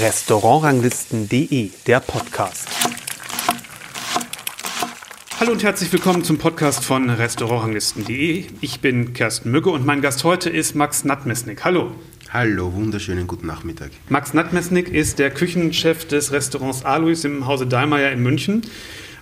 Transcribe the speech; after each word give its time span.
Restaurantranglisten.de, 0.00 1.70
der 1.86 2.00
Podcast. 2.00 2.68
Hallo 5.38 5.52
und 5.52 5.62
herzlich 5.62 5.92
willkommen 5.92 6.24
zum 6.24 6.38
Podcast 6.38 6.84
von 6.84 7.08
Restaurantranglisten.de. 7.08 8.46
Ich 8.60 8.80
bin 8.80 9.12
Kersten 9.12 9.52
Mügge 9.52 9.70
und 9.70 9.86
mein 9.86 10.02
Gast 10.02 10.24
heute 10.24 10.50
ist 10.50 10.74
Max 10.74 11.04
Natmesnik. 11.04 11.64
Hallo. 11.64 11.92
Hallo, 12.32 12.72
wunderschönen 12.74 13.28
guten 13.28 13.46
Nachmittag. 13.46 13.92
Max 14.08 14.34
Natmesnik 14.34 14.88
ist 14.88 15.20
der 15.20 15.30
Küchenchef 15.30 16.08
des 16.08 16.32
Restaurants 16.32 16.84
Alois 16.84 17.22
im 17.22 17.46
Hause 17.46 17.68
Dahlmeier 17.68 18.10
in 18.10 18.20
München. 18.20 18.62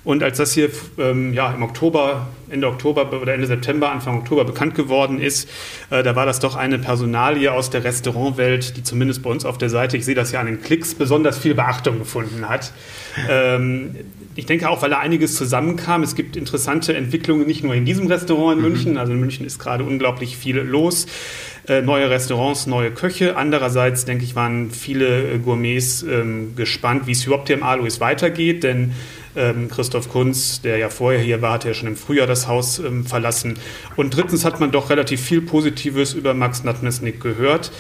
Und 0.05 0.23
als 0.23 0.37
das 0.37 0.53
hier 0.53 0.71
ähm, 0.99 1.33
ja, 1.33 1.53
im 1.53 1.63
Oktober, 1.63 2.29
Ende 2.51 2.69
Oktober 2.69 3.11
oder 3.21 3.35
Ende 3.35 3.47
September, 3.47 3.91
Anfang 3.91 4.19
Oktober 4.19 4.45
bekannt 4.45 4.75
geworden 4.75 5.19
ist, 5.19 5.49
äh, 5.91 6.03
da 6.03 6.15
war 6.15 6.27
das 6.27 6.41
doch 6.41 6.57
eine 6.57 6.79
Personalie 6.79 7.51
aus 7.51 7.71
der 7.71 7.85
Restaurantwelt, 7.85 8.77
die 8.77 8.83
zumindest 8.83 9.23
bei 9.23 9.31
uns 9.31 9.47
auf 9.47 9.57
der 9.57 9.71
Seite, 9.71 9.97
ich 9.97 10.05
sehe 10.05 10.15
das 10.15 10.31
ja 10.31 10.41
an 10.41 10.47
den 10.47 10.61
Klicks, 10.61 10.95
besonders 10.95 11.39
viel 11.39 11.55
Beachtung 11.55 11.99
gefunden 11.99 12.49
hat. 12.49 12.73
Ähm, 13.31 13.97
ich 14.37 14.47
denke 14.47 14.69
auch, 14.69 14.83
weil 14.83 14.91
da 14.91 14.99
einiges 14.99 15.37
zusammenkam. 15.37 16.03
Es 16.03 16.15
gibt 16.15 16.37
interessante 16.37 16.95
Entwicklungen 16.95 17.47
nicht 17.47 17.63
nur 17.63 17.75
in 17.75 17.85
diesem 17.85 18.07
Restaurant 18.09 18.59
in 18.59 18.65
mhm. 18.65 18.73
München, 18.73 18.99
also 18.99 19.13
in 19.13 19.21
München 19.21 19.47
ist 19.47 19.59
gerade 19.59 19.85
unglaublich 19.85 20.37
viel 20.37 20.59
los. 20.59 21.07
Äh, 21.67 21.81
neue 21.81 22.11
Restaurants, 22.11 22.67
neue 22.67 22.91
Köche. 22.91 23.37
Andererseits, 23.37 24.05
denke 24.05 24.25
ich, 24.25 24.35
waren 24.35 24.71
viele 24.71 25.35
äh, 25.35 25.39
Gourmets 25.39 26.03
ähm, 26.03 26.55
gespannt, 26.57 27.07
wie 27.07 27.13
es 27.13 27.25
überhaupt 27.25 27.47
hier 27.47 27.57
im 27.57 27.63
Alois 27.63 28.01
weitergeht, 28.01 28.65
denn 28.65 28.93
ähm, 29.37 29.69
Christoph 29.69 30.09
Kunz, 30.09 30.61
der 30.61 30.79
ja 30.79 30.89
vorher 30.89 31.21
hier 31.21 31.43
war, 31.43 31.55
hat 31.55 31.65
ja 31.65 31.75
schon 31.75 31.89
im 31.89 31.97
Frühjahr 31.97 32.27
das 32.27 32.49
Haus 32.49 32.79
ähm, 32.79 33.05
verlassen. 33.05 33.59
Und 33.97 34.17
drittens 34.17 34.45
hat 34.45 34.61
man 34.61 34.71
doch 34.71 34.91
relativ 34.91 35.21
viel 35.21 35.41
Positives 35.41 36.15
über 36.15 36.35
Max 36.35 36.65
Natmesnik 36.65 37.21
gehört. 37.21 37.71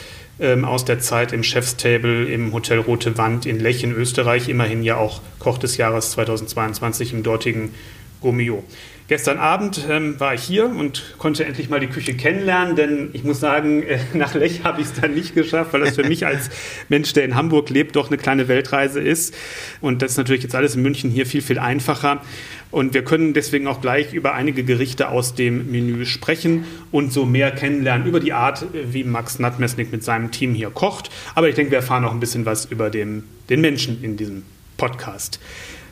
Ähm, 0.40 0.64
aus 0.64 0.84
der 0.84 0.98
Zeit 0.98 1.32
im 1.32 1.44
Chefstable 1.44 2.24
im 2.24 2.52
Hotel 2.52 2.80
Rote 2.80 3.16
Wand 3.16 3.46
in 3.46 3.60
Lech 3.60 3.84
in 3.84 3.92
Österreich, 3.92 4.48
immerhin 4.48 4.82
ja 4.82 4.96
auch 4.96 5.20
Koch 5.38 5.58
des 5.58 5.76
Jahres 5.76 6.10
2022 6.10 7.12
im 7.12 7.22
dortigen 7.22 7.72
Gomio. 8.20 8.64
Gestern 9.06 9.36
Abend 9.36 9.86
ähm, 9.90 10.18
war 10.18 10.32
ich 10.32 10.42
hier 10.42 10.64
und 10.64 11.16
konnte 11.18 11.44
endlich 11.44 11.68
mal 11.68 11.78
die 11.78 11.88
Küche 11.88 12.14
kennenlernen, 12.14 12.74
denn 12.74 13.10
ich 13.12 13.22
muss 13.22 13.38
sagen, 13.38 13.82
äh, 13.82 13.98
nach 14.14 14.34
Lech 14.34 14.64
habe 14.64 14.80
ich 14.80 14.86
es 14.86 14.94
dann 14.94 15.12
nicht 15.12 15.34
geschafft, 15.34 15.74
weil 15.74 15.82
das 15.82 15.96
für 15.96 16.04
mich 16.04 16.24
als 16.24 16.48
Mensch, 16.88 17.12
der 17.12 17.26
in 17.26 17.34
Hamburg 17.34 17.68
lebt, 17.68 17.96
doch 17.96 18.06
eine 18.06 18.16
kleine 18.16 18.48
Weltreise 18.48 19.00
ist. 19.00 19.34
Und 19.82 20.00
das 20.00 20.12
ist 20.12 20.16
natürlich 20.16 20.42
jetzt 20.42 20.54
alles 20.54 20.74
in 20.74 20.80
München 20.80 21.10
hier 21.10 21.26
viel, 21.26 21.42
viel 21.42 21.58
einfacher. 21.58 22.22
Und 22.70 22.94
wir 22.94 23.04
können 23.04 23.34
deswegen 23.34 23.66
auch 23.66 23.82
gleich 23.82 24.14
über 24.14 24.32
einige 24.32 24.64
Gerichte 24.64 25.08
aus 25.10 25.34
dem 25.34 25.70
Menü 25.70 26.06
sprechen 26.06 26.64
und 26.90 27.12
so 27.12 27.26
mehr 27.26 27.50
kennenlernen 27.50 28.06
über 28.06 28.20
die 28.20 28.32
Art, 28.32 28.64
wie 28.72 29.04
Max 29.04 29.38
Natmesnik 29.38 29.92
mit 29.92 30.02
seinem 30.02 30.30
Team 30.30 30.54
hier 30.54 30.70
kocht. 30.70 31.10
Aber 31.34 31.50
ich 31.50 31.54
denke, 31.54 31.72
wir 31.72 31.78
erfahren 31.78 32.02
noch 32.02 32.12
ein 32.12 32.20
bisschen 32.20 32.46
was 32.46 32.64
über 32.64 32.88
den, 32.88 33.24
den 33.50 33.60
Menschen 33.60 34.02
in 34.02 34.16
diesem 34.16 34.44
Podcast. 34.78 35.40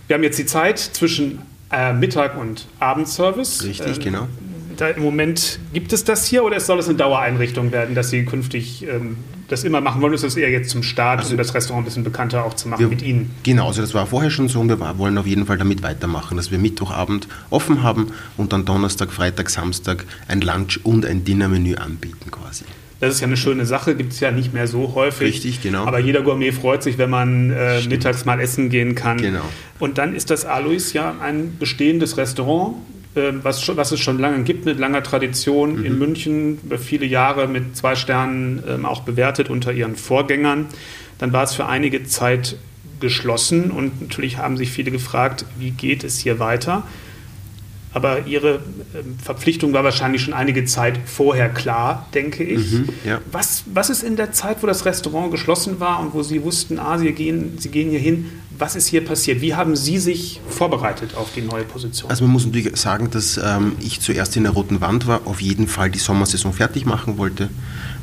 Wir 0.09 0.15
haben 0.15 0.23
jetzt 0.23 0.39
die 0.39 0.47
Zeit 0.47 0.79
zwischen 0.79 1.41
äh, 1.73 1.93
Mittag- 1.93 2.37
und 2.37 2.67
Abendservice. 2.79 3.65
Richtig, 3.65 3.99
ähm, 3.99 4.03
genau. 4.03 4.29
Da 4.77 4.89
Im 4.89 5.03
Moment 5.03 5.59
gibt 5.73 5.93
es 5.93 6.05
das 6.05 6.27
hier 6.27 6.45
oder 6.45 6.59
soll 6.59 6.79
es 6.79 6.89
eine 6.89 6.97
Dauereinrichtung 6.97 7.73
werden, 7.73 7.95
dass 7.95 8.11
Sie 8.11 8.25
künftig 8.25 8.87
ähm, 8.87 9.17
das 9.49 9.65
immer 9.65 9.81
machen 9.81 10.01
wollen? 10.01 10.15
Ist 10.15 10.25
das 10.25 10.37
eher 10.37 10.51
jetzt 10.51 10.71
zum 10.71 10.83
Start, 10.83 11.21
also, 11.21 11.33
um 11.33 11.37
das 11.37 11.55
Restaurant 11.55 11.83
ein 11.83 11.85
bisschen 11.85 12.05
bekannter 12.05 12.45
auch 12.45 12.55
zu 12.55 12.69
machen 12.69 12.81
wir, 12.81 12.89
mit 12.89 13.03
Ihnen? 13.03 13.31
Genau, 13.43 13.69
also 13.69 13.83
das 13.83 13.93
war 13.95 14.07
vorher 14.07 14.31
schon 14.31 14.49
so 14.49 14.61
und 14.61 14.69
wir 14.69 14.99
wollen 14.99 15.19
auf 15.19 15.27
jeden 15.27 15.47
Fall 15.47 15.59
damit 15.59 15.83
weitermachen, 15.83 16.37
dass 16.37 16.51
wir 16.51 16.59
Mittwochabend 16.59 17.29
offen 17.51 17.83
haben 17.83 18.13
und 18.37 18.53
dann 18.53 18.65
Donnerstag, 18.65 19.13
Freitag, 19.13 19.51
Samstag 19.51 20.05
ein 20.27 20.41
Lunch- 20.41 20.81
und 20.83 21.05
ein 21.05 21.25
Dinnermenü 21.25 21.75
anbieten 21.77 22.31
quasi. 22.31 22.65
Das 23.03 23.17
ist 23.17 23.21
ja 23.21 23.27
eine 23.27 23.37
schöne 23.37 23.67
Sache, 23.67 23.97
gibt 23.97 24.13
es 24.13 24.21
ja 24.21 24.31
nicht 24.31 24.55
mehr 24.55 24.69
so 24.69 24.95
häufig. 24.95 25.27
Richtig, 25.27 25.61
genau. 25.61 25.87
Aber 25.87 25.99
jeder 25.99 26.23
Gourmet 26.23 26.53
freut 26.53 26.85
sich, 26.85 26.99
wenn 26.99 27.11
man 27.11 27.51
äh, 27.51 27.81
mittags 27.89 28.25
mal 28.25 28.39
essen 28.39 28.69
gehen 28.69 28.95
kann. 28.95 29.17
Genau. 29.17 29.43
Und 29.81 29.99
dann 29.99 30.15
ist 30.15 30.31
das 30.31 30.45
Alois 30.45 30.93
ja 30.93 31.17
ein 31.21 31.57
bestehendes 31.59 32.17
Restaurant, 32.17 32.77
äh, 33.17 33.33
was, 33.43 33.61
schon, 33.61 33.77
was 33.77 33.91
es 33.91 33.99
schon 33.99 34.21
lange 34.21 34.45
gibt, 34.45 34.67
mit 34.67 34.79
langer 34.79 35.03
Tradition 35.03 35.81
mhm. 35.81 35.85
in 35.85 35.99
München, 35.99 36.61
über 36.63 36.79
viele 36.79 37.05
Jahre 37.05 37.49
mit 37.49 37.77
zwei 37.77 37.97
Sternen 37.97 38.63
äh, 38.65 38.87
auch 38.87 39.01
bewertet 39.01 39.51
unter 39.51 39.73
ihren 39.73 39.97
Vorgängern. 39.97 40.67
Dann 41.19 41.33
war 41.33 41.43
es 41.43 41.55
für 41.55 41.67
einige 41.67 42.05
Zeit 42.05 42.55
geschlossen 43.01 43.73
und 43.73 44.01
natürlich 44.01 44.39
haben 44.39 44.57
sich 44.57 44.71
viele 44.71 44.93
gefragt, 44.93 45.45
wie 45.59 45.73
geht 45.73 46.05
es 46.05 46.21
hier 46.21 46.39
weiter? 46.39 46.85
Aber 47.95 48.27
Ihre 48.27 48.61
ähm, 48.95 49.19
Verpflichtung 49.23 49.73
war 49.73 49.85
wahrscheinlich 49.85 50.23
schon 50.23 50.35
einige 50.35 50.65
Zeit 50.65 50.99
vorher 51.05 51.49
klar, 51.49 52.09
denke 52.15 52.43
ich. 52.43 52.73
Mhm, 52.73 52.89
ja. 53.05 53.21
was, 53.31 53.65
was 53.73 53.91
ist 53.91 54.03
in 54.03 54.17
der 54.17 54.33
Zeit, 54.33 54.63
wo 54.63 54.67
das 54.67 54.85
Restaurant 54.85 55.31
geschlossen 55.31 55.79
war 55.79 56.01
und 56.01 56.15
wo 56.15 56.23
Sie 56.23 56.43
wussten, 56.43 56.79
ah, 56.79 56.99
Sie 56.99 57.13
gehen, 57.13 57.59
Sie 57.59 57.69
gehen 57.69 57.91
hier 57.91 57.99
hin, 57.99 58.31
was 58.59 58.77
ist 58.77 58.87
hier 58.87 59.05
passiert? 59.05 59.41
Wie 59.41 59.55
haben 59.55 59.77
Sie 59.77 59.99
sich 59.99 60.41
vorbereitet 60.49 61.17
auf 61.17 61.33
die 61.35 61.43
neue 61.43 61.65
Position? 61.65 62.11
Also 62.11 62.25
man 62.25 62.33
muss 62.33 62.47
natürlich 62.47 62.77
sagen, 62.77 63.11
dass 63.11 63.37
ähm, 63.37 63.73
ich 63.81 64.01
zuerst 64.01 64.37
in 64.37 64.45
der 64.45 64.53
Roten 64.53 64.81
Wand 64.81 65.07
war, 65.07 65.23
auf 65.27 65.41
jeden 65.41 65.69
Fall 65.69 65.91
die 65.91 65.99
Sommersaison 65.99 66.53
fertig 66.53 66.87
machen 66.87 67.19
wollte, 67.19 67.51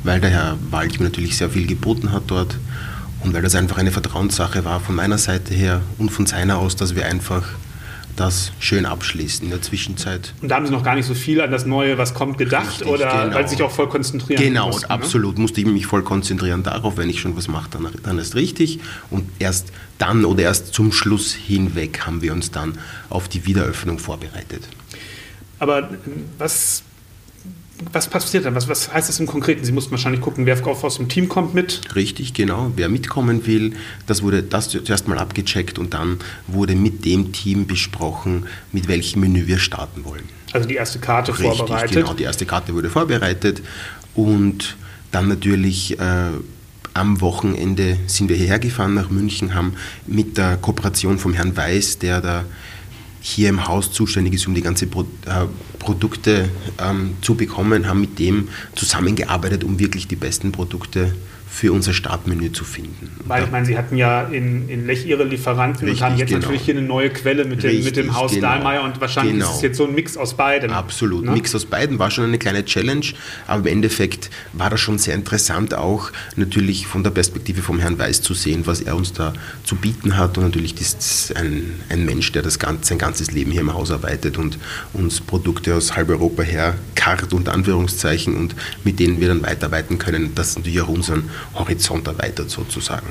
weil 0.04 0.20
der 0.20 0.30
Herr 0.30 0.58
Wald 0.70 1.00
mir 1.00 1.06
natürlich 1.06 1.36
sehr 1.36 1.50
viel 1.50 1.66
geboten 1.66 2.12
hat 2.12 2.24
dort 2.28 2.58
und 3.24 3.34
weil 3.34 3.42
das 3.42 3.54
einfach 3.54 3.78
eine 3.78 3.90
Vertrauenssache 3.90 4.64
war 4.64 4.80
von 4.80 4.94
meiner 4.94 5.18
Seite 5.18 5.54
her 5.54 5.82
und 5.98 6.10
von 6.10 6.26
seiner 6.26 6.58
aus, 6.58 6.76
dass 6.76 6.94
wir 6.94 7.06
einfach 7.06 7.44
das 8.20 8.52
schön 8.60 8.84
abschließen 8.84 9.44
in 9.44 9.50
der 9.50 9.62
Zwischenzeit. 9.62 10.34
Und 10.42 10.50
da 10.50 10.56
haben 10.56 10.66
Sie 10.66 10.72
noch 10.72 10.84
gar 10.84 10.94
nicht 10.94 11.06
so 11.06 11.14
viel 11.14 11.40
an 11.40 11.50
das 11.50 11.64
Neue, 11.64 11.96
was 11.96 12.12
kommt, 12.12 12.36
gedacht 12.36 12.80
Richtig, 12.80 12.86
oder 12.86 13.24
genau. 13.24 13.34
weil 13.34 13.48
Sie 13.48 13.56
sich 13.56 13.62
auch 13.62 13.70
voll 13.70 13.88
konzentrieren 13.88 14.42
Genau, 14.42 14.66
mussten, 14.66 14.82
ne? 14.82 14.90
absolut. 14.90 15.38
Musste 15.38 15.60
ich 15.62 15.66
mich 15.66 15.86
voll 15.86 16.02
konzentrieren 16.02 16.62
darauf, 16.62 16.98
wenn 16.98 17.08
ich 17.08 17.20
schon 17.20 17.34
was 17.36 17.48
mache, 17.48 17.70
dann, 17.70 17.88
dann 18.02 18.18
ist 18.18 18.34
richtig. 18.34 18.80
Und 19.08 19.26
erst 19.38 19.72
dann 19.96 20.26
oder 20.26 20.42
erst 20.42 20.74
zum 20.74 20.92
Schluss 20.92 21.32
hinweg 21.32 22.06
haben 22.06 22.20
wir 22.20 22.32
uns 22.32 22.50
dann 22.50 22.78
auf 23.08 23.28
die 23.28 23.46
Wiederöffnung 23.46 23.98
vorbereitet. 23.98 24.68
Aber 25.58 25.88
was 26.36 26.82
was 27.92 28.08
passiert 28.08 28.44
dann? 28.44 28.54
Was, 28.54 28.68
was, 28.68 28.92
heißt 28.92 29.08
das 29.08 29.20
im 29.20 29.26
Konkreten? 29.26 29.64
Sie 29.64 29.72
mussten 29.72 29.90
wahrscheinlich 29.90 30.20
gucken, 30.20 30.46
wer 30.46 30.66
aus 30.66 30.96
dem 30.96 31.08
Team 31.08 31.28
kommt 31.28 31.54
mit. 31.54 31.80
Richtig, 31.94 32.34
genau. 32.34 32.72
Wer 32.76 32.88
mitkommen 32.88 33.46
will, 33.46 33.74
das 34.06 34.22
wurde 34.22 34.42
das 34.42 34.68
zuerst 34.68 35.08
mal 35.08 35.18
abgecheckt 35.18 35.78
und 35.78 35.94
dann 35.94 36.18
wurde 36.46 36.74
mit 36.74 37.04
dem 37.04 37.32
Team 37.32 37.66
besprochen, 37.66 38.46
mit 38.72 38.88
welchem 38.88 39.20
Menü 39.20 39.46
wir 39.46 39.58
starten 39.58 40.04
wollen. 40.04 40.28
Also 40.52 40.68
die 40.68 40.74
erste 40.74 40.98
Karte 40.98 41.32
Richtig, 41.32 41.58
vorbereitet. 41.58 41.92
Genau, 41.92 42.14
die 42.14 42.24
erste 42.24 42.46
Karte 42.46 42.74
wurde 42.74 42.90
vorbereitet 42.90 43.62
und 44.14 44.76
dann 45.12 45.28
natürlich 45.28 45.98
äh, 45.98 46.30
am 46.94 47.20
Wochenende 47.20 47.98
sind 48.06 48.28
wir 48.28 48.36
hierher 48.36 48.58
gefahren 48.58 48.94
nach 48.94 49.10
München, 49.10 49.54
haben 49.54 49.74
mit 50.06 50.38
der 50.38 50.56
Kooperation 50.56 51.18
vom 51.18 51.34
Herrn 51.34 51.56
Weiß, 51.56 51.98
der 51.98 52.20
da 52.20 52.44
hier 53.20 53.48
im 53.48 53.68
Haus 53.68 53.92
zuständig 53.92 54.34
ist, 54.34 54.46
um 54.46 54.54
die 54.54 54.62
ganzen 54.62 54.90
Pro 54.90 55.02
äh, 55.02 55.46
Produkte 55.78 56.48
ähm, 56.78 57.16
zu 57.22 57.34
bekommen, 57.34 57.88
haben 57.88 58.00
mit 58.00 58.18
dem 58.18 58.48
zusammengearbeitet, 58.74 59.64
um 59.64 59.78
wirklich 59.78 60.08
die 60.08 60.16
besten 60.16 60.52
Produkte 60.52 61.14
für 61.50 61.72
unser 61.72 61.92
Startmenü 61.92 62.52
zu 62.52 62.64
finden. 62.64 63.10
Weil 63.26 63.44
ich 63.44 63.50
meine, 63.50 63.66
Sie 63.66 63.76
hatten 63.76 63.96
ja 63.96 64.22
in, 64.22 64.68
in 64.68 64.86
Lech 64.86 65.04
Ihre 65.04 65.24
Lieferanten 65.24 65.86
Richtig, 65.86 66.00
und 66.02 66.06
haben 66.06 66.16
jetzt 66.16 66.28
genau. 66.28 66.40
natürlich 66.42 66.62
hier 66.62 66.76
eine 66.76 66.86
neue 66.86 67.10
Quelle 67.10 67.44
mit 67.44 67.62
dem, 67.62 67.70
Richtig, 67.70 67.84
mit 67.86 67.96
dem 67.96 68.16
Haus 68.16 68.32
genau. 68.32 68.48
Dahlmeier 68.48 68.82
und 68.84 69.00
wahrscheinlich 69.00 69.34
genau. 69.34 69.50
ist 69.50 69.56
es 69.56 69.62
jetzt 69.62 69.76
so 69.76 69.86
ein 69.86 69.94
Mix 69.94 70.16
aus 70.16 70.34
beiden. 70.34 70.70
Absolut, 70.70 71.24
ne? 71.24 71.32
Mix 71.32 71.54
aus 71.54 71.66
beiden 71.66 71.98
war 71.98 72.10
schon 72.10 72.24
eine 72.24 72.38
kleine 72.38 72.64
Challenge, 72.64 73.04
aber 73.48 73.68
im 73.68 73.76
Endeffekt 73.76 74.30
war 74.52 74.70
das 74.70 74.80
schon 74.80 74.98
sehr 74.98 75.16
interessant, 75.16 75.74
auch 75.74 76.12
natürlich 76.36 76.86
von 76.86 77.02
der 77.02 77.10
Perspektive 77.10 77.62
vom 77.62 77.80
Herrn 77.80 77.98
Weiß 77.98 78.22
zu 78.22 78.32
sehen, 78.32 78.62
was 78.66 78.80
er 78.80 78.96
uns 78.96 79.12
da 79.12 79.32
zu 79.64 79.74
bieten 79.74 80.16
hat 80.16 80.38
und 80.38 80.44
natürlich 80.44 80.80
ist 80.80 81.36
ein, 81.36 81.80
ein 81.88 82.04
Mensch, 82.04 82.30
der 82.32 82.42
das 82.42 82.58
ganze, 82.58 82.86
sein 82.86 82.98
ganzes 82.98 83.32
Leben 83.32 83.50
hier 83.50 83.62
im 83.62 83.74
Haus 83.74 83.90
arbeitet 83.90 84.38
und 84.38 84.56
uns 84.92 85.20
Produkte 85.20 85.74
aus 85.74 85.96
halb 85.96 86.08
Europa 86.10 86.42
her 86.42 86.74
karrt, 86.94 87.32
unter 87.32 87.52
Anführungszeichen, 87.52 88.36
und 88.36 88.54
mit 88.84 89.00
denen 89.00 89.20
wir 89.20 89.28
dann 89.28 89.42
weiterarbeiten 89.42 89.98
können. 89.98 90.34
Das 90.34 90.50
ist 90.50 90.58
natürlich 90.58 90.80
auch 90.82 90.88
unseren 90.88 91.30
Horizont 91.54 92.06
erweitert 92.06 92.50
sozusagen. 92.50 93.06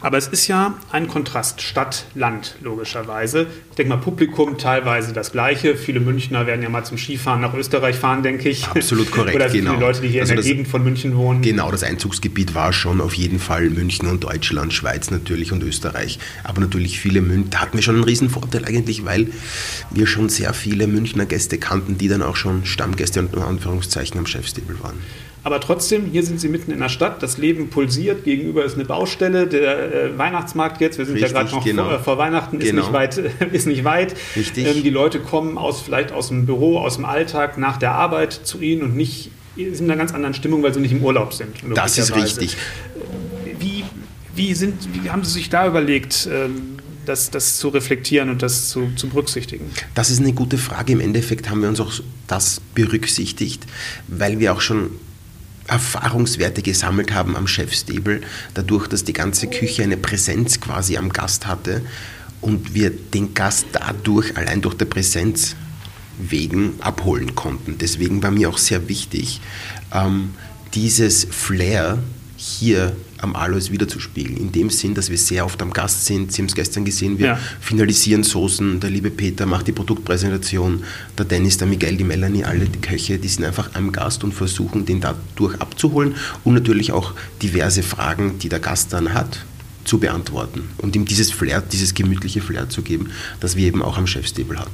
Aber 0.00 0.18
es 0.18 0.28
ist 0.28 0.48
ja 0.48 0.78
ein 0.90 1.08
Kontrast 1.08 1.62
Stadt-Land 1.62 2.56
logischerweise. 2.62 3.46
Ich 3.70 3.76
denke 3.76 3.94
mal, 3.94 4.00
Publikum 4.00 4.58
teilweise 4.58 5.12
das 5.12 5.32
Gleiche. 5.32 5.76
Viele 5.76 6.00
Münchner 6.00 6.46
werden 6.46 6.62
ja 6.62 6.68
mal 6.68 6.84
zum 6.84 6.98
Skifahren 6.98 7.40
nach 7.40 7.54
Österreich 7.54 7.96
fahren, 7.96 8.22
denke 8.22 8.48
ich. 8.48 8.66
Absolut 8.66 9.10
korrekt, 9.10 9.36
Oder 9.36 9.48
genau. 9.48 9.72
viele 9.72 9.80
Leute, 9.84 10.00
die 10.02 10.08
hier 10.08 10.22
also 10.22 10.34
in 10.34 10.40
der 10.40 10.44
Gegend 10.44 10.68
von 10.68 10.82
München 10.82 11.16
wohnen. 11.16 11.42
Genau, 11.42 11.70
das 11.70 11.82
Einzugsgebiet 11.82 12.54
war 12.54 12.72
schon 12.72 13.00
auf 13.00 13.14
jeden 13.14 13.38
Fall 13.38 13.70
München 13.70 14.08
und 14.08 14.24
Deutschland, 14.24 14.72
Schweiz 14.72 15.10
natürlich 15.10 15.52
und 15.52 15.62
Österreich. 15.62 16.18
Aber 16.44 16.60
natürlich 16.60 17.00
viele 17.00 17.20
München, 17.20 17.50
da 17.50 17.60
hatten 17.60 17.76
wir 17.76 17.82
schon 17.82 17.96
einen 17.96 18.04
riesen 18.04 18.30
Vorteil 18.30 18.64
eigentlich, 18.64 19.04
weil 19.04 19.28
wir 19.90 20.06
schon 20.06 20.28
sehr 20.28 20.54
viele 20.54 20.86
Münchner 20.86 21.26
Gäste 21.26 21.58
kannten, 21.58 21.98
die 21.98 22.08
dann 22.08 22.22
auch 22.22 22.36
schon 22.36 22.64
Stammgäste 22.64 23.22
und 23.22 23.36
Anführungszeichen 23.36 24.18
am 24.18 24.26
Chefstable 24.26 24.82
waren. 24.82 24.98
Aber 25.44 25.60
trotzdem, 25.60 26.06
hier 26.06 26.22
sind 26.22 26.40
sie 26.40 26.48
mitten 26.48 26.70
in 26.70 26.78
der 26.78 26.88
Stadt, 26.88 27.22
das 27.22 27.36
Leben 27.36 27.68
pulsiert, 27.68 28.24
gegenüber 28.24 28.64
ist 28.64 28.74
eine 28.74 28.84
Baustelle, 28.84 29.46
der 29.48 29.92
äh, 29.92 30.18
Weihnachtsmarkt 30.18 30.80
jetzt, 30.80 30.98
wir 30.98 31.04
sind 31.04 31.14
Richtig, 31.14 31.32
ja 31.32 31.42
gerade 31.42 31.54
noch 31.54 31.64
genau. 31.64 31.84
vor, 31.84 31.92
äh, 31.94 31.98
vor, 31.98 32.18
Weihnachten, 32.18 32.60
ist 32.60 32.70
genau. 32.70 32.82
nicht 32.82 32.92
weit. 32.92 33.18
ist 33.52 33.66
nicht 33.66 33.84
weit. 33.84 34.14
Richtig. 34.36 34.66
Ähm, 34.66 34.82
die 34.82 34.90
Leute 34.90 35.18
kommen 35.18 35.58
aus, 35.58 35.80
vielleicht 35.80 36.12
aus 36.12 36.28
dem 36.28 36.46
Büro, 36.46 36.78
aus 36.78 36.96
dem 36.96 37.04
Alltag 37.04 37.58
nach 37.58 37.76
der 37.76 37.92
Arbeit 37.92 38.32
zu 38.32 38.60
Ihnen 38.60 38.82
und 38.82 38.96
nicht 38.96 39.30
sind 39.56 39.80
in 39.80 39.84
einer 39.90 39.96
ganz 39.98 40.14
anderen 40.14 40.34
Stimmung, 40.34 40.62
weil 40.62 40.72
sie 40.72 40.80
nicht 40.80 40.92
im 40.92 41.02
Urlaub 41.02 41.34
sind. 41.34 41.56
Das 41.74 41.98
ist 41.98 42.14
richtig. 42.14 42.56
Wie, 43.58 43.84
wie, 44.34 44.54
sind, 44.54 44.74
wie 44.94 45.10
haben 45.10 45.24
Sie 45.24 45.32
sich 45.32 45.50
da 45.50 45.66
überlegt, 45.66 46.28
ähm, 46.32 46.78
das, 47.04 47.30
das 47.30 47.58
zu 47.58 47.68
reflektieren 47.68 48.30
und 48.30 48.42
das 48.42 48.68
zu, 48.68 48.92
zu 48.96 49.08
berücksichtigen? 49.08 49.70
Das 49.94 50.10
ist 50.10 50.20
eine 50.20 50.32
gute 50.32 50.56
Frage. 50.56 50.92
Im 50.92 51.00
Endeffekt 51.00 51.50
haben 51.50 51.60
wir 51.60 51.68
uns 51.68 51.80
auch 51.80 51.92
das 52.28 52.60
berücksichtigt, 52.74 53.64
weil 54.08 54.38
wir 54.38 54.54
auch 54.54 54.60
schon 54.60 54.92
Erfahrungswerte 55.66 56.62
gesammelt 56.62 57.12
haben 57.12 57.36
am 57.36 57.46
Chefstable, 57.46 58.20
dadurch, 58.54 58.88
dass 58.88 59.04
die 59.04 59.12
ganze 59.12 59.48
Küche 59.48 59.82
eine 59.82 59.96
Präsenz 59.96 60.60
quasi 60.60 60.96
am 60.96 61.10
Gast 61.10 61.46
hatte 61.46 61.82
und 62.40 62.74
wir 62.74 62.90
den 62.90 63.34
Gast 63.34 63.66
dadurch 63.72 64.36
allein 64.36 64.60
durch 64.60 64.74
der 64.74 64.86
Präsenz 64.86 65.54
wegen 66.18 66.74
abholen 66.80 67.34
konnten. 67.34 67.78
Deswegen 67.78 68.22
war 68.22 68.30
mir 68.30 68.48
auch 68.48 68.58
sehr 68.58 68.88
wichtig, 68.88 69.40
ähm, 69.92 70.34
dieses 70.74 71.24
Flair 71.24 71.98
hier 72.36 72.96
am 73.22 73.36
Alois 73.36 73.70
wiederzuspiegeln. 73.70 74.36
In 74.36 74.52
dem 74.52 74.68
Sinn, 74.68 74.94
dass 74.94 75.08
wir 75.08 75.16
sehr 75.16 75.44
oft 75.44 75.62
am 75.62 75.72
Gast 75.72 76.06
sind. 76.06 76.32
Sie 76.32 76.42
haben 76.42 76.48
es 76.48 76.54
gestern 76.54 76.84
gesehen, 76.84 77.18
wir 77.18 77.26
ja. 77.26 77.38
finalisieren 77.60 78.24
Soßen. 78.24 78.80
Der 78.80 78.90
liebe 78.90 79.10
Peter 79.10 79.46
macht 79.46 79.68
die 79.68 79.72
Produktpräsentation. 79.72 80.82
Der 81.16 81.24
Dennis, 81.24 81.56
der 81.56 81.68
Miguel, 81.68 81.96
die 81.96 82.04
Melanie, 82.04 82.44
alle 82.44 82.66
die 82.66 82.80
Köche, 82.80 83.18
die 83.18 83.28
sind 83.28 83.44
einfach 83.44 83.70
am 83.74 83.92
Gast 83.92 84.24
und 84.24 84.32
versuchen, 84.32 84.84
den 84.84 85.00
dadurch 85.00 85.60
abzuholen 85.60 86.16
und 86.44 86.54
natürlich 86.54 86.92
auch 86.92 87.14
diverse 87.40 87.82
Fragen, 87.82 88.38
die 88.40 88.48
der 88.48 88.60
Gast 88.60 88.92
dann 88.92 89.14
hat, 89.14 89.44
zu 89.84 89.98
beantworten 89.98 90.68
und 90.78 90.94
ihm 90.94 91.04
dieses 91.04 91.30
Flair, 91.30 91.60
dieses 91.60 91.94
gemütliche 91.94 92.40
Flair 92.40 92.68
zu 92.68 92.82
geben, 92.82 93.10
das 93.40 93.56
wir 93.56 93.66
eben 93.66 93.82
auch 93.82 93.98
am 93.98 94.06
Chefstable 94.06 94.58
hatten. 94.58 94.70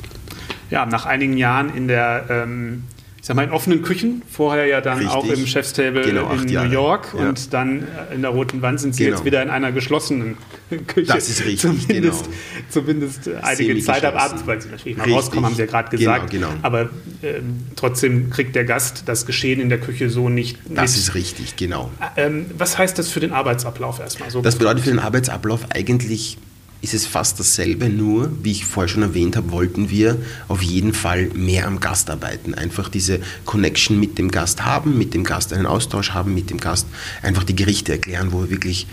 Ja, 0.70 0.84
nach 0.84 1.06
einigen 1.06 1.36
Jahren 1.36 1.74
in 1.74 1.88
der 1.88 2.26
ähm 2.28 2.82
sag 3.28 3.36
mal, 3.36 3.44
in 3.44 3.50
offenen 3.50 3.82
Küchen, 3.82 4.22
vorher 4.26 4.64
ja 4.64 4.80
dann 4.80 5.00
richtig. 5.00 5.14
auch 5.14 5.28
im 5.28 5.46
Chefstable 5.46 6.00
genau, 6.00 6.32
in 6.32 6.46
New 6.46 6.62
York 6.62 7.14
ja. 7.14 7.28
und 7.28 7.52
dann 7.52 7.82
äh, 7.82 8.14
in 8.14 8.22
der 8.22 8.30
Roten 8.30 8.62
Wand 8.62 8.80
sind 8.80 8.94
sie 8.94 9.04
genau. 9.04 9.16
jetzt 9.16 9.26
wieder 9.26 9.42
in 9.42 9.50
einer 9.50 9.70
geschlossenen 9.70 10.38
Küche. 10.86 11.12
Das 11.12 11.28
ist 11.28 11.44
richtig, 11.44 11.60
zumindest, 11.60 12.24
genau. 12.24 12.36
Zumindest 12.70 13.28
einige 13.42 13.78
Zeit 13.80 14.06
ab 14.06 14.18
Abend, 14.18 14.46
weil 14.46 14.62
sie 14.62 14.70
natürlich 14.70 14.96
mal 14.96 15.04
richtig. 15.04 15.18
rauskommen, 15.18 15.44
haben 15.44 15.54
sie 15.56 15.60
ja 15.60 15.66
gerade 15.66 15.94
genau, 15.94 16.14
gesagt. 16.14 16.30
Genau, 16.30 16.48
Aber 16.62 16.88
ähm, 17.22 17.66
trotzdem 17.76 18.30
kriegt 18.30 18.56
der 18.56 18.64
Gast 18.64 19.02
das 19.04 19.26
Geschehen 19.26 19.60
in 19.60 19.68
der 19.68 19.78
Küche 19.78 20.08
so 20.08 20.30
nicht 20.30 20.58
Das 20.64 20.92
mit. 20.92 21.00
ist 21.00 21.14
richtig, 21.14 21.56
genau. 21.56 21.90
Ähm, 22.16 22.46
was 22.56 22.78
heißt 22.78 22.98
das 22.98 23.10
für 23.10 23.20
den 23.20 23.32
Arbeitsablauf 23.32 24.00
erstmal? 24.00 24.30
So 24.30 24.40
das 24.40 24.56
bedeutet 24.56 24.84
für 24.84 24.90
den 24.90 25.00
Arbeitsablauf 25.00 25.66
eigentlich 25.68 26.38
ist 26.80 26.94
es 26.94 27.06
fast 27.06 27.40
dasselbe, 27.40 27.88
nur, 27.88 28.30
wie 28.42 28.52
ich 28.52 28.64
vorher 28.64 28.88
schon 28.88 29.02
erwähnt 29.02 29.36
habe, 29.36 29.50
wollten 29.50 29.90
wir 29.90 30.16
auf 30.46 30.62
jeden 30.62 30.94
Fall 30.94 31.26
mehr 31.34 31.66
am 31.66 31.80
Gast 31.80 32.08
arbeiten. 32.08 32.54
Einfach 32.54 32.88
diese 32.88 33.20
Connection 33.44 33.98
mit 33.98 34.16
dem 34.16 34.30
Gast 34.30 34.64
haben, 34.64 34.96
mit 34.96 35.12
dem 35.12 35.24
Gast 35.24 35.52
einen 35.52 35.66
Austausch 35.66 36.10
haben, 36.10 36.34
mit 36.34 36.50
dem 36.50 36.58
Gast 36.58 36.86
einfach 37.22 37.42
die 37.42 37.56
Gerichte 37.56 37.92
erklären, 37.92 38.32
wo 38.32 38.42
wir 38.42 38.50
wirklich 38.50 38.86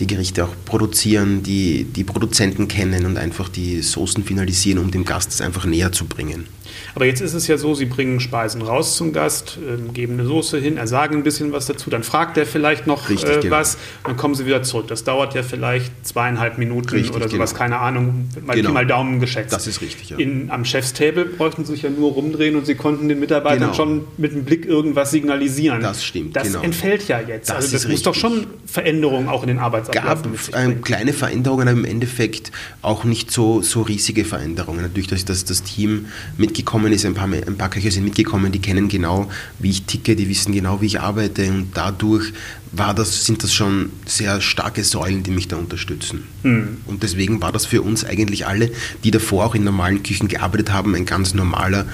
die 0.00 0.06
Gerichte 0.06 0.44
auch 0.44 0.54
produzieren, 0.64 1.42
die, 1.44 1.84
die 1.84 2.04
Produzenten 2.04 2.66
kennen 2.66 3.06
und 3.06 3.16
einfach 3.16 3.48
die 3.48 3.82
Soßen 3.82 4.24
finalisieren, 4.24 4.80
um 4.80 4.90
dem 4.90 5.04
Gast 5.04 5.30
es 5.30 5.40
einfach 5.40 5.64
näher 5.64 5.92
zu 5.92 6.06
bringen. 6.06 6.46
Aber 6.94 7.06
jetzt 7.06 7.20
ist 7.20 7.34
es 7.34 7.46
ja 7.46 7.58
so, 7.58 7.74
Sie 7.74 7.86
bringen 7.86 8.20
Speisen 8.20 8.62
raus 8.62 8.96
zum 8.96 9.12
Gast, 9.12 9.58
äh, 9.58 9.92
geben 9.92 10.14
eine 10.14 10.24
Soße 10.24 10.58
hin, 10.58 10.76
er 10.76 10.86
sagen 10.86 11.16
ein 11.16 11.22
bisschen 11.22 11.52
was 11.52 11.66
dazu, 11.66 11.90
dann 11.90 12.02
fragt 12.02 12.36
er 12.36 12.46
vielleicht 12.46 12.86
noch 12.86 13.08
Richtig, 13.08 13.28
äh, 13.30 13.40
genau. 13.40 13.56
was, 13.56 13.78
dann 14.04 14.16
kommen 14.16 14.34
Sie 14.34 14.46
wieder 14.46 14.62
zurück. 14.62 14.88
Das 14.88 15.04
dauert 15.04 15.34
ja 15.34 15.42
vielleicht 15.42 16.06
zweieinhalb 16.06 16.58
Minuten 16.58 16.90
Richtig, 16.90 17.14
oder 17.14 17.28
sowas, 17.28 17.50
genau. 17.50 17.58
keine 17.58 17.78
Ahnung, 17.78 18.28
mal, 18.44 18.56
genau. 18.56 18.72
mal 18.72 18.86
Daumen 18.86 19.20
geschätzt. 19.20 19.52
Das 19.52 19.66
ist 19.66 19.80
richtig, 19.80 20.10
ja. 20.10 20.18
In, 20.18 20.50
am 20.50 20.64
Chefstable 20.64 21.24
bräuchten 21.24 21.64
Sie 21.64 21.72
sich 21.72 21.82
ja 21.82 21.90
nur 21.90 22.12
rumdrehen 22.12 22.56
und 22.56 22.66
Sie 22.66 22.74
konnten 22.74 23.08
den 23.08 23.20
Mitarbeitern 23.20 23.60
genau. 23.60 23.74
schon 23.74 24.04
mit 24.16 24.32
dem 24.32 24.44
Blick 24.44 24.64
irgendwas 24.66 25.10
signalisieren. 25.10 25.80
Das 25.80 26.04
stimmt, 26.04 26.36
Das 26.36 26.44
genau. 26.44 26.62
entfällt 26.62 27.08
ja 27.08 27.20
jetzt. 27.20 27.48
Das 27.50 27.56
also 27.56 27.72
das 27.72 27.82
muss 27.84 27.92
richtig. 27.92 28.04
doch 28.04 28.14
schon 28.14 28.46
Veränderungen 28.66 29.28
auch 29.28 29.42
in 29.42 29.48
den 29.48 29.58
Arbeitsabläufen 29.58 30.32
Gab 30.32 30.50
bringen. 30.52 30.82
kleine 30.82 31.12
Veränderungen, 31.12 31.68
aber 31.68 31.78
im 31.78 31.84
Endeffekt 31.84 32.52
auch 32.82 33.04
nicht 33.04 33.30
so, 33.30 33.62
so 33.62 33.82
riesige 33.82 34.24
Veränderungen. 34.24 34.82
Natürlich, 34.82 35.08
dass 35.08 35.24
das, 35.24 35.44
das 35.44 35.62
Team 35.62 36.06
mitgekommen 36.36 36.67
ist, 36.92 37.04
ein 37.06 37.14
paar, 37.14 37.28
ein 37.28 37.56
paar 37.56 37.70
Köche 37.70 37.90
sind 37.90 38.04
mitgekommen, 38.04 38.52
die 38.52 38.60
kennen 38.60 38.88
genau, 38.88 39.30
wie 39.58 39.70
ich 39.70 39.84
ticke, 39.84 40.16
die 40.16 40.28
wissen 40.28 40.52
genau, 40.52 40.80
wie 40.80 40.86
ich 40.86 41.00
arbeite 41.00 41.50
und 41.50 41.70
dadurch 41.74 42.32
war 42.72 42.94
das, 42.94 43.24
sind 43.24 43.42
das 43.42 43.54
schon 43.54 43.90
sehr 44.06 44.40
starke 44.40 44.84
Säulen, 44.84 45.22
die 45.22 45.30
mich 45.30 45.48
da 45.48 45.56
unterstützen. 45.56 46.24
Mhm. 46.42 46.78
Und 46.86 47.02
deswegen 47.02 47.40
war 47.40 47.52
das 47.52 47.66
für 47.66 47.82
uns 47.82 48.04
eigentlich 48.04 48.46
alle, 48.46 48.70
die 49.04 49.10
davor 49.10 49.46
auch 49.46 49.54
in 49.54 49.64
normalen 49.64 50.02
Küchen 50.02 50.28
gearbeitet 50.28 50.72
haben, 50.72 50.94
ein 50.94 51.06
ganz 51.06 51.34
normaler, 51.34 51.86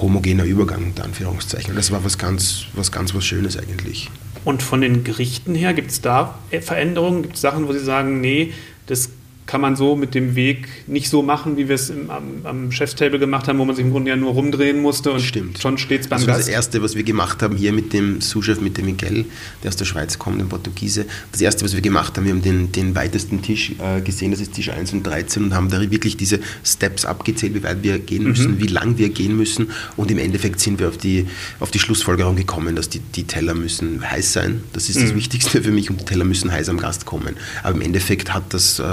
homogener 0.00 0.44
Übergang, 0.44 0.84
unter 0.84 1.04
Anführungszeichen. 1.04 1.74
Das 1.74 1.90
war 1.90 2.04
was 2.04 2.18
ganz, 2.18 2.64
was 2.74 2.92
ganz 2.92 3.14
was 3.14 3.24
Schönes 3.24 3.56
eigentlich. 3.56 4.10
Und 4.44 4.62
von 4.62 4.80
den 4.80 5.04
Gerichten 5.04 5.54
her, 5.54 5.74
gibt 5.74 5.90
es 5.90 6.00
da 6.00 6.38
Veränderungen? 6.60 7.22
Gibt 7.22 7.34
es 7.34 7.40
Sachen, 7.40 7.68
wo 7.68 7.72
Sie 7.72 7.80
sagen, 7.80 8.20
nee, 8.20 8.52
das 8.86 9.10
kann 9.50 9.60
man 9.60 9.74
so 9.74 9.96
mit 9.96 10.14
dem 10.14 10.36
Weg 10.36 10.68
nicht 10.86 11.08
so 11.08 11.22
machen, 11.22 11.56
wie 11.56 11.66
wir 11.66 11.74
es 11.74 11.90
im, 11.90 12.08
am, 12.08 12.22
am 12.44 12.70
Chefstable 12.70 13.18
gemacht 13.18 13.48
haben, 13.48 13.58
wo 13.58 13.64
man 13.64 13.74
sich 13.74 13.84
im 13.84 13.90
Grunde 13.90 14.10
ja 14.10 14.16
nur 14.16 14.30
rumdrehen 14.30 14.80
musste 14.80 15.10
und 15.10 15.20
Stimmt. 15.22 15.58
schon 15.58 15.76
steht 15.76 16.02
es 16.02 16.06
beim 16.06 16.20
das 16.20 16.26
Gast. 16.28 16.40
Das 16.42 16.48
erste, 16.48 16.80
was 16.82 16.94
wir 16.94 17.02
gemacht 17.02 17.42
haben 17.42 17.56
hier 17.56 17.72
mit 17.72 17.92
dem 17.92 18.20
Sous-Chef, 18.20 18.60
mit 18.60 18.78
dem 18.78 18.86
Miguel, 18.86 19.24
der 19.64 19.70
aus 19.70 19.76
der 19.76 19.86
Schweiz 19.86 20.20
kommt, 20.20 20.40
dem 20.40 20.48
Portugiese. 20.48 21.04
Das 21.32 21.40
erste, 21.40 21.64
was 21.64 21.74
wir 21.74 21.80
gemacht 21.80 22.16
haben, 22.16 22.26
wir 22.26 22.32
haben 22.32 22.42
den, 22.42 22.70
den 22.70 22.94
weitesten 22.94 23.42
Tisch 23.42 23.72
äh, 23.80 24.00
gesehen, 24.02 24.30
das 24.30 24.38
ist 24.38 24.52
Tisch 24.52 24.70
1 24.70 24.92
und 24.92 25.04
13 25.04 25.42
und 25.42 25.52
haben 25.52 25.68
da 25.68 25.80
wirklich 25.90 26.16
diese 26.16 26.38
Steps 26.64 27.04
abgezählt, 27.04 27.52
wie 27.54 27.64
weit 27.64 27.82
wir 27.82 27.98
gehen 27.98 28.22
müssen, 28.22 28.52
mhm. 28.52 28.60
wie 28.60 28.68
lang 28.68 28.98
wir 28.98 29.08
gehen 29.08 29.36
müssen 29.36 29.70
und 29.96 30.12
im 30.12 30.18
Endeffekt 30.18 30.60
sind 30.60 30.78
wir 30.78 30.86
auf 30.86 30.96
die, 30.96 31.26
auf 31.58 31.72
die 31.72 31.80
Schlussfolgerung 31.80 32.36
gekommen, 32.36 32.76
dass 32.76 32.88
die, 32.88 33.00
die 33.00 33.24
Teller 33.24 33.54
müssen 33.54 34.08
heiß 34.08 34.32
sein. 34.32 34.62
Das 34.72 34.88
ist 34.88 34.96
mhm. 34.96 35.06
das 35.06 35.14
Wichtigste 35.16 35.60
für 35.60 35.72
mich 35.72 35.90
und 35.90 36.00
die 36.00 36.04
Teller 36.04 36.24
müssen 36.24 36.52
heiß 36.52 36.68
am 36.68 36.78
Gast 36.78 37.04
kommen. 37.04 37.34
Aber 37.64 37.74
im 37.74 37.80
Endeffekt 37.80 38.32
hat 38.32 38.44
das, 38.54 38.78
äh, 38.78 38.84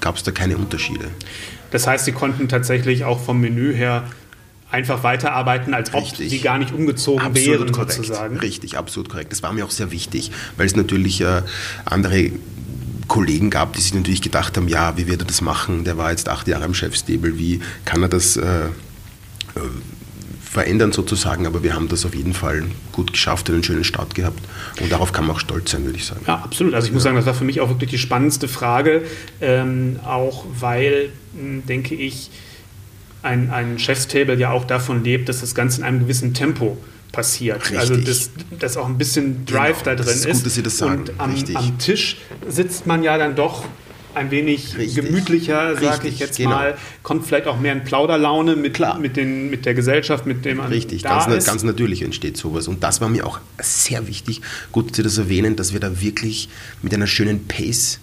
gab 0.00 0.16
es 0.16 0.22
da 0.22 0.30
keine 0.30 0.56
Unterschiede. 0.56 1.08
Das 1.70 1.86
heißt, 1.86 2.04
Sie 2.04 2.12
konnten 2.12 2.48
tatsächlich 2.48 3.04
auch 3.04 3.20
vom 3.20 3.40
Menü 3.40 3.74
her 3.74 4.04
einfach 4.70 5.02
weiterarbeiten, 5.02 5.74
als 5.74 5.92
ob 5.92 6.04
Richtig. 6.04 6.30
sie 6.30 6.40
gar 6.40 6.58
nicht 6.58 6.72
umgezogen 6.72 7.24
absolut 7.24 7.60
wären, 7.60 7.72
korrekt. 7.72 7.92
sozusagen. 7.92 8.38
Richtig, 8.38 8.78
absolut 8.78 9.08
korrekt. 9.08 9.32
Das 9.32 9.42
war 9.42 9.52
mir 9.52 9.64
auch 9.64 9.70
sehr 9.70 9.90
wichtig, 9.90 10.30
weil 10.56 10.66
es 10.66 10.76
natürlich 10.76 11.20
äh, 11.20 11.42
andere 11.84 12.30
Kollegen 13.08 13.50
gab, 13.50 13.72
die 13.72 13.80
sich 13.80 13.92
natürlich 13.94 14.22
gedacht 14.22 14.56
haben, 14.56 14.68
ja, 14.68 14.96
wie 14.96 15.08
wird 15.08 15.22
er 15.22 15.26
das 15.26 15.40
machen? 15.40 15.84
Der 15.84 15.96
war 15.96 16.10
jetzt 16.10 16.28
acht 16.28 16.46
Jahre 16.46 16.64
im 16.64 16.74
Chefstable, 16.74 17.38
wie 17.38 17.60
kann 17.84 18.02
er 18.02 18.08
das 18.08 18.36
äh, 18.36 18.44
äh 18.44 18.68
verändern 20.50 20.90
sozusagen, 20.90 21.46
aber 21.46 21.62
wir 21.62 21.74
haben 21.74 21.86
das 21.86 22.04
auf 22.04 22.12
jeden 22.12 22.34
Fall 22.34 22.64
gut 22.90 23.12
geschafft 23.12 23.48
und 23.48 23.54
einen 23.54 23.62
schönen 23.62 23.84
Start 23.84 24.16
gehabt 24.16 24.42
und 24.80 24.90
darauf 24.90 25.12
kann 25.12 25.24
man 25.24 25.36
auch 25.36 25.40
stolz 25.40 25.70
sein, 25.70 25.84
würde 25.84 25.96
ich 25.96 26.06
sagen. 26.06 26.22
Ja, 26.26 26.38
absolut. 26.38 26.74
Also 26.74 26.88
ich 26.88 26.92
muss 26.92 27.04
sagen, 27.04 27.14
das 27.14 27.26
war 27.26 27.34
für 27.34 27.44
mich 27.44 27.60
auch 27.60 27.68
wirklich 27.68 27.90
die 27.90 27.98
spannendste 27.98 28.48
Frage, 28.48 29.02
ähm, 29.40 30.00
auch 30.04 30.44
weil, 30.58 31.10
hm, 31.36 31.64
denke 31.66 31.94
ich, 31.94 32.30
ein, 33.22 33.50
ein 33.50 33.78
Chefstable 33.78 34.36
ja 34.36 34.50
auch 34.50 34.64
davon 34.64 35.04
lebt, 35.04 35.28
dass 35.28 35.40
das 35.40 35.54
Ganze 35.54 35.82
in 35.82 35.86
einem 35.86 36.00
gewissen 36.00 36.34
Tempo 36.34 36.78
passiert. 37.12 37.62
Richtig. 37.62 37.78
Also 37.78 37.96
dass, 37.96 38.30
dass 38.58 38.76
auch 38.76 38.86
ein 38.86 38.98
bisschen 38.98 39.44
Drive 39.46 39.84
genau, 39.84 39.96
da 39.96 40.02
drin 40.02 40.14
ist. 40.14 40.26
Gut, 40.26 40.46
dass 40.46 40.54
Sie 40.54 40.62
das 40.64 40.78
sagen. 40.78 41.00
Und 41.02 41.12
am, 41.18 41.34
am 41.54 41.78
Tisch 41.78 42.16
sitzt 42.48 42.86
man 42.86 43.04
ja 43.04 43.18
dann 43.18 43.36
doch 43.36 43.64
ein 44.14 44.30
wenig 44.30 44.76
Richtig. 44.76 45.04
gemütlicher, 45.04 45.76
sage 45.76 46.08
ich 46.08 46.18
jetzt 46.18 46.36
genau. 46.36 46.50
mal. 46.50 46.78
Kommt 47.02 47.26
vielleicht 47.26 47.46
auch 47.46 47.58
mehr 47.58 47.72
in 47.72 47.84
Plauderlaune 47.84 48.56
mit, 48.56 48.78
mit, 48.98 49.16
den, 49.16 49.50
mit 49.50 49.66
der 49.66 49.74
Gesellschaft, 49.74 50.26
mit 50.26 50.44
dem 50.44 50.58
man 50.58 50.68
Richtig, 50.68 51.02
da 51.02 51.18
ganz, 51.18 51.34
ist. 51.34 51.46
ganz 51.46 51.62
natürlich 51.62 52.02
entsteht 52.02 52.36
sowas. 52.36 52.68
Und 52.68 52.82
das 52.82 53.00
war 53.00 53.08
mir 53.08 53.26
auch 53.26 53.40
sehr 53.60 54.06
wichtig, 54.06 54.40
gut, 54.72 54.90
dass 54.90 54.96
Sie 54.96 55.02
das 55.02 55.18
erwähnen, 55.18 55.56
dass 55.56 55.72
wir 55.72 55.80
da 55.80 56.00
wirklich 56.00 56.48
mit 56.82 56.94
einer 56.94 57.06
schönen 57.06 57.46
Pace 57.46 58.00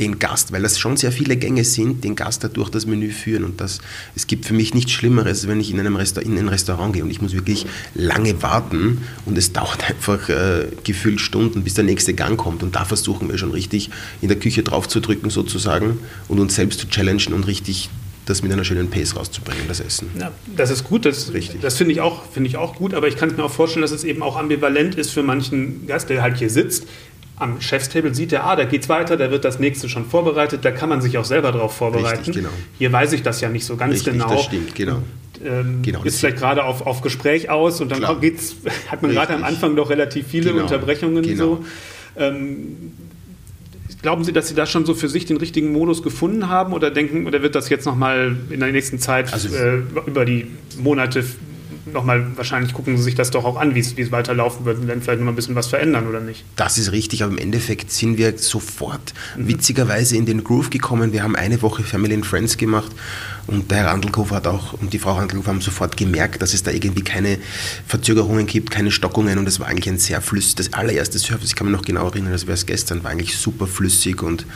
den 0.00 0.18
Gast, 0.18 0.52
weil 0.52 0.62
das 0.62 0.78
schon 0.78 0.96
sehr 0.96 1.12
viele 1.12 1.36
Gänge 1.36 1.64
sind, 1.64 2.02
den 2.02 2.16
Gast 2.16 2.42
da 2.42 2.48
durch 2.48 2.70
das 2.70 2.86
Menü 2.86 3.10
führen. 3.10 3.44
Und 3.44 3.60
das, 3.60 3.80
es 4.16 4.26
gibt 4.26 4.46
für 4.46 4.54
mich 4.54 4.74
nichts 4.74 4.92
Schlimmeres, 4.92 5.46
wenn 5.48 5.60
ich 5.60 5.70
in, 5.70 5.78
einem 5.78 5.96
Resta 5.96 6.20
in 6.20 6.38
ein 6.38 6.48
Restaurant 6.48 6.94
gehe 6.94 7.02
und 7.02 7.10
ich 7.10 7.20
muss 7.20 7.32
wirklich 7.32 7.66
lange 7.94 8.42
warten 8.42 9.02
und 9.26 9.36
es 9.36 9.52
dauert 9.52 9.84
einfach 9.88 10.28
äh, 10.28 10.68
gefühlt 10.84 11.20
Stunden, 11.20 11.62
bis 11.62 11.74
der 11.74 11.84
nächste 11.84 12.14
Gang 12.14 12.38
kommt. 12.38 12.62
Und 12.62 12.74
da 12.74 12.84
versuchen 12.84 13.28
wir 13.28 13.38
schon 13.38 13.50
richtig 13.50 13.90
in 14.22 14.28
der 14.28 14.38
Küche 14.38 14.62
drauf 14.62 14.88
zu 14.88 15.00
drücken 15.00 15.30
sozusagen 15.30 15.98
und 16.28 16.40
uns 16.40 16.54
selbst 16.54 16.80
zu 16.80 16.88
challengen 16.88 17.34
und 17.34 17.46
richtig 17.46 17.90
das 18.26 18.42
mit 18.42 18.52
einer 18.52 18.64
schönen 18.64 18.88
Pace 18.88 19.16
rauszubringen, 19.16 19.64
das 19.66 19.80
Essen. 19.80 20.08
Ja, 20.18 20.30
das 20.56 20.70
ist 20.70 20.84
gut, 20.84 21.04
das, 21.04 21.32
Richtig. 21.32 21.60
das 21.60 21.76
finde 21.76 21.92
ich, 21.92 22.00
auch, 22.00 22.30
find 22.30 22.46
ich 22.46 22.56
auch 22.56 22.76
gut, 22.76 22.94
aber 22.94 23.08
ich 23.08 23.16
kann 23.16 23.30
es 23.30 23.36
mir 23.36 23.42
auch 23.42 23.50
vorstellen, 23.50 23.82
dass 23.82 23.90
es 23.90 24.04
eben 24.04 24.22
auch 24.22 24.36
ambivalent 24.36 24.94
ist 24.94 25.10
für 25.10 25.24
manchen 25.24 25.86
Gast, 25.88 26.08
der 26.08 26.22
halt 26.22 26.38
hier 26.38 26.50
sitzt 26.50 26.86
am 27.42 27.60
Chefstable 27.60 28.14
sieht 28.14 28.32
er, 28.32 28.44
ah, 28.44 28.56
da 28.56 28.64
geht's 28.64 28.88
weiter, 28.88 29.16
da 29.16 29.30
wird 29.30 29.44
das 29.44 29.58
nächste 29.58 29.88
schon 29.88 30.06
vorbereitet, 30.06 30.64
da 30.64 30.70
kann 30.70 30.88
man 30.88 31.02
sich 31.02 31.18
auch 31.18 31.24
selber 31.24 31.52
darauf 31.52 31.74
vorbereiten. 31.74 32.18
Richtig, 32.18 32.36
genau. 32.36 32.50
Hier 32.78 32.92
weiß 32.92 33.12
ich 33.12 33.22
das 33.22 33.40
ja 33.40 33.48
nicht 33.48 33.66
so 33.66 33.76
ganz 33.76 33.94
Richtig, 33.94 34.14
genau. 34.14 34.28
Das 34.28 34.44
stimmt, 34.44 34.74
genau. 34.74 35.02
Ähm, 35.44 35.82
genau 35.82 36.02
ist 36.04 36.20
vielleicht 36.20 36.38
gerade 36.38 36.64
auf, 36.64 36.86
auf 36.86 37.00
Gespräch 37.00 37.50
aus 37.50 37.80
und 37.80 37.90
dann 37.90 38.20
geht's, 38.20 38.56
hat 38.88 39.02
man 39.02 39.10
gerade 39.10 39.34
am 39.34 39.42
Anfang 39.42 39.74
doch 39.74 39.90
relativ 39.90 40.28
viele 40.28 40.50
genau. 40.50 40.62
Unterbrechungen 40.62 41.22
genau. 41.22 41.44
so. 41.44 41.64
Ähm, 42.16 42.92
Glauben 44.02 44.24
Sie, 44.24 44.32
dass 44.32 44.48
Sie 44.48 44.56
da 44.56 44.66
schon 44.66 44.84
so 44.84 44.94
für 44.94 45.08
sich 45.08 45.26
den 45.26 45.36
richtigen 45.36 45.72
Modus 45.72 46.02
gefunden 46.02 46.48
haben 46.48 46.72
oder 46.72 46.90
denken, 46.90 47.24
oder 47.28 47.40
wird 47.40 47.54
das 47.54 47.68
jetzt 47.68 47.86
nochmal 47.86 48.34
in 48.50 48.58
der 48.58 48.72
nächsten 48.72 48.98
Zeit 48.98 49.32
also, 49.32 49.54
äh, 49.54 49.76
über 50.06 50.24
die 50.24 50.48
Monate 50.76 51.24
nochmal, 51.92 52.36
wahrscheinlich 52.36 52.72
gucken 52.72 52.96
Sie 52.96 53.02
sich 53.02 53.14
das 53.14 53.30
doch 53.30 53.44
auch 53.44 53.56
an, 53.56 53.74
wie 53.74 53.80
es 53.80 54.12
weiterlaufen 54.12 54.64
wird 54.64 54.78
und 54.78 54.88
dann 54.88 55.02
vielleicht 55.02 55.20
noch 55.20 55.28
ein 55.28 55.36
bisschen 55.36 55.54
was 55.54 55.66
verändern 55.66 56.06
oder 56.08 56.20
nicht. 56.20 56.44
Das 56.56 56.78
ist 56.78 56.92
richtig, 56.92 57.22
aber 57.22 57.32
im 57.32 57.38
Endeffekt 57.38 57.90
sind 57.90 58.18
wir 58.18 58.36
sofort 58.38 59.14
mhm. 59.36 59.48
witzigerweise 59.48 60.16
in 60.16 60.26
den 60.26 60.44
Groove 60.44 60.70
gekommen. 60.70 61.12
Wir 61.12 61.22
haben 61.22 61.36
eine 61.36 61.62
Woche 61.62 61.82
Family 61.82 62.14
and 62.14 62.26
Friends 62.26 62.56
gemacht 62.56 62.92
und 63.46 63.70
der 63.70 63.78
Herr 63.78 63.86
Randelkofer 63.88 64.36
hat 64.36 64.46
auch 64.46 64.74
und 64.74 64.92
die 64.92 64.98
Frau 64.98 65.14
Randelkofer 65.14 65.50
haben 65.50 65.60
sofort 65.60 65.96
gemerkt, 65.96 66.42
dass 66.42 66.54
es 66.54 66.62
da 66.62 66.70
irgendwie 66.70 67.02
keine 67.02 67.38
Verzögerungen 67.86 68.46
gibt, 68.46 68.70
keine 68.70 68.90
Stockungen 68.90 69.38
und 69.38 69.46
es 69.48 69.60
war 69.60 69.66
eigentlich 69.66 69.88
ein 69.88 69.98
sehr 69.98 70.20
flüssig, 70.20 70.54
das 70.56 70.72
allererste 70.72 71.18
Surface, 71.18 71.48
ich 71.48 71.56
kann 71.56 71.66
mich 71.66 71.76
noch 71.76 71.84
genau 71.84 72.08
erinnern, 72.08 72.32
das 72.32 72.46
wäre 72.46 72.54
es 72.54 72.66
gestern, 72.66 73.02
war 73.02 73.10
eigentlich 73.10 73.36
super 73.36 73.66
flüssig 73.66 74.22
und 74.22 74.46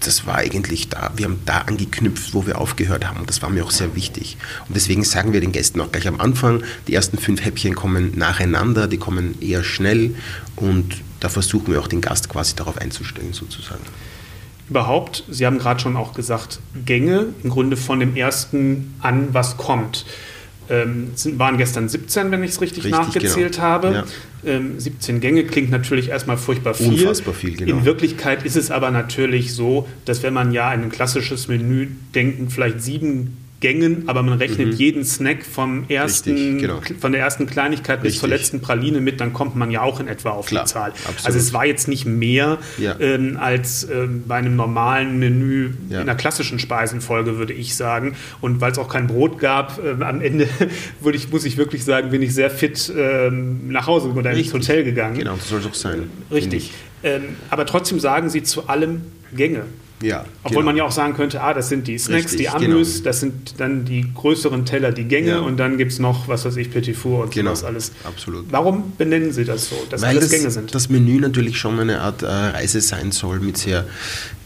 das 0.00 0.26
war 0.26 0.36
eigentlich 0.36 0.88
da, 0.88 1.10
wir 1.16 1.26
haben 1.26 1.40
da 1.46 1.62
angeknüpft, 1.62 2.34
wo 2.34 2.46
wir 2.46 2.60
aufgehört 2.60 3.06
haben 3.06 3.20
und 3.20 3.28
das 3.28 3.42
war 3.42 3.50
mir 3.50 3.64
auch 3.64 3.70
sehr 3.70 3.94
wichtig. 3.94 4.36
Und 4.68 4.76
deswegen 4.76 5.04
sagen 5.04 5.32
wir 5.32 5.40
den 5.40 5.52
Gästen 5.52 5.80
auch 5.80 5.90
gleich 5.90 6.06
am 6.06 6.20
Anfang, 6.20 6.62
die 6.86 6.94
ersten 6.94 7.18
fünf 7.18 7.44
Häppchen 7.44 7.74
kommen 7.74 8.12
nacheinander, 8.16 8.88
die 8.88 8.98
kommen 8.98 9.40
eher 9.40 9.64
schnell 9.64 10.14
und 10.56 11.02
da 11.20 11.28
versuchen 11.28 11.72
wir 11.72 11.80
auch 11.80 11.88
den 11.88 12.00
Gast 12.00 12.28
quasi 12.28 12.54
darauf 12.54 12.78
einzustellen 12.78 13.32
sozusagen. 13.32 13.82
Überhaupt, 14.68 15.24
Sie 15.28 15.46
haben 15.46 15.58
gerade 15.58 15.80
schon 15.80 15.96
auch 15.96 16.12
gesagt, 16.12 16.58
Gänge 16.84 17.26
im 17.42 17.50
Grunde 17.50 17.76
von 17.76 18.00
dem 18.00 18.16
ersten 18.16 18.94
an, 19.00 19.28
was 19.32 19.56
kommt 19.56 20.04
ähm, 20.68 21.12
sind, 21.14 21.38
waren 21.38 21.58
gestern 21.58 21.88
17, 21.88 22.30
wenn 22.30 22.42
ich 22.42 22.52
es 22.52 22.60
richtig, 22.60 22.84
richtig, 22.84 22.92
nachgezählt 22.92 23.54
genau. 23.54 23.64
habe. 23.64 24.04
Ja. 24.44 24.52
Ähm, 24.52 24.78
17 24.78 25.20
Gänge 25.20 25.44
klingt 25.44 25.70
natürlich 25.70 26.08
erstmal 26.08 26.36
furchtbar 26.36 26.74
viel. 26.74 26.92
Unfassbar 26.92 27.34
viel, 27.34 27.56
genau. 27.56 27.78
In 27.78 27.84
Wirklichkeit 27.84 28.44
ist 28.44 28.56
es 28.56 28.70
aber 28.70 28.90
natürlich 28.90 29.54
so, 29.54 29.88
dass 30.04 30.22
wenn 30.22 30.34
man 30.34 30.52
ja 30.52 30.70
an 30.70 30.84
ein 30.84 30.90
klassisches 30.90 31.48
Menü 31.48 31.88
denken, 32.14 32.50
vielleicht 32.50 32.82
sieben 32.82 33.36
Gängen, 33.60 34.04
aber 34.06 34.22
man 34.22 34.38
rechnet 34.38 34.68
mhm. 34.68 34.72
jeden 34.74 35.04
Snack 35.04 35.44
vom 35.44 35.84
ersten, 35.88 36.32
Richtig, 36.32 36.60
genau. 36.60 36.80
von 37.00 37.12
der 37.12 37.22
ersten 37.22 37.46
Kleinigkeit 37.46 37.98
Richtig. 37.98 38.12
bis 38.12 38.20
zur 38.20 38.28
letzten 38.28 38.60
Praline 38.60 39.00
mit, 39.00 39.18
dann 39.20 39.32
kommt 39.32 39.56
man 39.56 39.70
ja 39.70 39.80
auch 39.80 39.98
in 39.98 40.08
etwa 40.08 40.30
auf 40.30 40.46
Klar, 40.46 40.64
die 40.64 40.70
Zahl. 40.70 40.90
Absolut. 40.90 41.24
Also 41.24 41.38
es 41.38 41.52
war 41.54 41.64
jetzt 41.64 41.88
nicht 41.88 42.04
mehr 42.04 42.58
ja. 42.76 42.96
ähm, 43.00 43.38
als 43.40 43.88
ähm, 43.90 44.24
bei 44.28 44.36
einem 44.36 44.56
normalen 44.56 45.18
Menü 45.18 45.70
ja. 45.88 46.02
in 46.02 46.08
einer 46.08 46.16
klassischen 46.16 46.58
Speisenfolge, 46.58 47.38
würde 47.38 47.54
ich 47.54 47.76
sagen. 47.76 48.14
Und 48.42 48.60
weil 48.60 48.72
es 48.72 48.78
auch 48.78 48.90
kein 48.90 49.06
Brot 49.06 49.38
gab, 49.38 49.82
äh, 49.82 50.02
am 50.04 50.20
Ende 50.20 50.48
würde 51.00 51.16
ich, 51.16 51.30
muss 51.30 51.46
ich 51.46 51.56
wirklich 51.56 51.82
sagen, 51.82 52.10
bin 52.10 52.20
ich 52.20 52.34
sehr 52.34 52.50
fit 52.50 52.92
ähm, 52.94 53.68
nach 53.68 53.86
Hause 53.86 54.08
oder 54.08 54.32
ins 54.32 54.52
Hotel 54.52 54.84
gegangen. 54.84 55.18
Genau, 55.18 55.34
das 55.34 55.48
soll 55.48 55.60
es 55.60 55.66
auch 55.66 55.74
sein. 55.74 56.10
Richtig. 56.30 56.72
Ähm, 57.02 57.36
aber 57.50 57.66
trotzdem 57.66 58.00
sagen 58.00 58.28
Sie 58.28 58.42
zu 58.42 58.68
allem 58.68 59.02
Gänge. 59.34 59.64
Ja, 60.02 60.26
Obwohl 60.42 60.56
genau. 60.56 60.66
man 60.66 60.76
ja 60.76 60.84
auch 60.84 60.90
sagen 60.90 61.14
könnte, 61.14 61.40
ah, 61.40 61.54
das 61.54 61.70
sind 61.70 61.88
die 61.88 61.96
Snacks, 61.96 62.32
Richtig, 62.32 62.40
die 62.40 62.48
Amüs, 62.50 62.94
genau. 62.96 63.04
das 63.04 63.20
sind 63.20 63.58
dann 63.58 63.86
die 63.86 64.04
größeren 64.12 64.66
Teller, 64.66 64.92
die 64.92 65.04
Gänge 65.04 65.30
ja. 65.30 65.38
und 65.38 65.56
dann 65.56 65.78
gibt 65.78 65.92
es 65.92 65.98
noch, 65.98 66.28
was 66.28 66.44
weiß 66.44 66.56
ich, 66.56 66.70
Petit 66.70 66.94
Four 66.94 67.24
und 67.24 67.32
genau. 67.32 67.54
sowas 67.54 67.64
alles. 67.64 67.92
Absolut. 68.04 68.44
Warum 68.50 68.92
benennen 68.98 69.32
Sie 69.32 69.46
das 69.46 69.70
so, 69.70 69.76
dass 69.88 70.02
Weil 70.02 70.10
alles 70.10 70.28
das, 70.28 70.32
Gänge 70.32 70.50
sind? 70.50 70.74
das 70.74 70.90
Menü 70.90 71.18
natürlich 71.18 71.58
schon 71.58 71.80
eine 71.80 72.02
Art 72.02 72.22
äh, 72.22 72.26
Reise 72.26 72.82
sein 72.82 73.10
soll 73.10 73.40
mit 73.40 73.56
sehr 73.56 73.86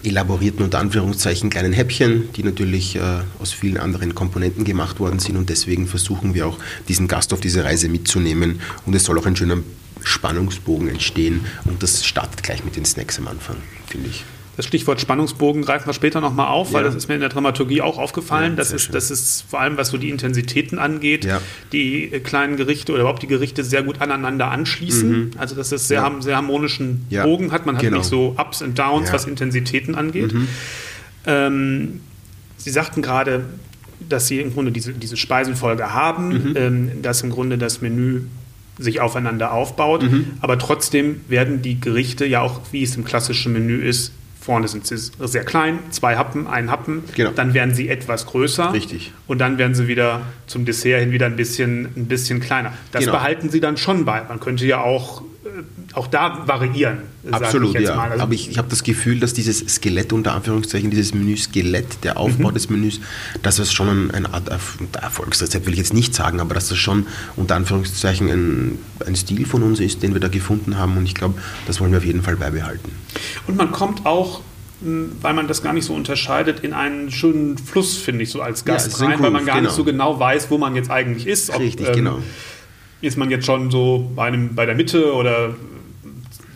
elaborierten 0.04 0.64
und 0.64 0.74
Anführungszeichen 0.76 1.50
kleinen 1.50 1.72
Häppchen, 1.72 2.28
die 2.36 2.44
natürlich 2.44 2.94
äh, 2.94 3.00
aus 3.40 3.52
vielen 3.52 3.76
anderen 3.76 4.14
Komponenten 4.14 4.62
gemacht 4.62 5.00
worden 5.00 5.18
sind 5.18 5.36
und 5.36 5.50
deswegen 5.50 5.88
versuchen 5.88 6.34
wir 6.34 6.46
auch 6.46 6.58
diesen 6.86 7.08
Gast 7.08 7.32
auf 7.32 7.40
diese 7.40 7.64
Reise 7.64 7.88
mitzunehmen 7.88 8.60
und 8.86 8.94
es 8.94 9.02
soll 9.02 9.18
auch 9.18 9.26
ein 9.26 9.34
schöner 9.34 9.58
Spannungsbogen 10.04 10.88
entstehen 10.88 11.44
und 11.64 11.82
das 11.82 12.06
startet 12.06 12.44
gleich 12.44 12.64
mit 12.64 12.76
den 12.76 12.84
Snacks 12.84 13.18
am 13.18 13.26
Anfang, 13.26 13.56
finde 13.88 14.10
ich. 14.10 14.24
Das 14.60 14.66
Stichwort 14.66 15.00
Spannungsbogen 15.00 15.62
greifen 15.62 15.86
wir 15.86 15.94
später 15.94 16.20
nochmal 16.20 16.48
auf, 16.48 16.68
ja. 16.68 16.74
weil 16.74 16.84
das 16.84 16.94
ist 16.94 17.08
mir 17.08 17.14
in 17.14 17.20
der 17.20 17.30
Dramaturgie 17.30 17.80
auch 17.80 17.96
aufgefallen. 17.96 18.50
Ja, 18.50 18.56
das, 18.56 18.72
ist, 18.72 18.92
das 18.92 19.10
ist 19.10 19.46
vor 19.48 19.58
allem, 19.58 19.78
was 19.78 19.88
so 19.88 19.96
die 19.96 20.10
Intensitäten 20.10 20.78
angeht, 20.78 21.24
ja. 21.24 21.40
die 21.72 22.12
äh, 22.12 22.20
kleinen 22.20 22.58
Gerichte 22.58 22.92
oder 22.92 23.00
überhaupt 23.00 23.22
die 23.22 23.26
Gerichte 23.26 23.64
sehr 23.64 23.82
gut 23.82 24.02
aneinander 24.02 24.50
anschließen. 24.50 25.10
Mhm. 25.10 25.30
Also, 25.38 25.54
dass 25.54 25.72
es 25.72 25.88
sehr, 25.88 26.12
sehr 26.20 26.36
harmonischen 26.36 27.06
Bogen 27.08 27.52
hat. 27.52 27.64
Man 27.64 27.76
hat 27.76 27.82
genau. 27.82 27.96
nicht 27.96 28.06
so 28.06 28.36
Ups 28.36 28.60
und 28.60 28.78
Downs, 28.78 29.10
was 29.14 29.24
Intensitäten 29.24 29.94
angeht. 29.94 30.34
Mhm. 30.34 30.48
Ähm, 31.24 32.00
Sie 32.58 32.70
sagten 32.70 33.00
gerade, 33.00 33.46
dass 34.10 34.26
Sie 34.26 34.40
im 34.40 34.52
Grunde 34.52 34.72
diese, 34.72 34.92
diese 34.92 35.16
Speisenfolge 35.16 35.94
haben, 35.94 36.50
mhm. 36.50 36.52
ähm, 36.54 36.90
dass 37.00 37.22
im 37.22 37.30
Grunde 37.30 37.56
das 37.56 37.80
Menü 37.80 38.24
sich 38.76 39.00
aufeinander 39.00 39.52
aufbaut, 39.52 40.02
mhm. 40.02 40.32
aber 40.42 40.58
trotzdem 40.58 41.22
werden 41.28 41.62
die 41.62 41.80
Gerichte 41.80 42.26
ja 42.26 42.42
auch, 42.42 42.60
wie 42.72 42.82
es 42.82 42.94
im 42.94 43.06
klassischen 43.06 43.54
Menü 43.54 43.82
ist, 43.82 44.12
Vorne 44.40 44.68
sind 44.68 44.86
sie 44.86 44.96
sehr 44.96 45.44
klein, 45.44 45.78
zwei 45.90 46.16
Happen, 46.16 46.46
ein 46.46 46.70
Happen. 46.70 47.04
Genau. 47.14 47.30
Dann 47.30 47.52
werden 47.52 47.74
sie 47.74 47.90
etwas 47.90 48.24
größer. 48.26 48.72
Richtig. 48.72 49.12
Und 49.26 49.38
dann 49.38 49.58
werden 49.58 49.74
sie 49.74 49.86
wieder 49.86 50.22
zum 50.46 50.64
Dessert 50.64 51.00
hin 51.00 51.12
wieder 51.12 51.26
ein 51.26 51.36
bisschen, 51.36 51.86
ein 51.94 52.06
bisschen 52.06 52.40
kleiner. 52.40 52.72
Das 52.90 53.00
genau. 53.00 53.12
behalten 53.12 53.50
sie 53.50 53.60
dann 53.60 53.76
schon 53.76 54.06
bei. 54.06 54.22
Man 54.22 54.40
könnte 54.40 54.66
ja 54.66 54.80
auch 54.80 55.22
auch 55.94 56.06
da 56.06 56.46
variieren. 56.46 56.98
Absolut, 57.30 57.78
ja. 57.78 57.98
Also 57.98 58.22
Aber 58.22 58.32
ich, 58.32 58.50
ich 58.50 58.58
habe 58.58 58.68
das 58.68 58.82
Gefühl, 58.82 59.20
dass 59.20 59.32
dieses 59.32 59.58
Skelett 59.58 60.12
unter 60.12 60.34
Anführungszeichen, 60.34 60.90
dieses 60.90 61.14
Menü-Skelett, 61.14 62.04
der 62.04 62.16
Aufbau 62.16 62.50
mhm. 62.50 62.54
des 62.54 62.70
Menüs, 62.70 63.00
dass 63.42 63.56
das 63.56 63.72
schon 63.72 64.10
ein, 64.10 64.26
ein 64.26 64.28
Erfolgsrezept 65.00 65.66
will 65.66 65.72
ich 65.72 65.78
jetzt 65.78 65.94
nicht 65.94 66.14
sagen, 66.14 66.40
aber 66.40 66.54
dass 66.54 66.68
das 66.68 66.78
schon 66.78 67.06
unter 67.36 67.56
Anführungszeichen 67.56 68.28
ein, 68.28 68.78
ein 69.06 69.16
Stil 69.16 69.46
von 69.46 69.62
uns 69.62 69.80
ist, 69.80 70.02
den 70.02 70.14
wir 70.14 70.20
da 70.20 70.28
gefunden 70.28 70.78
haben. 70.78 70.96
Und 70.96 71.06
ich 71.06 71.14
glaube, 71.14 71.34
das 71.66 71.80
wollen 71.80 71.90
wir 71.90 71.98
auf 71.98 72.04
jeden 72.04 72.22
Fall 72.22 72.36
beibehalten. 72.36 72.90
Und 73.46 73.56
man 73.56 73.72
kommt 73.72 74.06
auch 74.06 74.40
hm, 74.82 75.12
weil 75.20 75.34
man 75.34 75.46
das 75.46 75.62
gar 75.62 75.74
nicht 75.74 75.84
so 75.84 75.92
unterscheidet, 75.92 76.60
in 76.60 76.72
einen 76.72 77.10
schönen 77.10 77.58
Fluss, 77.58 77.98
finde 77.98 78.22
ich, 78.22 78.30
so 78.30 78.40
als 78.40 78.64
Gast 78.64 78.98
ja, 78.98 79.06
rein, 79.08 79.22
weil 79.22 79.30
man 79.30 79.44
gar 79.44 79.56
genau. 79.56 79.68
nicht 79.68 79.76
so 79.76 79.84
genau 79.84 80.18
weiß, 80.18 80.50
wo 80.50 80.56
man 80.56 80.74
jetzt 80.74 80.90
eigentlich 80.90 81.26
ist. 81.26 81.50
Ob, 81.50 81.60
Richtig, 81.60 81.88
ähm, 81.88 81.94
genau 81.94 82.18
ist 83.00 83.16
man 83.16 83.30
jetzt 83.30 83.46
schon 83.46 83.70
so 83.70 84.10
bei, 84.14 84.26
einem, 84.26 84.54
bei 84.54 84.66
der 84.66 84.74
Mitte 84.74 85.12
oder 85.14 85.54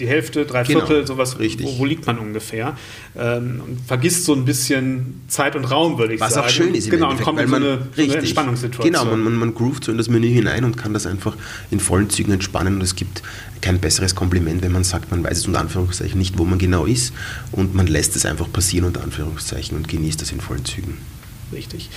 die 0.01 0.09
Hälfte, 0.09 0.45
drei 0.45 0.65
genau, 0.65 0.81
Viertel, 0.81 1.07
sowas, 1.07 1.39
richtig. 1.39 1.67
Wo, 1.67 1.79
wo, 1.79 1.85
liegt 1.85 2.07
man 2.07 2.19
ungefähr? 2.19 2.77
Ähm, 3.17 3.63
und 3.65 3.81
vergisst 3.87 4.25
so 4.25 4.35
ein 4.35 4.45
bisschen 4.45 5.23
Zeit 5.29 5.55
und 5.55 5.65
Raum, 5.65 5.99
würde 5.99 6.15
ich 6.15 6.21
Was 6.21 6.35
sagen. 6.35 6.47
Was 6.47 6.53
auch 6.53 6.57
schön 6.57 6.75
ist, 6.75 6.91
genau, 6.91 7.11
und 7.11 7.21
kommt 7.21 7.41
in 7.41 7.49
so 7.49 7.57
eine, 7.57 7.87
so 7.95 8.03
eine 8.03 8.17
Entspannungssituation. 8.17 8.93
Genau, 8.93 9.05
man, 9.05 9.23
man, 9.23 9.35
man 9.35 9.55
groovt 9.55 9.85
so 9.85 9.93
in 9.93 9.99
das 9.99 10.09
Menü 10.09 10.29
hinein 10.29 10.65
und 10.65 10.77
kann 10.77 10.93
das 10.93 11.07
einfach 11.07 11.37
in 11.71 11.81
vollen 11.81 12.11
Zügen 12.11 12.33
entspannen 12.33 12.77
und 12.77 12.83
es 12.83 12.97
gibt 12.97 13.23
kein 13.61 13.79
besseres 13.79 14.15
Kompliment, 14.15 14.63
wenn 14.63 14.73
man 14.73 14.85
sagt, 14.85 15.11
man 15.11 15.23
weiß 15.23 15.39
es 15.39 15.47
unter 15.47 15.61
Anführungszeichen 15.61 16.19
nicht, 16.19 16.39
wo 16.39 16.45
man 16.45 16.59
genau 16.59 16.87
ist 16.87 17.15
und 17.53 17.75
man 17.75 17.87
lässt 17.87 18.17
es 18.17 18.27
einfach 18.27 18.51
passieren 18.53 18.87
unter 18.87 19.03
Anführungszeichen 19.03 19.77
und 19.77 19.89
genießt 19.89 20.21
das 20.21 20.33
in 20.33 20.41
vollen 20.41 20.65
Zügen 20.65 20.99
richtig. 21.53 21.91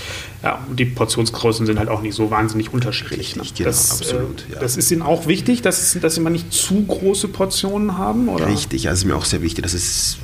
Ja, 0.44 0.66
und 0.70 0.80
die 0.80 0.86
Portionsgrößen 0.86 1.66
sind 1.66 1.80
halt 1.80 1.90
auch 1.90 2.02
nicht 2.02 2.16
so 2.16 2.32
wahnsinnig 2.32 2.74
unterschiedlich. 2.74 3.36
Richtig, 3.36 3.52
ne? 3.52 3.58
genau, 3.58 3.70
das, 3.70 3.92
absolut. 3.92 4.46
Äh, 4.50 4.54
ja. 4.54 4.60
Das 4.60 4.78
ist 4.78 4.92
Ihnen 4.92 5.02
auch 5.02 5.28
wichtig, 5.28 5.62
dass, 5.62 5.98
dass 6.00 6.16
Sie 6.16 6.22
mal 6.22 6.30
nicht 6.30 6.52
zu 6.52 6.86
große 6.86 7.28
Portionen 7.30 7.98
haben? 7.98 8.30
Oder? 8.30 8.48
Richtig, 8.48 8.90
also 8.90 9.02
ist 9.02 9.06
mir 9.06 9.16
auch 9.16 9.26
sehr 9.26 9.42
wichtig, 9.42 9.64
dass 9.64 9.74
es 9.74 10.18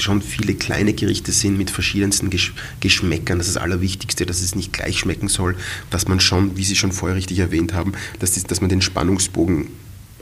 schon 0.00 0.22
viele 0.22 0.54
kleine 0.54 0.92
Gerichte 0.92 1.32
sind 1.32 1.56
mit 1.56 1.70
verschiedensten 1.70 2.30
Geschmäckern. 2.80 3.38
Das 3.38 3.48
ist 3.48 3.56
das 3.56 3.62
Allerwichtigste, 3.62 4.26
dass 4.26 4.40
es 4.40 4.54
nicht 4.54 4.72
gleich 4.72 4.98
schmecken 4.98 5.28
soll, 5.28 5.56
dass 5.90 6.08
man 6.08 6.20
schon, 6.20 6.56
wie 6.56 6.64
Sie 6.64 6.76
schon 6.76 6.92
vorher 6.92 7.16
richtig 7.16 7.38
erwähnt 7.38 7.74
haben, 7.74 7.92
dass, 8.18 8.42
dass 8.42 8.60
man 8.60 8.70
den 8.70 8.82
Spannungsbogen 8.82 9.68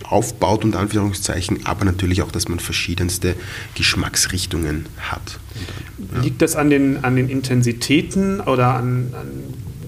aufbaut, 0.05 0.65
unter 0.65 0.81
Anführungszeichen, 0.81 1.67
aber 1.67 1.85
natürlich 1.85 2.23
auch, 2.23 2.31
dass 2.31 2.49
man 2.49 2.61
verschiedenste 2.61 3.35
Geschmacksrichtungen 3.75 4.87
hat. 4.99 5.39
Ja. 6.15 6.21
Liegt 6.23 6.43
das 6.43 6.57
an 6.57 6.71
den, 6.71 7.05
an 7.05 7.17
den 7.17 7.29
Intensitäten 7.29 8.41
oder 8.41 8.75
an, 8.75 9.13
an, 9.15 9.29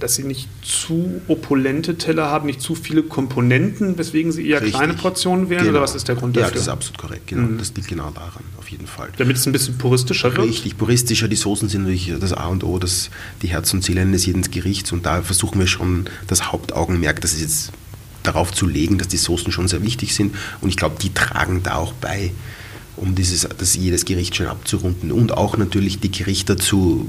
dass 0.00 0.16
Sie 0.16 0.25
nicht 0.25 0.49
zu 0.62 1.21
opulente 1.28 1.97
Teller 1.97 2.26
haben, 2.26 2.47
nicht 2.47 2.61
zu 2.61 2.75
viele 2.75 3.02
Komponenten, 3.02 3.97
weswegen 3.97 4.33
Sie 4.33 4.47
eher 4.47 4.61
Richtig. 4.61 4.76
kleine 4.76 4.94
Portionen 4.94 5.49
wählen? 5.49 5.61
Genau. 5.61 5.73
Oder 5.73 5.83
was 5.83 5.94
ist 5.94 6.09
der 6.09 6.14
Grund 6.16 6.37
dafür? 6.37 6.49
Ja, 6.49 6.52
das 6.52 6.62
ist 6.62 6.68
absolut 6.68 6.99
korrekt. 6.99 7.26
Genau. 7.28 7.49
Mhm. 7.49 7.59
Das 7.59 7.73
liegt 7.75 7.88
genau 7.88 8.11
daran, 8.11 8.44
auf 8.59 8.68
jeden 8.68 8.87
Fall. 8.87 9.09
Damit 9.16 9.37
es 9.37 9.47
ein 9.47 9.52
bisschen 9.52 9.78
puristischer 9.78 10.37
wird? 10.37 10.47
Richtig, 10.47 10.76
puristischer. 10.76 11.28
Die 11.28 11.37
Soßen 11.37 11.68
sind 11.68 11.83
natürlich 11.83 12.12
das 12.21 12.33
A 12.33 12.49
und 12.49 12.64
O, 12.64 12.78
das, 12.78 13.11
die 13.42 13.49
Herz 13.49 13.73
und 13.73 13.83
Seele 13.83 14.02
eines 14.02 14.26
jeden 14.26 14.42
Gerichts. 14.42 14.92
Und 14.92 15.06
da 15.06 15.23
versuchen 15.23 15.59
wir 15.59 15.66
schon 15.66 16.06
das 16.26 16.52
Hauptaugenmerk, 16.52 17.21
das 17.21 17.33
ist 17.33 17.40
jetzt 17.40 17.73
darauf 18.25 18.52
zu 18.52 18.66
legen, 18.66 18.99
dass 18.99 19.07
die 19.07 19.16
Soßen 19.16 19.52
schon 19.52 19.69
sehr 19.69 19.83
wichtig 19.83 20.14
sind. 20.14 20.35
Und 20.61 20.69
ich 20.69 20.76
glaube, 20.76 20.97
die 21.00 21.14
tragen 21.14 21.62
da 21.62 21.76
auch 21.76 21.93
bei, 21.93 22.33
um 22.97 23.14
dieses, 23.14 23.47
das 23.57 23.76
jedes 23.76 24.04
Gericht 24.04 24.35
schön 24.35 24.49
abzurunden. 24.49 25.12
Und 25.12 25.33
auch 25.33 25.57
natürlich 25.57 26.00
die 26.00 26.11
Gerichte 26.11 26.57
zu, 26.57 27.09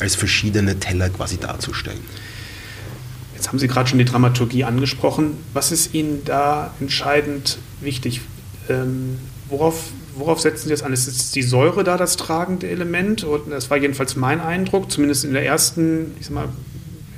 als 0.00 0.14
verschiedene 0.14 0.78
Teller 0.78 1.10
quasi 1.10 1.36
darzustellen. 1.36 2.00
Jetzt 3.34 3.48
haben 3.48 3.58
Sie 3.58 3.68
gerade 3.68 3.88
schon 3.88 3.98
die 3.98 4.04
Dramaturgie 4.04 4.64
angesprochen. 4.64 5.36
Was 5.52 5.72
ist 5.72 5.94
Ihnen 5.94 6.24
da 6.24 6.72
entscheidend 6.80 7.58
wichtig? 7.80 8.20
Ähm, 8.68 9.18
worauf, 9.48 9.90
worauf 10.14 10.40
setzen 10.40 10.64
Sie 10.64 10.70
das 10.70 10.84
an? 10.84 10.92
Ist 10.92 11.34
die 11.34 11.42
Säure 11.42 11.82
da 11.82 11.96
das 11.96 12.16
tragende 12.16 12.68
Element? 12.68 13.24
Und 13.24 13.50
das 13.50 13.68
war 13.68 13.78
jedenfalls 13.78 14.14
mein 14.14 14.40
Eindruck, 14.40 14.92
zumindest 14.92 15.24
in 15.24 15.32
der 15.32 15.44
ersten, 15.44 16.12
ich 16.20 16.26
sag 16.26 16.34
mal, 16.34 16.48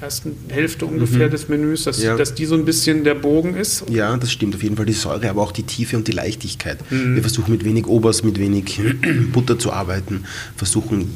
ersten 0.05 0.37
Hälfte 0.49 0.87
ungefähr 0.87 1.29
mhm. 1.29 1.31
des 1.31 1.49
Menüs, 1.49 1.85
dass, 1.85 2.03
ja. 2.03 2.17
dass 2.17 2.35
die 2.35 2.45
so 2.45 2.55
ein 2.55 2.65
bisschen 2.65 3.05
der 3.05 3.15
Bogen 3.15 3.57
ist. 3.57 3.85
Ja, 3.91 4.17
das 4.17 4.31
stimmt 4.31 4.55
auf 4.55 4.63
jeden 4.63 4.77
Fall. 4.77 4.87
Die 4.87 4.93
Säure, 4.93 5.29
aber 5.31 5.43
auch 5.43 5.53
die 5.53 5.63
Tiefe 5.63 5.97
und 5.97 6.07
die 6.07 6.13
Leichtigkeit. 6.13 6.79
Mhm. 6.91 7.15
Wir 7.15 7.23
versuchen 7.23 7.51
mit 7.51 7.65
wenig 7.65 7.87
Oberst, 7.87 8.25
mit 8.25 8.39
wenig 8.39 8.81
Butter 9.33 9.59
zu 9.59 9.73
arbeiten, 9.73 10.25
versuchen 10.57 11.11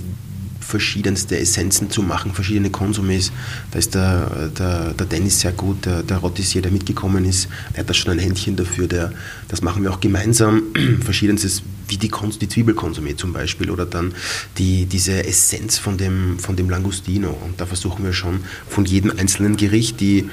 verschiedenste 0.68 1.38
Essenzen 1.38 1.90
zu 1.90 2.02
machen, 2.02 2.34
verschiedene 2.34 2.68
Konsumis. 2.68 3.32
Da 3.70 3.78
ist 3.78 3.94
der, 3.94 4.50
der, 4.50 4.92
der 4.92 5.06
Dennis 5.06 5.40
sehr 5.40 5.52
gut, 5.52 5.86
der, 5.86 6.02
der 6.02 6.18
Rotissier, 6.18 6.60
der 6.60 6.70
mitgekommen 6.70 7.24
ist, 7.24 7.48
der 7.72 7.80
hat 7.80 7.88
da 7.88 7.94
schon 7.94 8.12
ein 8.12 8.18
Händchen 8.18 8.54
dafür, 8.54 8.86
der, 8.86 9.12
das 9.48 9.62
machen 9.62 9.82
wir 9.82 9.90
auch 9.90 10.00
gemeinsam, 10.00 10.64
verschiedenstes, 11.00 11.62
wie 11.88 11.96
die, 11.96 12.08
die 12.10 12.48
Zwiebelkonsumé 12.48 13.16
zum 13.16 13.32
Beispiel 13.32 13.70
oder 13.70 13.86
dann 13.86 14.12
die, 14.58 14.84
diese 14.84 15.24
Essenz 15.24 15.78
von 15.78 15.96
dem, 15.96 16.38
von 16.38 16.54
dem 16.54 16.68
Langustino. 16.68 17.30
Und 17.30 17.58
da 17.58 17.64
versuchen 17.64 18.04
wir 18.04 18.12
schon 18.12 18.40
von 18.68 18.84
jedem 18.84 19.12
einzelnen 19.18 19.56
Gericht 19.56 20.00
die, 20.00 20.28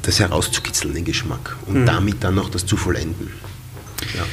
das 0.00 0.20
herauszukitzeln, 0.20 0.94
den 0.94 1.04
Geschmack 1.04 1.56
und 1.66 1.82
mhm. 1.82 1.86
damit 1.86 2.24
dann 2.24 2.34
noch 2.34 2.48
das 2.48 2.64
zu 2.64 2.78
vollenden. 2.78 3.28
Ja. 4.16 4.24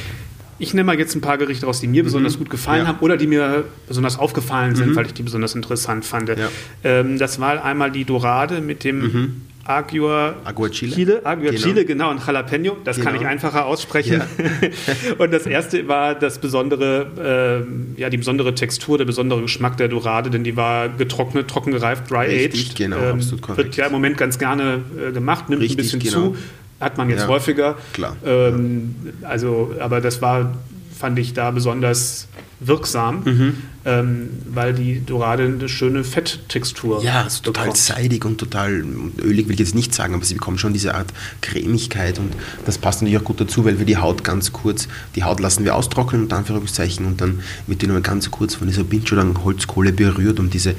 Ich 0.64 0.72
nehme 0.72 0.86
mal 0.86 0.98
jetzt 0.98 1.14
ein 1.14 1.20
paar 1.20 1.36
Gerichte 1.36 1.66
raus, 1.66 1.80
die 1.80 1.86
mir 1.86 2.02
mhm. 2.02 2.06
besonders 2.06 2.38
gut 2.38 2.48
gefallen 2.48 2.82
ja. 2.82 2.88
haben 2.88 2.98
oder 3.00 3.18
die 3.18 3.26
mir 3.26 3.64
besonders 3.86 4.18
aufgefallen 4.18 4.74
sind, 4.74 4.90
mhm. 4.90 4.96
weil 4.96 5.04
ich 5.04 5.12
die 5.12 5.22
besonders 5.22 5.54
interessant 5.54 6.06
fand. 6.06 6.30
Ja. 6.30 6.48
Ähm, 6.82 7.18
das 7.18 7.38
war 7.38 7.62
einmal 7.62 7.90
die 7.90 8.04
Dorade 8.06 8.62
mit 8.62 8.82
dem 8.82 9.00
mhm. 9.00 9.42
Aguar, 9.66 10.36
Aguar 10.44 10.70
Chile. 10.70 10.94
Chile, 10.94 11.20
Aguar 11.24 11.52
genau. 11.52 11.62
Chile, 11.62 11.84
genau, 11.84 12.10
und 12.10 12.26
Jalapeno. 12.26 12.78
Das 12.82 12.96
genau. 12.96 13.10
kann 13.10 13.20
ich 13.20 13.26
einfacher 13.26 13.66
aussprechen. 13.66 14.22
Ja. 14.38 15.14
und 15.18 15.32
das 15.32 15.46
erste 15.46 15.86
war 15.86 16.14
das 16.14 16.38
besondere, 16.38 17.66
äh, 17.96 18.00
ja, 18.00 18.08
die 18.08 18.16
besondere 18.16 18.54
Textur, 18.54 18.96
der 18.96 19.04
besondere 19.04 19.42
Geschmack 19.42 19.76
der 19.76 19.88
Dorade, 19.88 20.30
denn 20.30 20.44
die 20.44 20.56
war 20.56 20.88
getrocknet, 20.88 21.48
trocken 21.48 21.72
gereift, 21.72 22.10
dry 22.10 22.26
Richtig, 22.26 22.68
aged. 22.68 22.76
Genau, 22.76 22.98
ähm, 22.98 23.14
absolut 23.16 23.42
korrekt. 23.42 23.64
Wird 23.64 23.76
ja 23.76 23.86
im 23.86 23.92
Moment 23.92 24.16
ganz 24.16 24.38
gerne 24.38 24.80
äh, 24.98 25.12
gemacht, 25.12 25.50
nimmt 25.50 25.60
Richtig, 25.60 25.76
ein 25.76 25.98
bisschen 25.98 26.00
genau. 26.00 26.34
zu. 26.34 26.36
Hat 26.84 26.98
man 26.98 27.08
jetzt 27.08 27.22
ja, 27.22 27.28
häufiger. 27.28 27.76
Klar. 27.92 28.16
Ähm, 28.24 28.94
also, 29.22 29.74
aber 29.80 30.00
das 30.00 30.20
war, 30.20 30.54
fand 30.96 31.18
ich 31.18 31.32
da 31.32 31.50
besonders 31.50 32.28
wirksam, 32.60 33.22
mhm. 33.24 33.54
ähm, 33.84 34.28
weil 34.52 34.74
die 34.74 35.04
Dorade 35.04 35.44
eine 35.44 35.68
schöne 35.68 36.04
Fetttextur 36.04 37.02
Ja, 37.02 37.22
ist 37.22 37.42
total 37.42 37.64
bekommt. 37.64 37.78
seidig 37.78 38.24
und 38.24 38.38
total 38.38 38.84
ölig 39.22 39.48
will 39.48 39.54
ich 39.54 39.60
jetzt 39.60 39.74
nicht 39.74 39.94
sagen, 39.94 40.14
aber 40.14 40.24
sie 40.24 40.34
bekommt 40.34 40.60
schon 40.60 40.72
diese 40.72 40.94
Art 40.94 41.12
Cremigkeit 41.40 42.18
und 42.18 42.34
das 42.64 42.78
passt 42.78 43.02
natürlich 43.02 43.20
auch 43.20 43.24
gut 43.24 43.40
dazu, 43.40 43.64
weil 43.64 43.78
wir 43.78 43.86
die 43.86 43.96
Haut 43.96 44.24
ganz 44.24 44.52
kurz, 44.52 44.88
die 45.14 45.24
Haut 45.24 45.40
lassen 45.40 45.64
wir 45.64 45.74
austrocknen, 45.74 46.22
unter 46.22 46.36
Anführungszeichen, 46.36 47.06
und 47.06 47.20
dann 47.20 47.40
wird 47.66 47.82
die 47.82 47.86
nur 47.86 48.00
ganz 48.00 48.30
kurz 48.30 48.54
von 48.54 48.68
dieser 48.68 48.82
oder 48.82 49.44
Holzkohle 49.44 49.92
berührt, 49.92 50.38
um 50.38 50.50
diese, 50.50 50.74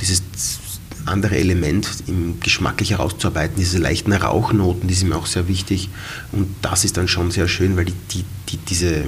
dieses 0.00 0.22
andere 1.06 1.36
Element 1.36 1.88
im 2.06 2.40
geschmacklich 2.40 2.92
herauszuarbeiten, 2.92 3.56
diese 3.56 3.78
leichten 3.78 4.12
Rauchnoten, 4.12 4.88
die 4.88 4.94
sind 4.94 5.08
mir 5.08 5.16
auch 5.16 5.26
sehr 5.26 5.48
wichtig. 5.48 5.88
Und 6.32 6.54
das 6.62 6.84
ist 6.84 6.96
dann 6.96 7.08
schon 7.08 7.30
sehr 7.30 7.48
schön, 7.48 7.76
weil 7.76 7.86
die, 7.86 7.94
die, 8.10 8.24
die, 8.48 8.56
diese 8.58 9.04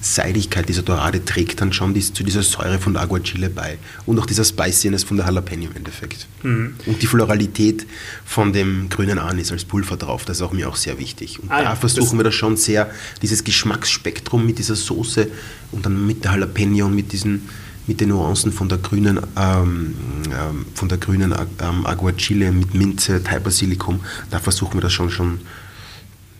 Seidigkeit 0.00 0.68
dieser 0.68 0.82
Dorade 0.82 1.24
trägt 1.24 1.60
dann 1.60 1.72
schon 1.72 1.92
dies, 1.92 2.12
zu 2.12 2.22
dieser 2.22 2.42
Säure 2.42 2.78
von 2.78 2.92
der 2.92 3.02
Aguachile 3.02 3.50
bei. 3.50 3.78
Und 4.06 4.18
auch 4.18 4.26
dieser 4.26 4.44
Spiciness 4.44 5.02
von 5.02 5.16
der 5.16 5.26
Jalapeno 5.26 5.64
im 5.66 5.76
Endeffekt. 5.76 6.28
Mhm. 6.42 6.74
Und 6.86 7.02
die 7.02 7.06
Floralität 7.06 7.86
von 8.24 8.52
dem 8.52 8.88
grünen 8.88 9.18
Anis 9.18 9.50
als 9.50 9.64
Pulver 9.64 9.96
drauf, 9.96 10.24
das 10.24 10.38
ist 10.38 10.42
auch 10.42 10.52
mir 10.52 10.68
auch 10.68 10.76
sehr 10.76 10.98
wichtig. 10.98 11.42
Und 11.42 11.50
ah, 11.50 11.62
da 11.62 11.76
versuchen 11.76 12.18
wir 12.18 12.24
das 12.24 12.34
schon 12.34 12.56
sehr, 12.56 12.90
dieses 13.22 13.42
Geschmacksspektrum 13.42 14.46
mit 14.46 14.58
dieser 14.58 14.76
Soße 14.76 15.28
und 15.72 15.84
dann 15.84 16.06
mit 16.06 16.24
der 16.24 16.32
Jalapeno 16.32 16.86
und 16.86 16.94
mit 16.94 17.12
diesen 17.12 17.48
mit 17.88 18.00
den 18.00 18.10
Nuancen 18.10 18.52
von 18.52 18.68
der 18.68 18.78
grünen, 18.78 19.18
ähm, 19.36 19.94
ähm, 20.26 20.66
von 20.74 20.88
der 20.88 20.98
grünen 20.98 21.34
ähm, 21.60 21.86
Aguachile 21.86 22.52
mit 22.52 22.74
Minze, 22.74 23.22
Thai 23.24 23.40
Basilikum, 23.40 24.00
da 24.30 24.38
versuchen 24.38 24.74
wir 24.74 24.82
das 24.82 24.92
schon 24.92 25.10
schon 25.10 25.40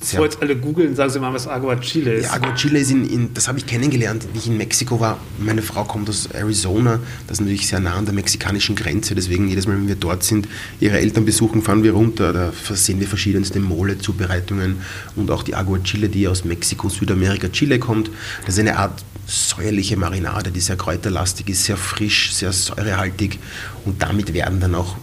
Bevor 0.00 0.24
jetzt 0.24 0.40
alle 0.40 0.56
googeln, 0.56 0.94
sagen 0.94 1.10
Sie 1.10 1.18
mal, 1.18 1.32
was 1.32 1.48
Aguachile 1.48 2.14
ist. 2.14 2.26
Ja, 2.26 2.32
Aguachile 2.34 2.78
ist 2.78 2.90
in, 2.90 3.08
in, 3.08 3.34
das 3.34 3.48
habe 3.48 3.58
ich 3.58 3.66
kennengelernt, 3.66 4.26
wie 4.32 4.38
ich 4.38 4.46
in 4.46 4.56
Mexiko 4.56 5.00
war. 5.00 5.18
Meine 5.38 5.62
Frau 5.62 5.84
kommt 5.84 6.08
aus 6.08 6.26
Arizona, 6.26 7.00
das 7.26 7.38
ist 7.38 7.40
natürlich 7.40 7.66
sehr 7.66 7.80
nah 7.80 7.94
an 7.94 8.04
der 8.04 8.14
mexikanischen 8.14 8.76
Grenze, 8.76 9.14
deswegen 9.14 9.48
jedes 9.48 9.66
Mal, 9.66 9.76
wenn 9.76 9.88
wir 9.88 9.96
dort 9.96 10.22
sind, 10.22 10.46
ihre 10.78 10.98
Eltern 10.98 11.24
besuchen, 11.24 11.62
fahren 11.62 11.82
wir 11.82 11.92
runter, 11.92 12.32
da 12.32 12.52
sehen 12.74 13.00
wir 13.00 13.08
verschiedenste 13.08 13.58
Mole-Zubereitungen 13.58 14.76
und 15.16 15.30
auch 15.30 15.42
die 15.42 15.54
Aguachile, 15.54 16.08
die 16.08 16.28
aus 16.28 16.44
Mexiko, 16.44 16.88
Südamerika, 16.88 17.48
Chile 17.48 17.78
kommt. 17.78 18.10
Das 18.46 18.54
ist 18.54 18.60
eine 18.60 18.78
Art 18.78 19.04
säuerliche 19.26 19.96
Marinade, 19.96 20.50
die 20.50 20.60
sehr 20.60 20.76
kräuterlastig 20.76 21.48
ist, 21.50 21.64
sehr 21.64 21.76
frisch, 21.76 22.32
sehr 22.32 22.52
säurehaltig 22.52 23.38
und 23.84 24.00
damit 24.02 24.32
werden 24.32 24.60
dann 24.60 24.74
auch 24.74 24.96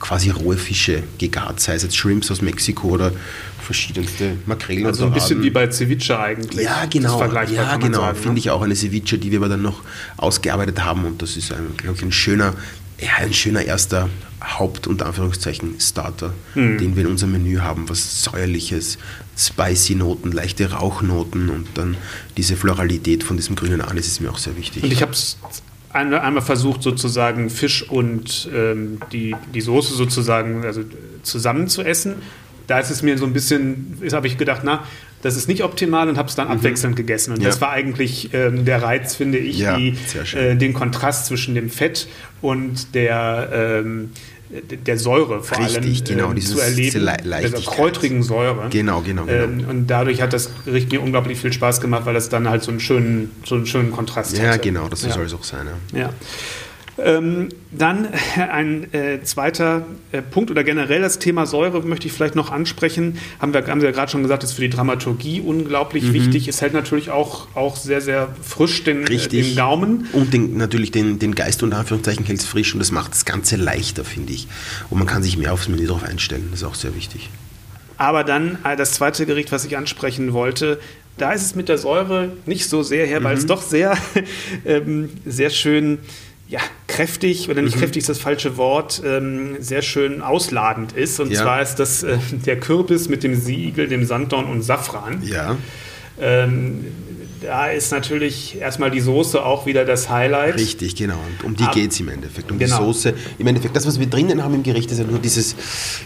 quasi 0.00 0.30
rohe 0.30 0.56
Fische 0.56 1.02
gegart, 1.18 1.60
sei 1.60 1.74
es 1.74 1.82
jetzt 1.82 1.96
Shrimps 1.96 2.30
aus 2.30 2.42
Mexiko 2.42 2.88
oder 2.88 3.12
verschiedenste 3.60 4.36
Makrelen. 4.46 4.86
Also 4.86 5.06
ein 5.06 5.12
bisschen 5.12 5.42
wie 5.42 5.50
bei 5.50 5.70
Ceviche 5.70 6.18
eigentlich. 6.18 6.64
Ja, 6.64 6.84
genau. 6.86 7.20
Ja, 7.20 7.76
genau. 7.76 8.06
Finde 8.14 8.32
ne? 8.32 8.38
ich 8.38 8.50
auch 8.50 8.62
eine 8.62 8.76
Ceviche, 8.76 9.18
die 9.18 9.30
wir 9.30 9.38
aber 9.38 9.48
dann 9.48 9.62
noch 9.62 9.82
ausgearbeitet 10.16 10.84
haben 10.84 11.04
und 11.04 11.22
das 11.22 11.36
ist, 11.36 11.52
glaube 11.76 11.96
ich, 11.96 12.02
ein 12.02 12.12
schöner, 12.12 12.54
ja, 13.00 13.16
ein 13.18 13.32
schöner 13.32 13.62
erster 13.62 14.08
Haupt- 14.42 14.86
und 14.86 15.02
Anführungszeichen 15.02 15.80
Starter, 15.80 16.32
mhm. 16.54 16.78
den 16.78 16.96
wir 16.96 17.04
in 17.04 17.10
unserem 17.10 17.32
Menü 17.32 17.58
haben. 17.58 17.88
Was 17.88 18.22
säuerliches, 18.22 18.98
spicy 19.36 19.94
Noten, 19.96 20.30
leichte 20.30 20.70
Rauchnoten 20.70 21.48
und 21.48 21.66
dann 21.74 21.96
diese 22.36 22.56
Floralität 22.56 23.24
von 23.24 23.36
diesem 23.36 23.56
grünen 23.56 23.80
Anis 23.80 24.06
ist 24.06 24.20
mir 24.20 24.30
auch 24.30 24.38
sehr 24.38 24.56
wichtig. 24.56 24.82
Und 24.82 24.92
ich 24.92 25.02
habe 25.02 25.12
es 25.12 25.38
einmal 25.96 26.42
versucht, 26.42 26.82
sozusagen 26.82 27.50
Fisch 27.50 27.88
und 27.88 28.48
ähm, 28.54 28.98
die, 29.12 29.34
die 29.54 29.60
Soße 29.60 29.94
sozusagen 29.94 30.64
also 30.64 30.82
zusammen 31.22 31.68
zu 31.68 31.82
essen 31.82 32.16
da 32.66 32.78
ist 32.78 32.90
es 32.90 33.02
mir 33.02 33.16
so 33.18 33.26
ein 33.26 33.32
bisschen, 33.32 33.98
habe 34.12 34.26
ich 34.26 34.38
gedacht, 34.38 34.62
na, 34.64 34.84
das 35.22 35.36
ist 35.36 35.48
nicht 35.48 35.64
optimal 35.64 36.08
und 36.08 36.18
habe 36.18 36.28
es 36.28 36.34
dann 36.34 36.48
mhm. 36.48 36.54
abwechselnd 36.54 36.96
gegessen. 36.96 37.32
Und 37.32 37.40
ja. 37.40 37.48
das 37.48 37.60
war 37.60 37.70
eigentlich 37.70 38.30
ähm, 38.32 38.64
der 38.64 38.82
Reiz, 38.82 39.14
finde 39.14 39.38
ich, 39.38 39.58
ja, 39.58 39.76
die, 39.76 39.96
äh, 40.34 40.56
den 40.56 40.72
Kontrast 40.72 41.26
zwischen 41.26 41.54
dem 41.54 41.70
Fett 41.70 42.08
und 42.42 42.94
der, 42.94 43.48
ähm, 43.52 44.10
der 44.48 44.98
Säure 44.98 45.42
vor 45.42 45.58
Richtig, 45.58 45.76
allem 45.76 46.04
genau, 46.04 46.30
ähm, 46.30 46.40
zu 46.40 46.60
erleben, 46.60 47.00
Le 47.00 47.16
dieser 47.42 47.58
kräutrigen 47.70 48.22
Säure. 48.22 48.68
Genau, 48.70 49.00
genau, 49.00 49.24
genau. 49.24 49.44
Ähm, 49.44 49.66
und 49.68 49.86
dadurch 49.88 50.22
hat 50.22 50.32
das 50.32 50.50
Gericht 50.64 50.92
mir 50.92 51.02
unglaublich 51.02 51.40
viel 51.40 51.52
Spaß 51.52 51.80
gemacht, 51.80 52.06
weil 52.06 52.14
das 52.14 52.28
dann 52.28 52.48
halt 52.48 52.62
so 52.62 52.70
einen 52.70 52.80
schönen, 52.80 53.32
so 53.44 53.56
einen 53.56 53.66
schönen 53.66 53.90
Kontrast 53.90 54.38
hat. 54.38 54.44
Ja, 54.44 54.56
genau, 54.56 54.88
das 54.88 55.02
ja. 55.02 55.10
soll 55.10 55.26
es 55.26 55.34
auch 55.34 55.44
sein. 55.44 55.66
Ja. 55.92 55.98
ja. 55.98 56.12
Ähm, 56.98 57.50
dann 57.72 58.08
ein 58.36 58.92
äh, 58.94 59.22
zweiter 59.22 59.86
äh, 60.12 60.22
Punkt 60.22 60.50
oder 60.50 60.64
generell 60.64 61.02
das 61.02 61.18
Thema 61.18 61.44
Säure 61.44 61.82
möchte 61.82 62.06
ich 62.06 62.12
vielleicht 62.12 62.34
noch 62.34 62.50
ansprechen. 62.50 63.18
Haben, 63.38 63.52
wir, 63.52 63.66
haben 63.66 63.80
Sie 63.80 63.86
ja 63.86 63.92
gerade 63.92 64.10
schon 64.10 64.22
gesagt, 64.22 64.44
ist 64.44 64.54
für 64.54 64.62
die 64.62 64.70
Dramaturgie 64.70 65.40
unglaublich 65.40 66.04
mhm. 66.04 66.14
wichtig. 66.14 66.48
Es 66.48 66.62
hält 66.62 66.72
natürlich 66.72 67.10
auch, 67.10 67.48
auch 67.54 67.76
sehr, 67.76 68.00
sehr 68.00 68.34
frisch 68.42 68.84
den, 68.84 69.06
äh, 69.06 69.28
den 69.28 69.54
Gaumen. 69.56 70.08
Und 70.12 70.32
den, 70.32 70.56
natürlich 70.56 70.90
den, 70.90 71.18
den 71.18 71.34
Geist 71.34 71.62
unter 71.62 71.78
Anführungszeichen 71.78 72.24
hält 72.24 72.40
es 72.40 72.46
frisch 72.46 72.72
und 72.72 72.78
das 72.78 72.92
macht 72.92 73.12
das 73.12 73.26
Ganze 73.26 73.56
leichter, 73.56 74.04
finde 74.04 74.32
ich. 74.32 74.48
Und 74.88 74.98
man 74.98 75.06
kann 75.06 75.22
sich 75.22 75.36
mehr 75.36 75.52
aufs 75.52 75.68
Menü 75.68 75.86
darauf 75.86 76.02
einstellen. 76.02 76.48
Das 76.50 76.60
ist 76.60 76.66
auch 76.66 76.74
sehr 76.74 76.94
wichtig. 76.94 77.28
Aber 77.98 78.24
dann 78.24 78.58
äh, 78.64 78.76
das 78.76 78.92
zweite 78.92 79.26
Gericht, 79.26 79.52
was 79.52 79.66
ich 79.66 79.76
ansprechen 79.76 80.32
wollte, 80.32 80.78
da 81.18 81.32
ist 81.32 81.42
es 81.42 81.54
mit 81.54 81.68
der 81.68 81.78
Säure 81.78 82.32
nicht 82.44 82.68
so 82.68 82.82
sehr 82.82 83.06
her, 83.06 83.20
mhm. 83.20 83.24
weil 83.24 83.36
es 83.36 83.46
doch 83.46 83.62
sehr, 83.62 83.96
ähm, 84.64 85.10
sehr 85.24 85.50
schön 85.50 85.98
ja, 86.48 86.60
kräftig, 86.86 87.48
oder 87.48 87.62
nicht 87.62 87.76
mhm. 87.76 87.80
kräftig 87.80 88.00
ist 88.00 88.08
das 88.08 88.18
falsche 88.18 88.56
Wort, 88.56 89.02
ähm, 89.04 89.56
sehr 89.58 89.82
schön 89.82 90.22
ausladend 90.22 90.92
ist. 90.92 91.18
Und 91.18 91.32
ja. 91.32 91.42
zwar 91.42 91.60
ist 91.60 91.76
das 91.76 92.02
äh, 92.02 92.18
der 92.30 92.60
Kürbis 92.60 93.08
mit 93.08 93.22
dem 93.24 93.34
Siegel, 93.34 93.88
dem 93.88 94.04
Sanddorn 94.04 94.46
und 94.46 94.62
Safran. 94.62 95.22
Ja. 95.24 95.56
Ähm, 96.20 96.84
da 97.42 97.66
ist 97.66 97.92
natürlich 97.92 98.58
erstmal 98.60 98.90
die 98.90 99.00
Soße 99.00 99.44
auch 99.44 99.66
wieder 99.66 99.84
das 99.84 100.08
Highlight. 100.08 100.54
Richtig, 100.54 100.96
genau. 100.96 101.18
Und 101.18 101.44
um 101.44 101.56
die 101.56 101.66
geht 101.66 101.92
es 101.92 102.00
im 102.00 102.08
Endeffekt. 102.08 102.50
Um 102.50 102.58
genau. 102.58 102.78
die 102.78 102.84
Soße. 102.84 103.14
Im 103.38 103.46
Endeffekt, 103.46 103.76
das, 103.76 103.86
was 103.86 104.00
wir 104.00 104.06
drinnen 104.06 104.42
haben 104.42 104.54
im 104.54 104.62
Gericht, 104.62 104.90
ist 104.90 104.98
ja 104.98 105.04
nur 105.04 105.18
dieses, 105.18 105.56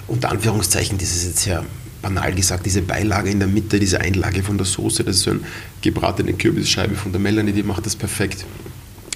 unter 0.08 0.30
Anführungszeichen, 0.30 0.98
dieses 0.98 1.24
jetzt 1.26 1.46
ja 1.46 1.64
banal 2.02 2.34
gesagt, 2.34 2.64
diese 2.64 2.82
Beilage 2.82 3.30
in 3.30 3.38
der 3.38 3.48
Mitte, 3.48 3.78
diese 3.78 4.00
Einlage 4.00 4.42
von 4.42 4.56
der 4.56 4.66
Soße, 4.66 5.04
das 5.04 5.16
ist 5.16 5.22
so 5.22 5.30
eine 5.32 5.40
gebratene 5.82 6.32
Kürbisscheibe 6.32 6.94
von 6.94 7.12
der 7.12 7.20
Melanie, 7.20 7.52
die 7.52 7.62
macht 7.62 7.84
das 7.84 7.94
perfekt 7.94 8.44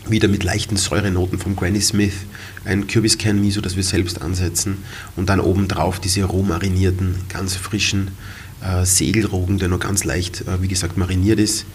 wieder 0.08 0.28
mit 0.28 0.44
leichten 0.44 0.76
Säurenoten 0.76 1.38
vom 1.38 1.56
Granny 1.56 1.80
Smith, 1.80 2.14
ein 2.64 2.86
Kürbiskern 2.86 3.40
Miso, 3.40 3.60
das 3.60 3.76
wir 3.76 3.82
selbst 3.82 4.20
ansetzen 4.20 4.78
und 5.16 5.28
dann 5.28 5.40
obendrauf 5.40 6.00
diese 6.00 6.24
roh 6.24 6.42
marinierten, 6.42 7.16
ganz 7.28 7.56
frischen 7.56 8.10
äh, 8.62 8.84
Segelrogen, 8.84 9.58
der 9.58 9.68
noch 9.68 9.80
ganz 9.80 10.04
leicht, 10.04 10.42
äh, 10.42 10.62
wie 10.62 10.68
gesagt, 10.68 10.96
mariniert 10.96 11.38
ist. 11.38 11.66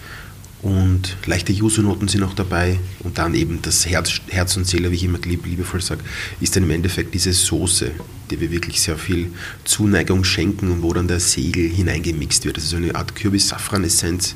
Und 0.61 1.15
leichte 1.25 1.53
Yuzu-Noten 1.53 2.09
sind 2.09 2.23
auch 2.23 2.33
dabei. 2.33 2.79
Und 2.99 3.17
dann 3.17 3.33
eben 3.33 3.61
das 3.61 3.85
Herz, 3.85 4.19
Herz 4.27 4.57
und 4.57 4.67
Seele, 4.67 4.91
wie 4.91 4.95
ich 4.95 5.03
immer 5.05 5.19
lieb, 5.19 5.45
liebevoll 5.45 5.81
sage, 5.81 6.01
ist 6.41 6.55
dann 6.55 6.63
im 6.63 6.71
Endeffekt 6.71 7.13
diese 7.13 7.31
Soße, 7.31 7.91
die 8.29 8.41
wir 8.41 8.51
wirklich 8.51 8.81
sehr 8.81 8.97
viel 8.97 9.31
Zuneigung 9.63 10.25
schenken 10.25 10.69
und 10.69 10.83
wo 10.83 10.91
dann 10.91 11.07
der 11.07 11.21
Segel 11.21 11.69
hineingemixt 11.69 12.43
wird. 12.43 12.57
Das 12.57 12.65
ist 12.65 12.71
so 12.71 12.77
eine 12.77 12.93
Art 12.93 13.15
Kürbis-Safran-Essenz 13.15 14.35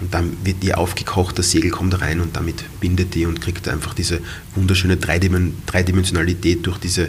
und 0.00 0.12
dann 0.12 0.36
wird 0.44 0.62
die 0.62 0.74
aufgekocht, 0.74 1.38
das 1.38 1.50
Segel 1.50 1.70
kommt 1.70 2.00
rein 2.00 2.20
und 2.20 2.36
damit 2.36 2.64
bindet 2.80 3.14
die 3.14 3.24
und 3.24 3.40
kriegt 3.40 3.66
einfach 3.66 3.94
diese 3.94 4.20
wunderschöne 4.54 4.98
Dreidimensionalität 4.98 6.66
durch 6.66 6.78
diese 6.78 7.08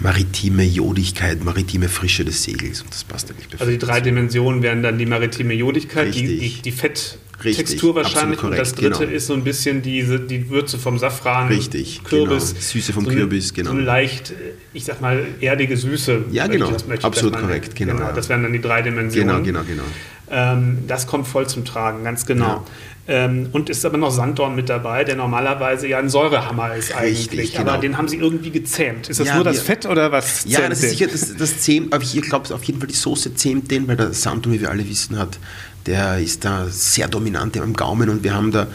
maritime 0.00 0.64
Jodigkeit, 0.64 1.44
maritime 1.44 1.88
Frische 1.88 2.24
des 2.24 2.42
Segels. 2.42 2.82
Und 2.82 2.92
das 2.92 3.04
passt 3.04 3.30
eigentlich 3.30 3.48
perfekt. 3.48 3.60
Also 3.60 3.72
die 3.72 3.78
drei 3.78 4.00
Dimensionen 4.00 4.62
wären 4.62 4.82
dann 4.82 4.98
die 4.98 5.06
maritime 5.06 5.54
Jodigkeit, 5.54 6.12
die, 6.12 6.38
die, 6.38 6.62
die, 6.62 6.72
Fett, 6.72 7.18
Richtig, 7.44 7.66
Textur 7.66 7.94
wahrscheinlich. 7.94 8.40
Korrekt, 8.40 8.58
und 8.58 8.58
das 8.58 8.74
dritte 8.74 8.98
genau. 8.98 9.12
ist 9.16 9.26
so 9.28 9.34
ein 9.34 9.44
bisschen 9.44 9.82
diese, 9.82 10.18
die 10.18 10.50
Würze 10.50 10.76
vom 10.76 10.98
Safran, 10.98 11.48
Richtig, 11.48 12.02
Kürbis. 12.02 12.48
Genau. 12.48 12.60
Süße 12.60 12.92
vom 12.92 13.04
so 13.04 13.10
Kürbis, 13.12 13.54
genau. 13.54 13.70
So 13.70 13.76
eine 13.76 13.84
leicht, 13.84 14.32
ich 14.72 14.84
sag 14.84 15.00
mal, 15.00 15.24
erdige 15.40 15.76
Süße. 15.76 16.24
Ja, 16.32 16.48
genau. 16.48 16.72
Das, 16.72 17.04
Absolut 17.04 17.38
korrekt, 17.38 17.76
genau. 17.76 17.94
genau. 17.94 18.12
Das 18.12 18.28
wären 18.28 18.42
dann 18.42 18.52
die 18.52 18.60
drei 18.60 18.82
Dimensionen. 18.82 19.44
Genau, 19.44 19.62
genau, 19.62 19.62
genau. 19.64 19.84
Ähm, 20.30 20.84
das 20.86 21.06
kommt 21.06 21.26
voll 21.26 21.46
zum 21.46 21.64
Tragen, 21.64 22.04
ganz 22.04 22.26
genau. 22.26 22.46
Ja. 22.46 22.64
Ähm, 23.10 23.48
und 23.52 23.70
ist 23.70 23.86
aber 23.86 23.96
noch 23.96 24.10
Sanddorn 24.10 24.54
mit 24.54 24.68
dabei, 24.68 25.02
der 25.02 25.16
normalerweise 25.16 25.88
ja 25.88 25.98
ein 25.98 26.10
Säurehammer 26.10 26.74
ist 26.74 26.94
eigentlich. 26.94 27.30
Richtig, 27.30 27.52
genau. 27.56 27.70
Aber 27.72 27.80
den 27.80 27.96
haben 27.96 28.06
sie 28.06 28.18
irgendwie 28.18 28.50
gezähmt. 28.50 29.08
Ist 29.08 29.18
das 29.18 29.28
ja, 29.28 29.36
nur 29.36 29.44
das 29.44 29.56
wir, 29.56 29.62
Fett 29.62 29.86
oder 29.86 30.12
was? 30.12 30.44
Ja, 30.44 30.68
das 30.68 30.82
ist 30.82 30.90
sicher 30.90 31.06
das, 31.06 31.34
das 31.34 31.60
zähmt, 31.60 31.94
aber 31.94 32.04
ich 32.04 32.20
glaube 32.20 32.54
auf 32.54 32.62
jeden 32.64 32.78
Fall 32.78 32.88
die 32.88 32.94
Soße 32.94 33.34
zähmt 33.34 33.70
den, 33.70 33.88
weil 33.88 33.96
der 33.96 34.12
Sanddorn, 34.12 34.54
wie 34.54 34.60
wir 34.60 34.70
alle 34.70 34.86
wissen, 34.86 35.18
hat, 35.18 35.38
der 35.86 36.18
ist 36.18 36.44
da 36.44 36.66
sehr 36.68 37.08
dominant 37.08 37.56
im 37.56 37.72
Gaumen 37.72 38.10
und 38.10 38.24
wir 38.24 38.34
haben 38.34 38.52
da 38.52 38.66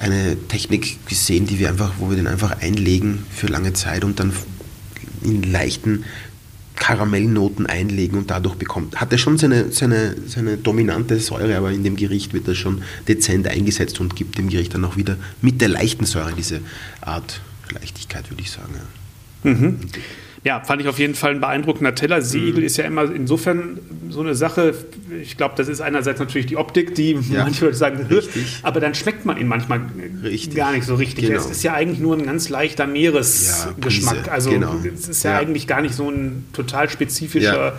eine 0.00 0.36
Technik 0.48 1.06
gesehen, 1.06 1.46
die 1.46 1.60
wir 1.60 1.68
einfach, 1.68 1.92
wo 1.98 2.10
wir 2.10 2.16
den 2.16 2.26
einfach 2.26 2.60
einlegen 2.60 3.24
für 3.34 3.46
lange 3.46 3.72
Zeit 3.72 4.02
und 4.04 4.18
dann 4.18 4.32
in 5.22 5.42
leichten 5.42 6.04
Karamellnoten 6.76 7.66
einlegen 7.66 8.18
und 8.18 8.30
dadurch 8.30 8.54
bekommt, 8.54 9.00
hat 9.00 9.10
er 9.12 9.18
schon 9.18 9.38
seine, 9.38 9.72
seine, 9.72 10.14
seine 10.26 10.56
dominante 10.56 11.18
Säure, 11.18 11.56
aber 11.56 11.72
in 11.72 11.82
dem 11.82 11.96
Gericht 11.96 12.32
wird 12.32 12.46
er 12.46 12.54
schon 12.54 12.82
dezent 13.08 13.48
eingesetzt 13.48 14.00
und 14.00 14.14
gibt 14.14 14.38
dem 14.38 14.48
Gericht 14.48 14.74
dann 14.74 14.84
auch 14.84 14.96
wieder 14.96 15.16
mit 15.40 15.60
der 15.60 15.68
leichten 15.68 16.04
Säure 16.04 16.32
diese 16.32 16.60
Art 17.00 17.40
Leichtigkeit, 17.72 18.30
würde 18.30 18.42
ich 18.42 18.50
sagen. 18.50 18.74
Ja. 18.74 19.50
Mhm. 19.50 19.78
Ja, 20.44 20.60
fand 20.60 20.82
ich 20.82 20.88
auf 20.88 20.98
jeden 20.98 21.14
Fall 21.14 21.32
ein 21.32 21.40
beeindruckender 21.40 21.94
Teller. 21.94 22.22
Seeigel 22.22 22.60
mhm. 22.60 22.66
ist 22.66 22.76
ja 22.76 22.84
immer 22.84 23.10
insofern 23.12 23.80
so 24.10 24.20
eine 24.20 24.34
Sache. 24.34 24.74
Ich 25.20 25.36
glaube, 25.36 25.54
das 25.56 25.68
ist 25.68 25.80
einerseits 25.80 26.20
natürlich 26.20 26.46
die 26.46 26.56
Optik, 26.56 26.94
die 26.94 27.12
ja. 27.12 27.42
manche 27.44 27.64
Leute 27.64 27.76
sagen, 27.76 28.06
richtig. 28.06 28.60
aber 28.62 28.80
dann 28.80 28.94
schmeckt 28.94 29.24
man 29.24 29.38
ihn 29.38 29.48
manchmal 29.48 29.80
richtig. 30.22 30.54
gar 30.54 30.72
nicht 30.72 30.86
so 30.86 30.94
richtig. 30.94 31.26
Genau. 31.26 31.38
Es 31.38 31.46
ist 31.46 31.62
ja 31.62 31.74
eigentlich 31.74 31.98
nur 31.98 32.16
ein 32.16 32.24
ganz 32.24 32.48
leichter 32.48 32.86
Meeresgeschmack. 32.86 34.26
Ja, 34.26 34.32
also 34.32 34.50
genau. 34.50 34.76
es 34.94 35.08
ist 35.08 35.24
ja, 35.24 35.32
ja, 35.32 35.38
eigentlich 35.38 35.66
gar 35.66 35.82
nicht 35.82 35.94
so 35.94 36.08
ein 36.10 36.46
total 36.52 36.88
spezifischer 36.88 37.74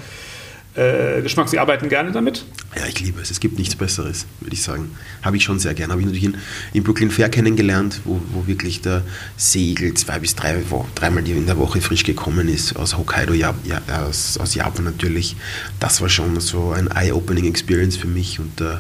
äh, 0.78 1.22
Geschmack. 1.22 1.50
Sie 1.50 1.60
arbeiten 1.60 1.90
gerne 1.90 2.12
damit? 2.12 2.46
Ja, 2.76 2.86
ich 2.86 3.00
liebe 3.00 3.22
es. 3.22 3.32
Es 3.32 3.40
gibt 3.40 3.58
nichts 3.58 3.76
Besseres, 3.76 4.26
würde 4.40 4.54
ich 4.54 4.62
sagen. 4.62 4.96
Habe 5.24 5.38
ich 5.38 5.44
schon 5.44 5.60
sehr 5.60 5.74
gerne. 5.74 5.92
Habe 5.92 6.02
ich 6.02 6.06
natürlich 6.06 6.26
in, 6.26 6.38
in 6.74 6.84
Brooklyn 6.84 7.10
Fair 7.10 7.30
kennengelernt, 7.30 8.02
wo, 8.06 8.22
wo 8.32 8.48
wirklich 8.48 8.82
der 8.82 9.04
Segel 9.36 9.94
zwei 9.96 10.20
bis 10.20 10.36
drei, 10.36 10.64
dreimal 10.96 11.28
in 11.28 11.46
der 11.46 11.58
Woche 11.58 11.82
frisch 11.82 12.04
gekommen 12.04 12.48
ist, 12.48 12.76
aus 12.76 12.98
Hokkaido, 12.98 13.34
ja, 13.34 13.56
ja, 13.64 13.82
aus, 14.06 14.38
aus 14.38 14.54
Japan 14.54 14.86
natürlich. 14.86 15.36
Das 15.80 16.02
war 16.02 16.10
schon 16.10 16.40
so 16.40 16.72
ein 16.72 16.88
Eye-Opening 16.88 17.46
Experience 17.46 17.98
für 17.98 18.08
mich 18.08 18.40
und 18.40 18.62
äh, 18.62 18.78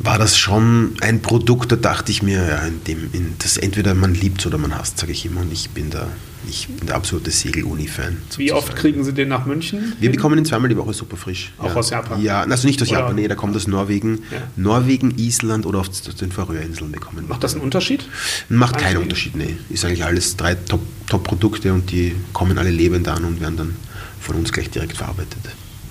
war 0.00 0.18
das 0.18 0.36
schon 0.36 0.94
ein 1.00 1.20
Produkt, 1.22 1.72
da 1.72 1.76
dachte 1.76 2.10
ich 2.10 2.22
mir, 2.22 2.46
ja, 2.46 2.58
in 2.66 2.82
dem, 2.84 3.10
in 3.12 3.34
das 3.38 3.56
entweder 3.58 3.94
man 3.94 4.14
liebt 4.14 4.44
oder 4.46 4.58
man 4.58 4.76
hasst, 4.76 4.98
sage 4.98 5.12
ich 5.12 5.26
immer. 5.26 5.42
Und 5.42 5.52
ich 5.52 5.70
bin 5.70 5.90
da 5.90 6.08
ich 6.48 6.68
bin 6.68 6.86
der 6.86 6.96
absolute 6.96 7.30
Segel-Uni-Fan. 7.30 8.16
Wie 8.38 8.52
oft 8.52 8.74
kriegen 8.74 9.04
Sie 9.04 9.12
den 9.12 9.28
nach 9.28 9.44
München? 9.44 9.92
Wir 10.00 10.10
bekommen 10.10 10.38
ihn 10.38 10.44
zweimal 10.44 10.68
die 10.68 10.76
Woche 10.76 10.94
super 10.94 11.16
frisch. 11.16 11.52
Auch 11.58 11.66
ja. 11.66 11.74
aus 11.74 11.90
Japan? 11.90 12.22
Ja, 12.22 12.42
also 12.42 12.66
nicht 12.66 12.80
aus 12.80 12.88
oder? 12.88 13.00
Japan, 13.00 13.16
nee, 13.16 13.28
der 13.28 13.36
kommt 13.36 13.54
aus 13.54 13.66
Norwegen. 13.66 14.22
Ja. 14.30 14.38
Norwegen, 14.56 15.12
Island 15.18 15.66
oder 15.66 15.80
auf 15.80 15.88
den 15.90 16.32
Färöerinseln 16.32 16.90
bekommen. 16.90 17.26
Macht 17.28 17.44
das 17.44 17.54
einen 17.54 17.62
Unterschied? 17.62 18.08
Macht 18.48 18.78
keinen 18.78 18.98
Unterschied, 18.98 19.36
nee. 19.36 19.56
Ist 19.68 19.84
eigentlich 19.84 20.04
alles 20.04 20.36
drei 20.36 20.54
Top-Produkte 20.54 21.68
Top 21.68 21.74
und 21.74 21.90
die 21.90 22.14
kommen 22.32 22.56
alle 22.58 22.70
lebend 22.70 23.06
an 23.08 23.24
und 23.24 23.40
werden 23.40 23.56
dann 23.56 23.76
von 24.20 24.36
uns 24.36 24.50
gleich 24.50 24.70
direkt 24.70 24.96
verarbeitet. 24.96 25.40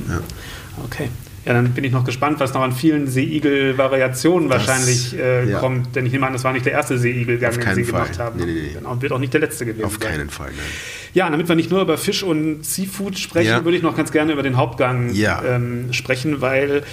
Ja. 0.08 0.19
Okay. 0.84 1.10
Ja, 1.49 1.55
dann 1.55 1.71
bin 1.71 1.83
ich 1.83 1.91
noch 1.91 2.03
gespannt, 2.05 2.39
was 2.39 2.53
noch 2.53 2.62
an 2.62 2.73
vielen 2.73 3.07
Seeigel-Variationen 3.07 4.51
wahrscheinlich 4.51 5.17
äh, 5.17 5.49
ja. 5.49 5.57
kommt. 5.57 5.95
Denn 5.95 6.05
ich 6.05 6.12
nehme 6.12 6.27
an, 6.27 6.33
das 6.33 6.43
war 6.43 6.53
nicht 6.53 6.63
der 6.63 6.73
erste 6.73 6.99
Seeigelgang, 6.99 7.59
den 7.59 7.73
Sie 7.73 7.85
Fall. 7.85 8.03
gemacht 8.03 8.19
haben. 8.19 8.38
Nee, 8.39 8.45
nee, 8.45 8.51
nee. 8.51 8.69
Genau, 8.75 8.91
und 8.91 9.01
wird 9.01 9.12
auch 9.12 9.17
nicht 9.17 9.33
der 9.33 9.41
letzte 9.41 9.65
gewesen 9.65 9.83
Auf 9.83 9.97
sein. 9.99 10.12
keinen 10.12 10.29
Fall, 10.29 10.49
nein. 10.49 10.65
Ja, 11.15 11.27
damit 11.27 11.49
wir 11.49 11.55
nicht 11.55 11.71
nur 11.71 11.81
über 11.81 11.97
Fisch 11.97 12.21
und 12.21 12.63
Seafood 12.63 13.17
sprechen, 13.17 13.49
ja. 13.49 13.65
würde 13.65 13.75
ich 13.75 13.81
noch 13.81 13.97
ganz 13.97 14.12
gerne 14.12 14.31
über 14.31 14.43
den 14.43 14.57
Hauptgang 14.57 15.12
ja. 15.12 15.41
ähm, 15.43 15.91
sprechen, 15.91 16.39
weil 16.39 16.83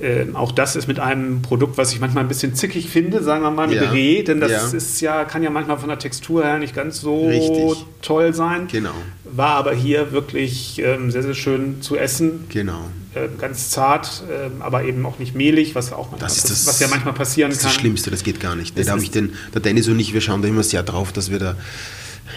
äh, 0.00 0.26
auch 0.34 0.52
das 0.52 0.76
ist 0.76 0.86
mit 0.86 1.00
einem 1.00 1.42
Produkt, 1.42 1.78
was 1.78 1.92
ich 1.92 2.00
manchmal 2.00 2.24
ein 2.24 2.28
bisschen 2.28 2.54
zickig 2.54 2.88
finde, 2.88 3.22
sagen 3.22 3.42
wir 3.42 3.50
mal 3.50 3.68
mit 3.68 3.80
ja. 3.80 3.90
Reh, 3.90 4.22
denn 4.22 4.40
das 4.40 4.50
ja. 4.50 4.68
ist 4.68 5.00
ja, 5.00 5.24
kann 5.24 5.42
ja 5.42 5.50
manchmal 5.50 5.78
von 5.78 5.88
der 5.88 5.98
Textur 5.98 6.44
her 6.44 6.58
nicht 6.58 6.74
ganz 6.74 7.00
so 7.00 7.26
Richtig. 7.26 7.84
toll 8.02 8.34
sein. 8.34 8.68
Genau. 8.70 8.94
War 9.24 9.56
aber 9.56 9.74
hier 9.74 10.12
wirklich 10.12 10.80
ähm, 10.84 11.10
sehr, 11.10 11.22
sehr 11.22 11.34
schön 11.34 11.82
zu 11.82 11.96
essen. 11.96 12.46
Genau. 12.48 12.90
Äh, 13.14 13.28
ganz 13.38 13.70
zart, 13.70 14.22
äh, 14.28 14.50
aber 14.60 14.84
eben 14.84 15.04
auch 15.06 15.18
nicht 15.18 15.34
mehlig, 15.34 15.74
was 15.74 15.92
auch 15.92 16.10
manchmal, 16.10 16.28
das 16.28 16.42
das, 16.42 16.66
was 16.66 16.80
ja 16.80 16.88
manchmal 16.88 17.14
passieren 17.14 17.50
kann. 17.50 17.56
Das 17.56 17.64
ist 17.64 17.74
das 17.74 17.80
Schlimmste, 17.80 18.10
das 18.10 18.22
geht 18.22 18.40
gar 18.40 18.54
nicht. 18.54 18.78
Da 18.78 18.90
habe 18.90 19.02
ich 19.02 19.10
den, 19.10 19.32
der 19.54 19.60
Dennis 19.60 19.88
und 19.88 19.98
ich, 19.98 20.14
wir 20.14 20.20
schauen 20.20 20.42
da 20.42 20.48
immer 20.48 20.62
sehr 20.62 20.82
drauf, 20.82 21.12
dass 21.12 21.30
wir 21.30 21.38
da 21.38 21.56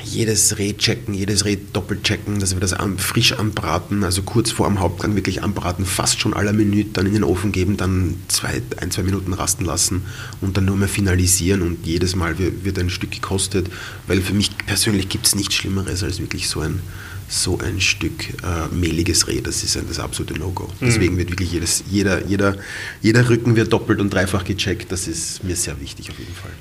jedes 0.04 0.58
Reh 0.58 0.74
checken, 0.74 1.14
jedes 1.14 1.46
Reh 1.46 1.58
doppelt 1.74 2.04
checken, 2.04 2.40
dass 2.40 2.54
wir 2.54 2.60
das 2.60 2.76
frisch 2.98 3.34
anbraten, 3.34 4.04
also 4.04 4.24
kurz 4.24 4.52
vor 4.52 4.68
dem 4.68 4.80
Hauptgang 4.80 5.16
wirklich 5.16 5.44
anbraten, 5.44 5.86
fast 5.86 6.20
schon 6.20 6.34
aller 6.34 6.54
Minute, 6.54 6.90
dann 6.94 7.06
in 7.06 7.14
den 7.14 7.24
Ofen 7.24 7.52
geben, 7.52 7.78
dann 7.78 8.16
zwei, 8.28 8.62
ein, 8.78 8.92
zwei 8.92 9.04
Minuten 9.04 9.34
rasten 9.34 9.66
lassen 9.66 10.04
und 10.42 10.58
dann 10.58 10.66
nur 10.66 10.78
mehr 10.78 10.88
finalisieren 10.88 11.62
und 11.62 11.86
jedes 11.86 12.16
Mal 12.16 12.36
wird 12.38 12.80
ein 12.80 12.90
Stück 12.90 13.12
gekostet, 13.12 13.70
weil 14.08 14.22
für 14.22 14.34
mich 14.34 14.56
persönlich 14.66 15.10
gibt 15.10 15.28
es 15.28 15.36
nichts 15.36 15.56
Schlimmeres 15.56 16.04
als 16.04 16.20
wirklich 16.20 16.48
so 16.48 16.62
ein, 16.62 16.80
so 17.30 17.60
ein 17.60 17.80
Stück 17.80 18.30
äh, 18.44 18.74
mehliges 18.74 19.28
Reh, 19.28 19.42
das 19.42 19.64
ist 19.64 19.78
ein, 19.78 19.86
das 19.88 20.00
absolute 20.00 20.38
No-Go. 20.38 20.68
Mhm. 20.80 20.86
Deswegen 20.86 21.18
wird 21.18 21.30
wirklich 21.30 21.52
jedes, 21.52 21.84
jeder, 21.90 22.26
jeder, 22.26 22.58
jeder 23.02 23.30
Rücken 23.30 23.56
wird 23.56 23.72
doppelt 23.72 24.00
und 24.00 24.14
dreifach 24.14 24.44
gecheckt, 24.44 24.92
das 24.92 25.08
ist 25.08 25.44
mir 25.44 25.56
sehr 25.56 25.80
wichtig 25.80 26.10
auf 26.10 26.20
jeden 26.20 26.34
Fall. 26.34 26.52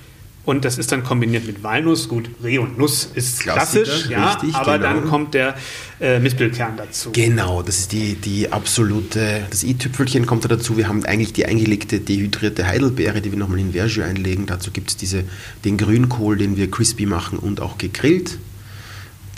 Und 0.45 0.65
das 0.65 0.79
ist 0.79 0.91
dann 0.91 1.05
kombiniert 1.05 1.47
mit 1.47 1.63
Walnuss. 1.63 2.09
Gut, 2.09 2.31
Reh 2.43 2.59
und 2.59 2.79
Nuss 2.79 3.11
ist 3.15 3.41
klassisch, 3.41 4.09
ja, 4.09 4.31
richtig, 4.31 4.55
aber 4.55 4.79
genau. 4.79 4.95
dann 4.95 5.09
kommt 5.09 5.35
der 5.35 5.55
äh, 6.01 6.19
Mispelkern 6.19 6.79
dazu. 6.79 7.11
Genau, 7.13 7.63
das 7.63 7.79
ist 7.79 7.93
die, 7.93 8.15
die 8.15 8.51
absolute, 8.51 9.43
das 9.51 9.65
i-Tüpfelchen 9.65 10.25
kommt 10.25 10.45
da 10.45 10.49
dazu. 10.49 10.79
Wir 10.79 10.89
haben 10.89 11.05
eigentlich 11.05 11.35
die 11.35 11.45
eingelegte 11.45 12.01
dehydrierte 12.01 12.67
Heidelbeere, 12.67 13.21
die 13.21 13.33
wir 13.33 13.39
nochmal 13.39 13.59
in 13.59 13.73
Verjus 13.73 14.03
einlegen. 14.03 14.47
Dazu 14.47 14.71
gibt 14.71 14.91
es 14.91 15.15
den 15.65 15.77
Grünkohl, 15.77 16.39
den 16.39 16.57
wir 16.57 16.71
crispy 16.71 17.05
machen 17.05 17.39
und 17.39 17.61
auch 17.61 17.77
gegrillt. 17.77 18.39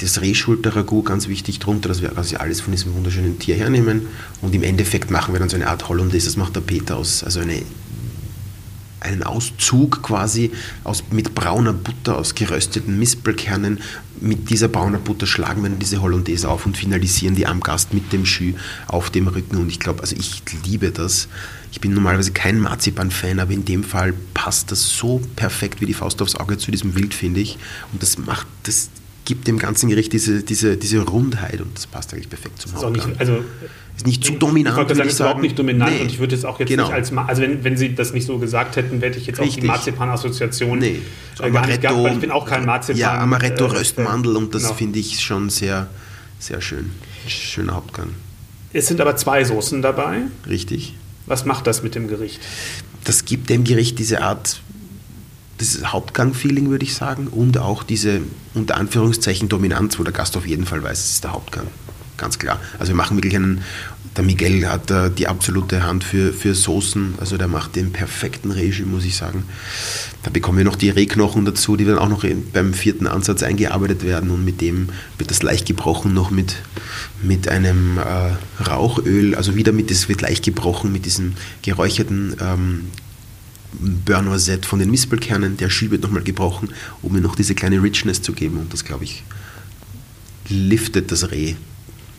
Das 0.01 0.21
Rehschulter-Ragout, 0.21 1.03
ganz 1.03 1.29
wichtig 1.29 1.59
drunter, 1.59 1.89
dass 1.89 2.01
wir 2.01 2.11
quasi 2.11 2.37
alles 2.37 2.61
von 2.61 2.73
diesem 2.73 2.95
wunderschönen 2.95 3.39
Tier 3.39 3.57
hernehmen. 3.57 4.07
Und 4.41 4.55
im 4.55 4.63
Endeffekt 4.63 5.11
machen 5.11 5.35
wir 5.35 5.41
dann 5.41 5.49
so 5.49 5.57
eine 5.57 5.67
Art 5.67 5.89
Hollandaise, 5.89 6.27
das 6.27 6.37
macht 6.37 6.57
der 6.57 6.61
Peter 6.61 6.97
aus, 6.97 7.23
also 7.23 7.41
eine 7.41 7.63
einen 9.03 9.23
Auszug 9.23 10.03
quasi 10.03 10.51
aus, 10.85 11.05
mit 11.11 11.35
brauner 11.35 11.73
Butter, 11.73 12.17
aus 12.17 12.35
gerösteten 12.35 12.99
Mispelkernen. 12.99 13.81
Mit 14.21 14.51
dieser 14.51 14.69
brauner 14.69 14.99
Butter 14.99 15.27
schlagen 15.27 15.63
wir 15.63 15.71
dann 15.71 15.79
diese 15.79 16.01
Hollandaise 16.01 16.49
auf 16.49 16.67
und 16.67 16.77
finalisieren 16.77 17.35
die 17.35 17.47
am 17.47 17.61
Gast 17.61 17.93
mit 17.93 18.13
dem 18.13 18.25
Jus 18.25 18.55
auf 18.87 19.11
dem 19.11 19.29
Rücken. 19.29 19.57
Und 19.57 19.69
ich 19.69 19.81
glaube, 19.81 20.01
also 20.01 20.17
ich 20.17 20.43
liebe 20.65 20.91
das. 20.91 21.29
Ich 21.73 21.81
bin 21.81 21.95
normalerweise 21.95 22.33
kein 22.33 22.61
Marzipan-Fan, 22.61 23.41
aber 23.41 23.53
in 23.53 23.65
dem 23.65 23.83
Fall 23.83 24.13
passt 24.35 24.71
das 24.71 24.91
so 24.91 25.21
perfekt 25.37 25.81
wie 25.81 25.87
die 25.87 25.95
Faust 25.95 26.21
aufs 26.23 26.37
Auge 26.37 26.59
zu 26.59 26.71
diesem 26.71 26.95
Wild, 26.95 27.15
finde 27.15 27.41
ich. 27.41 27.59
Und 27.93 28.03
das 28.03 28.19
macht, 28.19 28.47
das 28.65 28.91
gibt 29.25 29.47
dem 29.47 29.59
ganzen 29.59 29.89
Gericht 29.89 30.13
diese, 30.13 30.43
diese, 30.43 30.77
diese 30.77 31.01
Rundheit 31.01 31.61
und 31.61 31.77
das 31.77 31.87
passt 31.87 32.13
eigentlich 32.13 32.29
perfekt 32.29 32.61
zum 32.61 32.75
Hauptgang. 32.75 33.15
also 33.19 33.45
ist 33.97 34.07
nicht 34.07 34.25
zu 34.25 34.33
dominant. 34.33 34.75
Ich 34.75 34.79
wollte 34.79 34.95
sagen, 34.95 35.09
ist 35.09 35.21
überhaupt 35.21 35.43
nicht 35.43 35.59
dominant 35.59 35.93
nee. 35.93 36.01
und 36.01 36.11
ich 36.11 36.19
würde 36.19 36.35
jetzt 36.35 36.45
auch 36.45 36.59
jetzt 36.59 36.69
genau. 36.69 36.85
nicht 36.85 36.95
als, 36.95 37.13
also 37.13 37.43
wenn, 37.43 37.63
wenn 37.63 37.77
Sie 37.77 37.95
das 37.95 38.13
nicht 38.13 38.27
so 38.27 38.39
gesagt 38.39 38.77
hätten, 38.77 39.01
hätte 39.01 39.19
ich 39.19 39.27
jetzt 39.27 39.39
Richtig. 39.39 39.59
auch 39.59 39.61
die 39.61 39.67
Marzipan-Assoziation 39.67 40.79
nee. 40.79 41.03
so 41.37 41.45
äh, 41.45 41.51
gar 41.51 41.67
nicht 41.67 41.83
gehabt, 41.83 42.03
weil 42.03 42.15
ich 42.15 42.21
bin 42.21 42.31
auch 42.31 42.47
kein 42.47 42.65
Marzipan. 42.65 43.01
Ja, 43.01 43.19
Amaretto, 43.19 43.67
äh, 43.67 43.79
Röstmandel 43.79 44.37
und 44.37 44.55
das 44.55 44.63
genau. 44.63 44.75
finde 44.75 44.99
ich 44.99 45.21
schon 45.21 45.51
sehr, 45.51 45.89
sehr 46.39 46.61
schön. 46.61 46.91
Schöner 47.27 47.75
Hauptgang. 47.75 48.11
Es 48.73 48.87
sind 48.87 49.01
aber 49.01 49.17
zwei 49.17 49.45
Soßen 49.45 49.83
dabei. 49.83 50.23
Richtig. 50.49 50.95
Was 51.27 51.45
macht 51.45 51.67
das 51.67 51.83
mit 51.83 51.95
dem 51.95 52.09
Gericht? 52.09 52.41
Das 53.05 53.25
gibt 53.25 53.51
dem 53.51 53.65
Gericht 53.65 53.99
diese 53.99 54.23
Art 54.23 54.61
dieses 55.61 55.93
Hauptgang-Feeling, 55.93 56.71
würde 56.71 56.85
ich 56.85 56.95
sagen, 56.95 57.29
und 57.29 57.59
auch 57.59 57.85
diese 57.85 58.23
unter 58.55 58.77
Anführungszeichen 58.77 59.49
Dominanz, 59.49 59.99
wo 59.99 60.03
der 60.03 60.13
Gast 60.13 60.37
auf 60.37 60.47
jeden 60.47 60.65
Fall 60.65 60.83
weiß, 60.83 60.99
es 60.99 61.11
ist 61.13 61.25
der 61.25 61.33
Hauptgang 61.33 61.69
ganz 62.23 62.39
klar. 62.39 62.61
Also 62.79 62.93
wir 62.93 62.97
machen 62.97 63.17
wirklich 63.17 63.35
einen, 63.35 63.63
der 64.17 64.23
Miguel 64.23 64.69
hat 64.69 64.91
da 64.91 65.09
die 65.09 65.27
absolute 65.27 65.83
Hand 65.83 66.05
für, 66.05 66.33
für 66.33 66.55
Soßen, 66.55 67.15
also 67.19 67.37
der 67.37 67.49
macht 67.49 67.75
den 67.75 67.91
perfekten 67.93 68.53
Regime, 68.53 68.93
muss 68.93 69.05
ich 69.05 69.17
sagen. 69.17 69.43
Da 70.23 70.31
bekommen 70.31 70.59
wir 70.59 70.65
noch 70.65 70.77
die 70.77 70.91
Rehknochen 70.91 71.45
dazu, 71.45 71.77
die 71.77 71.85
dann 71.85 71.99
auch 71.99 72.09
noch 72.09 72.25
beim 72.53 72.75
vierten 72.75 73.09
Ansatz 73.09 73.43
eingearbeitet 73.43 74.05
werden. 74.05 74.31
Und 74.31 74.45
mit 74.45 74.61
dem 74.61 74.91
wird 75.19 75.33
das 75.33 75.43
leicht 75.43 75.67
gebrochen 75.67 76.15
noch 76.15 76.31
mit, 76.31 76.55
mit 77.23 77.49
einem 77.49 77.99
äh, 77.99 78.63
Rauchöl, 78.63 79.35
also 79.35 79.57
wieder 79.57 79.73
mit, 79.73 79.91
das 79.91 80.09
wird 80.09 80.21
leicht 80.21 80.45
gebrochen 80.45 80.93
mit 80.93 81.07
diesem 81.07 81.33
geräucherten 81.63 82.37
ähm, 82.41 82.85
Burnoiset 84.05 84.65
von 84.65 84.79
den 84.79 84.91
Mispelkernen, 84.91 85.57
der 85.57 85.71
Schiel 85.71 85.91
wird 85.91 86.03
nochmal 86.03 86.23
gebrochen, 86.23 86.69
um 87.01 87.15
mir 87.15 87.21
noch 87.21 87.35
diese 87.35 87.57
kleine 87.57 87.83
Richness 87.83 88.23
zu 88.23 88.33
geben. 88.33 88.59
Und 88.59 88.73
das 88.73 88.85
glaube 88.85 89.05
ich 89.05 89.25
liftet 90.49 91.11
das 91.11 91.31
Reh 91.31 91.55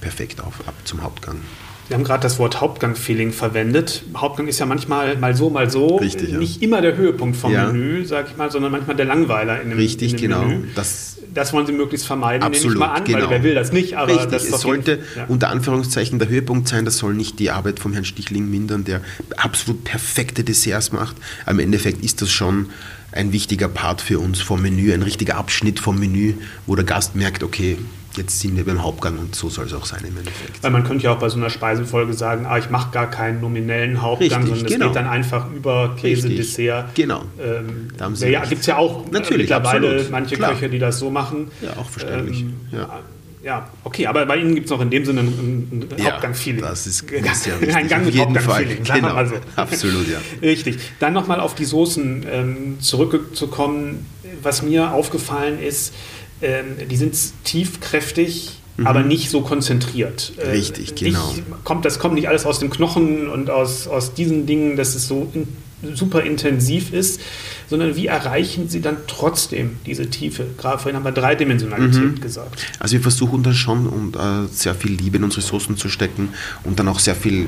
perfekt 0.04 0.42
auf, 0.42 0.54
ab 0.68 0.76
zum 0.84 1.02
Hauptgang. 1.02 1.38
Sie 1.88 1.94
haben 1.94 2.04
gerade 2.06 2.24
das 2.24 2.40
Wort 2.40 2.62
Hauptgang-Feeling 2.62 3.34
verwendet. 3.34 4.04
Hauptgang 4.16 4.48
ist 4.48 4.58
ja 4.60 4.66
manchmal 4.66 5.18
mal 5.18 5.36
so, 5.36 5.50
mal 5.50 5.70
so. 5.70 5.98
Richtig, 5.98 6.30
ja. 6.30 6.38
Nicht 6.38 6.62
immer 6.62 6.82
der 6.82 6.96
Höhepunkt 6.96 7.36
vom 7.36 7.52
Ja. 7.52 7.68
Menü, 7.68 8.06
sag 8.06 8.30
ich 8.30 8.38
mal, 8.38 8.50
sondern 8.50 8.72
manchmal 8.72 8.96
der 8.96 9.06
Langweiler 9.06 9.62
in 9.62 9.70
dem, 9.70 9.78
Richtig, 9.78 10.12
in 10.14 10.18
dem 10.18 10.22
genau. 10.22 10.46
Menü. 10.46 10.68
Das, 10.76 11.18
Das 11.34 11.52
wollen 11.52 11.66
Sie 11.66 11.74
möglichst 11.74 12.08
vermeiden, 12.08 12.44
Absolut, 12.44 12.76
nehme 12.78 12.86
ich 12.86 12.90
mal 12.92 12.96
an, 12.96 13.04
genau. 13.04 13.20
weil 13.20 13.30
wer 13.30 13.44
will 13.44 13.56
das 13.56 13.74
nicht, 13.74 13.96
aber 13.98 14.14
Richtig, 14.14 14.32
das 14.32 14.44
es 14.46 14.62
sollte 14.62 15.00
ja. 15.16 15.26
unter 15.28 15.50
Anführungszeichen 15.50 16.20
der 16.20 16.30
Höhepunkt 16.30 16.68
sein, 16.70 16.86
das 16.86 16.98
soll 16.98 17.14
nicht 17.16 17.40
die 17.40 17.52
Arbeit 17.52 17.80
vom 17.80 17.92
Herrn 17.94 18.06
Stichling 18.06 18.50
mindern, 18.50 18.86
der 18.86 19.02
absolut 19.36 19.84
perfekte 19.84 20.44
Desserts 20.44 20.92
macht. 20.94 21.18
Am 21.46 21.60
Endeffekt 21.60 22.04
ist 22.04 22.22
das 22.22 22.32
schon 22.32 22.70
ein 23.12 23.32
wichtiger 23.34 23.68
Part 23.68 24.02
für 24.02 24.20
uns 24.20 24.42
vom 24.42 24.62
Menü, 24.62 24.94
ein 24.94 25.02
richtiger 25.04 25.36
Abschnitt 25.36 25.80
vom 25.80 26.00
Menü, 26.00 26.36
wo 26.66 26.76
der 26.76 26.86
Gast 26.86 27.16
merkt, 27.16 27.44
okay, 27.44 27.78
jetzt 28.18 28.40
sind 28.40 28.56
wir 28.58 28.66
beim 28.66 28.84
Hauptgang 28.84 29.18
und 29.18 29.36
so 29.36 29.50
soll 29.50 29.66
es 29.66 29.74
auch 29.74 29.86
sein 29.86 30.02
im 30.08 30.18
Endeffekt. 30.18 30.62
Weil 30.64 30.72
man 30.72 30.84
könnte 30.84 31.04
ja 31.06 31.12
auch 31.14 31.20
bei 31.20 31.30
so 31.30 31.38
einer 31.38 31.50
Speisefolge 31.50 32.14
sagen, 32.14 32.46
ah, 32.46 32.58
ich 32.58 32.70
mache 32.70 32.92
gar 32.92 33.10
keinen 33.10 33.42
nominellen 33.42 34.02
Hauptgang, 34.02 34.42
Richtig, 34.44 34.48
sondern 34.50 34.66
es 34.66 34.72
genau. 34.74 34.88
geht 34.88 34.96
dann 34.96 35.08
einfach 35.08 35.52
über 35.52 35.96
Käse, 36.00 36.28
Richtig, 36.30 36.46
Dessert. 36.56 36.96
genau. 36.96 37.24
Ähm, 37.42 37.88
Da 37.98 38.06
haben 38.06 38.16
Sie 38.16 38.30
ja, 38.30 38.46
gibt 38.46 38.62
es 38.62 38.68
ja 38.68 38.78
auch 38.78 39.06
Natürlich, 39.12 39.50
mittlerweile 39.50 39.88
absolut. 39.88 40.12
manche 40.12 40.36
Klar. 40.36 40.52
Köche, 40.54 40.70
die 40.70 40.80
das 40.80 41.00
so 41.00 41.10
machen. 41.10 41.52
Ja, 41.62 41.72
auch 41.82 41.90
verständlich. 41.90 42.46
Ja. 42.72 43.00
ja, 43.44 43.68
okay, 43.84 44.08
aber 44.08 44.26
bei 44.26 44.38
Ihnen 44.38 44.56
gibt 44.56 44.68
es 44.68 44.72
auch 44.72 44.82
in 44.82 44.90
dem 44.90 45.06
Sinne 45.06 45.22
ein, 45.22 45.88
ein 45.92 45.98
Ja, 45.98 46.12
Hauptgang-Feeling. 46.14 46.62
das 46.62 46.88
ist 46.88 47.08
ganz 47.08 47.44
sehr 47.44 47.60
wichtig. 47.60 47.76
Ein 47.76 47.88
Gang 47.88 48.06
mit. 48.06 48.18
Hauptgang-Feeling, 48.18 48.84
Genau. 48.84 49.14
mal 49.14 49.28
so. 49.28 49.36
Absolut, 49.56 50.08
ja. 50.08 50.20
Richtig. 50.42 50.78
Dann 51.00 51.14
nochmal 51.14 51.40
auf 51.40 51.56
die 51.56 51.66
Soßen 51.66 52.26
ähm, 52.32 52.78
zurückzukommen. 52.80 54.06
Was 54.42 54.62
mir 54.62 54.92
aufgefallen 54.92 55.62
ist, 55.62 55.94
ähm, 56.44 56.88
die 56.90 56.96
sind 56.98 57.16
tiefkräftig, 57.44 58.60
aber 58.84 59.04
nicht 59.04 59.30
so 59.30 59.42
konzentriert. 59.42 60.34
Äh, 60.38 60.46
Mhm. 60.46 60.52
Richtig, 60.52 60.96
genau. 60.96 61.32
Nicht, 61.32 61.44
kommt, 61.64 61.86
das 61.86 62.00
kommt 62.00 62.16
nicht 62.16 62.28
alles 62.28 62.46
aus 62.46 62.60
dem 62.60 62.70
Knochen 62.70 63.30
und 63.30 63.50
aus, 63.50 63.88
aus 63.88 64.14
diesen 64.14 64.46
Dingen, 64.46 64.76
dass 64.76 64.96
es 64.96 65.08
so 65.08 65.32
in, 65.34 65.48
super 65.96 66.24
intensiv 66.24 66.94
ist, 66.94 67.20
sondern 67.70 67.96
wie 67.96 68.08
erreichen 68.08 68.70
Sie 68.70 68.82
dann 68.82 68.98
trotzdem 69.08 69.78
diese 69.86 70.10
Tiefe? 70.10 70.46
Gerade 70.58 70.80
vorhin 70.80 70.96
haben 70.96 71.04
wir 71.04 71.12
Dreidimensionalität 71.12 72.22
gesagt. 72.22 72.66
Also 72.80 72.94
wir 72.94 73.02
versuchen 73.02 73.44
dann 73.44 73.54
schon 73.54 73.88
und, 73.88 74.16
äh, 74.16 74.48
sehr 74.52 74.76
viel 74.76 74.92
Liebe 74.94 75.18
in 75.18 75.24
unsere 75.26 75.42
Soßen 75.42 75.78
zu 75.78 75.90
stecken 75.90 76.30
und 76.64 76.80
dann 76.80 76.88
auch 76.88 77.00
sehr 77.00 77.16
viel, 77.16 77.48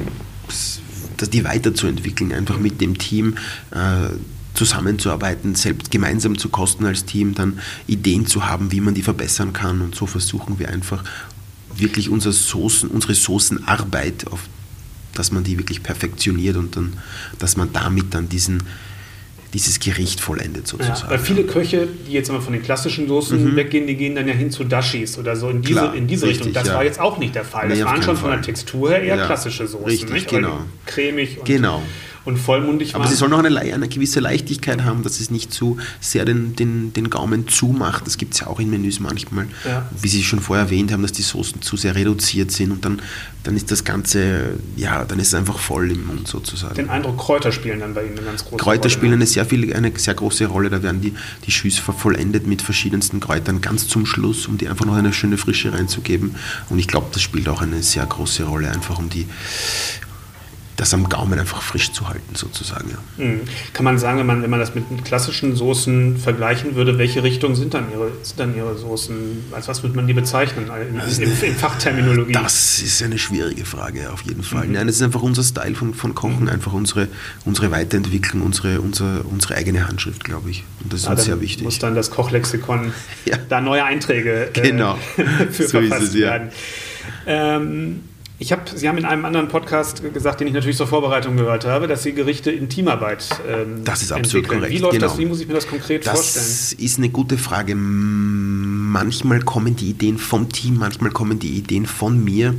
dass 1.18 1.30
die 1.30 1.44
weiterzuentwickeln, 1.46 2.34
einfach 2.34 2.60
mit 2.60 2.82
dem 2.82 2.98
Team 2.98 3.38
äh, 3.72 4.10
zusammenzuarbeiten, 4.56 5.56
selbst 5.56 5.92
gemeinsam 5.92 6.38
zu 6.38 6.50
kosten 6.50 6.86
als 6.86 7.06
Team, 7.06 7.36
dann 7.36 7.60
Ideen 7.88 8.26
zu 8.26 8.48
haben, 8.48 8.72
wie 8.72 8.82
man 8.82 8.94
die 8.94 9.02
verbessern 9.04 9.54
kann 9.54 9.82
und 9.82 9.96
so 9.96 10.06
versuchen 10.06 10.58
wir 10.60 10.70
einfach 10.70 11.04
wirklich 11.76 12.10
unsere 12.10 12.34
Soßen, 12.34 12.90
unsere 12.90 13.14
Soßenarbeit, 13.14 14.28
auf, 14.32 14.42
dass 15.14 15.32
man 15.32 15.44
die 15.44 15.58
wirklich 15.58 15.84
perfektioniert 15.84 16.56
und 16.58 16.76
dann, 16.76 16.94
dass 17.40 17.58
man 17.58 17.72
damit 17.74 18.14
dann 18.14 18.30
diesen 18.30 18.64
dieses 19.54 19.80
Gericht 19.80 20.20
vollendet 20.20 20.66
Ja, 20.66 20.72
sozusagen. 20.86 21.10
weil 21.10 21.20
viele 21.20 21.44
Köche, 21.46 21.88
die 22.06 22.12
jetzt 22.12 22.28
immer 22.28 22.42
von 22.42 22.52
den 22.52 22.62
klassischen 22.62 23.08
Soßen 23.08 23.56
weggehen, 23.56 23.88
die 23.88 23.96
gehen 23.96 24.14
dann 24.14 24.28
ja 24.28 24.34
hin 24.34 24.52
zu 24.52 24.66
Dashis 24.66 25.18
oder 25.18 25.38
so 25.38 25.50
in 25.50 25.62
diese, 25.62 25.74
Mhm. 25.80 25.84
Klar, 25.84 25.96
in 25.96 26.08
diese 26.08 26.26
richtig, 26.26 26.48
Richtung. 26.48 26.54
Das 26.54 26.68
ja. 26.68 26.74
war 26.74 26.84
jetzt 26.84 27.00
auch 27.00 27.18
nicht 27.20 27.36
der 27.36 27.46
Fall. 27.46 27.70
Nee, 27.70 27.76
das 27.80 27.86
waren 27.86 28.04
schon 28.04 28.18
von 28.18 28.32
der 28.32 28.40
Fall. 28.40 28.46
Textur 28.46 28.90
her 28.90 29.02
eher 29.02 29.16
Ja, 29.16 29.26
klassische 29.28 29.66
Soßen. 29.66 29.86
richtig, 29.86 30.10
nicht? 30.12 30.28
Genau. 30.28 30.60
cremig 30.86 31.38
und, 31.38 31.46
Genau. 31.46 31.82
Und 32.26 32.38
vollmundig 32.38 32.96
Aber 32.96 33.04
waren. 33.04 33.12
sie 33.12 33.18
soll 33.18 33.30
noch 33.30 33.44
eine, 33.44 33.58
eine 33.60 33.88
gewisse 33.88 34.20
Leichtigkeit 34.20 34.84
haben, 34.84 35.04
dass 35.04 35.20
es 35.20 35.30
nicht 35.32 35.54
zu 35.54 35.78
sehr 36.00 36.26
den, 36.26 36.56
den, 36.56 36.92
den 36.94 37.10
Gaumen 37.10 37.48
zumacht. 37.48 38.06
Das 38.08 38.18
gibt 38.18 38.34
es 38.34 38.40
ja 38.42 38.48
auch 38.48 38.60
in 38.60 38.70
Menüs 38.70 39.00
manchmal, 39.00 39.48
Ja. 39.64 39.90
wie 40.02 40.08
Sie 40.08 40.24
schon 40.24 40.40
vorher 40.40 40.66
erwähnt 40.66 40.92
haben, 40.92 41.02
dass 41.04 41.12
die 41.12 41.22
Soßen 41.22 41.62
zu 41.62 41.78
sehr 41.78 41.96
reduziert 41.96 42.52
sind 42.52 42.72
und 42.72 42.84
dann, 42.84 43.02
dann 43.44 43.56
ist 43.56 43.70
das 43.72 43.84
Ganze, 43.84 44.56
ja, 44.76 45.06
dann 45.06 45.20
ist 45.20 45.28
es 45.28 45.34
einfach 45.36 45.60
voll 45.60 45.92
im 45.92 46.08
Mund 46.08 46.28
sozusagen. 46.28 46.76
den 46.76 46.90
Eindruck, 46.90 47.18
Kräuter 47.18 47.52
spielen 47.52 47.80
dann 47.80 47.94
bei 47.94 48.04
Ihnen 48.06 48.18
eine 48.18 48.26
ganz 48.28 48.44
große 48.44 48.58
Kräuter 48.58 48.82
Rolle. 48.82 48.90
spielen 48.90 49.14
eine 49.14 49.26
sehr, 49.28 49.46
viel, 49.46 49.74
eine 49.74 49.92
sehr 49.96 50.14
große 50.16 50.48
Rolle. 50.48 50.70
Da 50.70 50.82
werden 50.82 51.02
die, 51.02 51.14
die 51.46 51.52
Schüsse 51.52 51.82
vollendet 51.82 52.48
mit 52.48 52.62
verschiedensten 52.62 53.20
Kräutern 53.20 53.62
ganz 53.62 53.88
zum 53.88 54.06
Schluss, 54.06 54.48
um 54.48 54.58
die 54.58 54.68
einfach 54.68 54.86
noch 54.86 54.96
eine 54.96 55.14
schöne 55.14 55.38
Frische 55.38 55.74
reinzugeben. 55.74 56.36
Und 56.70 56.80
ich 56.80 56.88
glaube, 56.88 57.08
das 57.12 57.22
spielt 57.22 57.48
auch 57.50 57.62
eine 57.62 57.84
sehr 57.84 58.06
große 58.06 58.44
Rolle, 58.46 58.72
einfach 58.72 58.98
um 58.98 59.10
die, 59.10 59.28
das 60.78 60.94
am 60.94 61.08
Gaumen 61.10 61.40
einfach 61.40 61.62
frisch 61.62 61.92
zu 61.94 62.10
halten 62.10 62.36
sozusagen. 62.36 62.90
Ja. 62.90 63.24
Mhm. 63.26 63.42
Kann 63.74 63.84
man 63.86 63.98
sagen, 63.98 64.20
wenn 64.20 64.26
man, 64.26 64.42
wenn 64.44 64.50
man 64.50 64.60
das 64.60 64.76
mit 64.76 64.84
klassischen 65.06 65.56
Soßen 65.56 66.18
vergleichen 66.18 66.76
würde, 66.76 66.98
welche 66.98 67.24
Richtung 67.24 67.56
sind 67.56 67.74
dann 67.74 67.92
Ihre, 67.92 68.12
sind 68.24 68.40
dann 68.40 68.56
Ihre 68.58 68.78
Soßen? 68.78 69.16
Als 69.52 69.68
was 69.68 69.84
würde 69.84 69.96
man 69.96 70.06
die 70.08 70.14
bezeichnen 70.14 70.70
in, 70.90 71.24
in, 71.24 71.32
in 71.42 71.56
Fachterminologie? 71.56 72.34
Das 72.34 72.80
ist 72.82 73.02
eine 73.04 73.18
schwierige 73.18 73.64
Frage, 73.66 74.12
auf 74.12 74.22
jeden 74.24 74.40
Mhm. 74.40 74.44
Fall. 74.44 74.68
Nein, 74.68 74.88
das 74.88 74.98
ist 74.98 75.02
einfach 75.02 75.22
unser 75.22 75.44
Style 75.44 75.76
von, 75.76 75.94
von 75.94 76.14
Kochen, 76.14 76.50
einfach 76.50 76.74
unsere, 76.74 77.08
unsere 77.46 77.72
Weiterentwicklung, 77.72 78.42
unsere, 78.42 78.82
unsere, 78.82 79.24
unsere 79.24 79.56
eigene 79.56 79.88
Handschrift, 79.88 80.24
glaube 80.24 80.50
ich. 80.50 80.64
Und 80.84 80.92
das 80.92 81.02
ist 81.02 81.06
Ja, 81.06 81.12
uns 81.12 81.20
dann 81.20 81.26
sehr 81.26 81.36
Muss 81.36 81.44
wichtig. 81.44 81.80
dann 81.80 81.96
das 81.96 82.12
Kochlexikon 82.12 82.92
Ja. 83.26 83.38
da 83.50 83.62
neue 83.62 83.84
Einträge 83.86 84.48
äh, 84.48 84.62
Genau. 84.62 84.98
für 85.52 85.64
So 85.64 85.80
verfasst 85.80 86.04
es, 86.10 86.14
ja. 86.16 86.20
werden. 86.32 86.50
Ähm, 87.28 88.02
ich 88.38 88.52
hab, 88.52 88.68
Sie 88.70 88.88
haben 88.90 88.98
in 88.98 89.06
einem 89.06 89.24
anderen 89.24 89.48
Podcast 89.48 90.02
gesagt, 90.14 90.40
den 90.42 90.48
ich 90.48 90.54
natürlich 90.54 90.76
zur 90.78 90.88
Vorbereitung 90.88 91.38
gehört 91.38 91.64
habe, 91.66 91.88
dass 91.88 92.04
Sie 92.04 92.12
Gerichte 92.14 92.52
in 92.52 92.68
Teamarbeit 92.68 93.26
ähm, 93.48 93.84
Das 93.86 94.02
ist 94.02 94.12
absolut 94.12 94.46
entwickeln. 94.46 94.60
korrekt, 94.60 94.74
Wie 94.74 94.78
läuft 94.80 95.02
das? 95.02 95.12
genau. 95.14 95.18
Wie 95.20 95.26
muss 95.26 95.40
ich 95.40 95.48
mir 95.48 95.54
das 95.54 95.68
konkret 95.68 96.04
vorstellen? 96.04 96.46
Das 96.46 96.74
ist 96.74 96.98
eine 96.98 97.10
gute 97.10 97.38
Frage. 97.38 97.76
Manchmal 97.76 99.42
kommen 99.42 99.76
die 99.76 99.90
Ideen 99.90 100.18
vom 100.18 100.50
Team, 100.50 100.78
manchmal 100.78 101.12
kommen 101.12 101.40
die 101.40 101.54
Ideen 101.58 101.86
von 101.86 102.24
mir. 102.24 102.54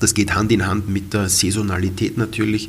Das 0.00 0.12
geht 0.14 0.34
Hand 0.34 0.52
in 0.52 0.66
Hand 0.66 0.88
mit 0.88 1.14
der 1.14 1.28
Saisonalität 1.28 2.18
natürlich. 2.18 2.68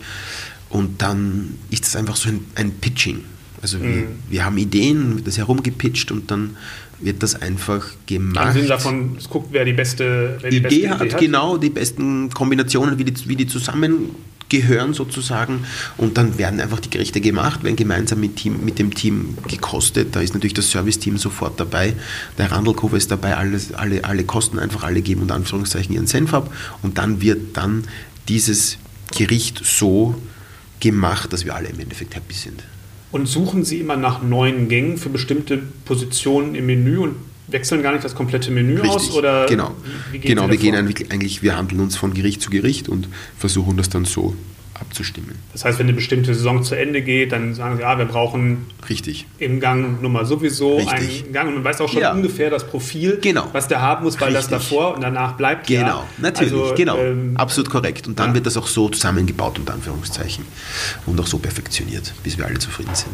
Und 0.70 1.02
dann 1.02 1.56
ist 1.70 1.86
es 1.86 1.96
einfach 1.96 2.16
so 2.16 2.30
ein, 2.30 2.46
ein 2.56 2.72
Pitching. 2.72 3.24
Also 3.62 3.82
wir, 3.82 3.88
Mhm. 3.88 4.06
wir 4.30 4.46
haben 4.46 4.58
Ideen, 4.58 5.16
wird 5.16 5.28
das 5.28 5.38
herumgepitcht 5.38 6.12
und 6.12 6.30
dann 6.32 6.56
wird 7.00 7.22
das 7.24 7.36
einfach 7.36 7.86
gemacht. 8.06 8.48
Im 8.48 8.54
Sinne 8.54 8.68
davon, 8.68 9.16
es 9.18 9.30
guckt, 9.30 9.50
wer 9.52 9.66
die 9.66 9.74
beste, 9.74 10.38
wer 10.42 10.50
die 10.50 10.58
Idee 10.58 10.88
beste 10.88 11.00
hat, 11.00 11.18
genau 11.20 11.58
die 11.58 11.70
besten 11.70 12.30
Kombinationen, 12.32 12.98
wie 12.98 13.04
die, 13.04 13.30
wie 13.30 13.36
die 13.36 13.48
zusammengehören 13.48 14.94
sozusagen. 14.94 15.66
Und 15.98 16.18
dann 16.18 16.38
werden 16.38 16.60
einfach 16.60 16.80
die 16.80 16.90
Gerichte 16.90 17.22
gemacht, 17.22 17.64
werden 17.64 17.76
gemeinsam 17.76 18.20
mit, 18.20 18.38
Team, 18.38 18.66
mit 18.66 18.80
dem 18.80 18.94
Team 18.94 19.38
gekostet. 19.48 20.16
Da 20.16 20.22
ist 20.22 20.34
natürlich 20.34 20.56
das 20.56 20.72
Serviceteam 20.72 21.18
sofort 21.18 21.60
dabei. 21.60 21.94
Der 22.38 22.52
Randelkofer 22.52 22.98
ist 22.98 23.12
dabei, 23.12 23.38
alles, 23.38 23.74
alle, 23.74 24.04
alle 24.04 24.24
Kosten 24.24 24.58
einfach 24.58 24.84
alle 24.84 25.02
geben 25.02 25.22
und 25.22 25.32
Anführungszeichen 25.32 25.94
ihren 25.94 26.08
Senf 26.08 26.34
ab. 26.34 26.52
Und 26.82 26.98
dann 26.98 27.22
wird 27.22 27.56
dann 27.58 27.84
dieses 28.28 28.78
Gericht 29.16 29.62
so 29.64 30.16
gemacht, 30.80 31.32
dass 31.32 31.46
wir 31.46 31.56
alle 31.56 31.70
im 31.70 31.80
Endeffekt 31.80 32.16
happy 32.16 32.34
sind. 32.34 32.64
Und 33.17 33.25
suchen 33.25 33.63
Sie 33.63 33.80
immer 33.80 33.97
nach 33.97 34.21
neuen 34.21 34.69
Gängen 34.69 34.99
für 34.99 35.10
bestimmte 35.10 35.58
Positionen 35.86 36.53
im 36.53 36.67
Menü 36.67 36.99
und 36.99 37.15
wechseln 37.47 37.82
gar 37.82 37.91
nicht 37.91 38.03
das 38.03 38.13
komplette 38.13 38.51
Menü 38.51 38.80
aus? 38.82 39.01
Richtig, 39.01 39.15
Oder 39.15 39.47
genau. 39.47 39.71
wie, 40.12 40.13
wie 40.13 40.19
gehen 40.19 40.36
genau, 40.36 40.49
wir 40.51 40.58
gehen 40.58 40.75
eigentlich, 40.75 41.41
wir 41.41 41.58
handeln 41.58 41.82
uns 41.82 41.95
von 41.95 42.13
Gericht 42.13 42.43
zu 42.43 42.51
Gericht 42.51 42.88
und 42.88 43.10
versuchen 43.36 43.75
das 43.75 43.89
dann 43.89 44.06
so 44.06 44.36
abzustimmen. 44.80 45.36
Das 45.54 45.66
heißt, 45.66 45.80
wenn 45.80 45.88
eine 45.88 45.96
bestimmte 45.96 46.34
Saison 46.34 46.63
zu 46.63 46.76
Ende 46.76 47.02
geht, 47.02 47.32
dann 47.32 47.54
sagen 47.54 47.78
Sie, 47.78 47.82
ja, 47.82 47.98
wir 47.98 48.06
brauchen 48.06 48.66
Richtig. 48.90 49.26
im 49.40 49.60
Gang 49.60 50.02
Nummer 50.02 50.26
sowieso 50.26 50.78
Richtig. 50.78 51.24
einen 51.26 51.34
Gang 51.34 51.48
und 51.50 51.56
man 51.56 51.63
weiß 51.63 51.82
auch 51.82 51.90
schon 51.90 52.02
Ja. 52.02 52.13
ungefähr 52.13 52.50
das 52.50 52.66
Profil, 52.68 53.20
Genau. 53.22 53.48
was 53.54 53.68
der 53.68 53.82
haben 53.82 54.04
muss, 54.04 54.20
weil 54.22 54.34
das 54.34 54.52
Richtig. 54.52 54.70
davor 54.70 54.96
und 54.96 55.02
danach 55.02 55.34
bleibt 55.34 55.68
Genau, 55.68 55.88
ja. 56.00 56.06
natürlich, 56.18 56.54
Also, 56.54 56.74
genau. 56.76 56.98
ähm, 56.98 57.36
Absolut 57.38 57.70
korrekt. 57.70 58.08
Und 58.08 58.20
dann 58.20 58.30
ja. 58.30 58.34
wird 58.36 58.46
das 58.46 58.58
auch 58.58 58.68
so 58.68 58.90
zusammengebaut, 58.90 59.60
unter 59.60 59.74
Anführungszeichen. 59.74 60.46
Und 61.06 61.20
auch 61.20 61.28
so 61.28 61.38
perfektioniert, 61.40 62.13
bis 62.24 62.38
wir 62.38 62.46
alle 62.46 62.60
zufrieden 62.60 62.94
sind. 62.96 63.13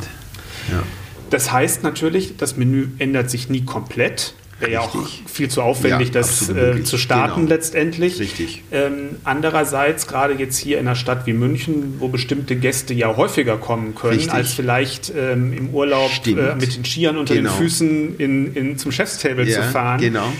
Das 1.29 1.51
heißt 1.51 1.83
natürlich, 1.83 2.37
das 2.37 2.57
Menü 2.57 2.89
ändert 2.99 3.29
sich 3.29 3.49
nie 3.49 3.65
komplett. 3.65 4.33
Wäre 4.59 4.71
ja 4.71 4.79
auch 4.81 4.95
viel 5.25 5.49
zu 5.49 5.61
aufwendig, 5.61 6.09
Ja, 6.09 6.13
das 6.13 6.47
äh, 6.49 6.83
zu 6.83 6.97
starten 6.97 7.41
Genau. 7.41 7.49
letztendlich. 7.49 8.19
Richtig. 8.19 8.63
Ähm, 8.71 9.09
andererseits, 9.23 10.07
gerade 10.07 10.33
jetzt 10.35 10.57
hier 10.57 10.79
in 10.79 10.87
einer 10.87 10.95
Stadt 10.95 11.25
wie 11.25 11.33
München, 11.33 11.95
wo 11.99 12.07
bestimmte 12.07 12.55
Gäste 12.55 12.93
ja 12.93 13.15
häufiger 13.17 13.57
kommen 13.57 13.95
können, 13.95 14.13
Richtig. 14.13 14.33
als 14.33 14.53
vielleicht 14.53 15.11
ähm, 15.17 15.51
im 15.53 15.69
Urlaub 15.71 16.09
äh, 16.25 16.55
mit 16.55 16.75
den 16.75 16.85
Skiern 16.85 17.17
unter 17.17 17.33
Genau. 17.35 17.49
den 17.51 17.57
Füßen 17.57 18.17
in, 18.19 18.53
in, 18.53 18.77
zum 18.77 18.91
Chefstable 18.91 19.49
Ja, 19.49 19.61
zu 19.61 19.63
fahren. 19.71 19.99
genau. 19.99 20.31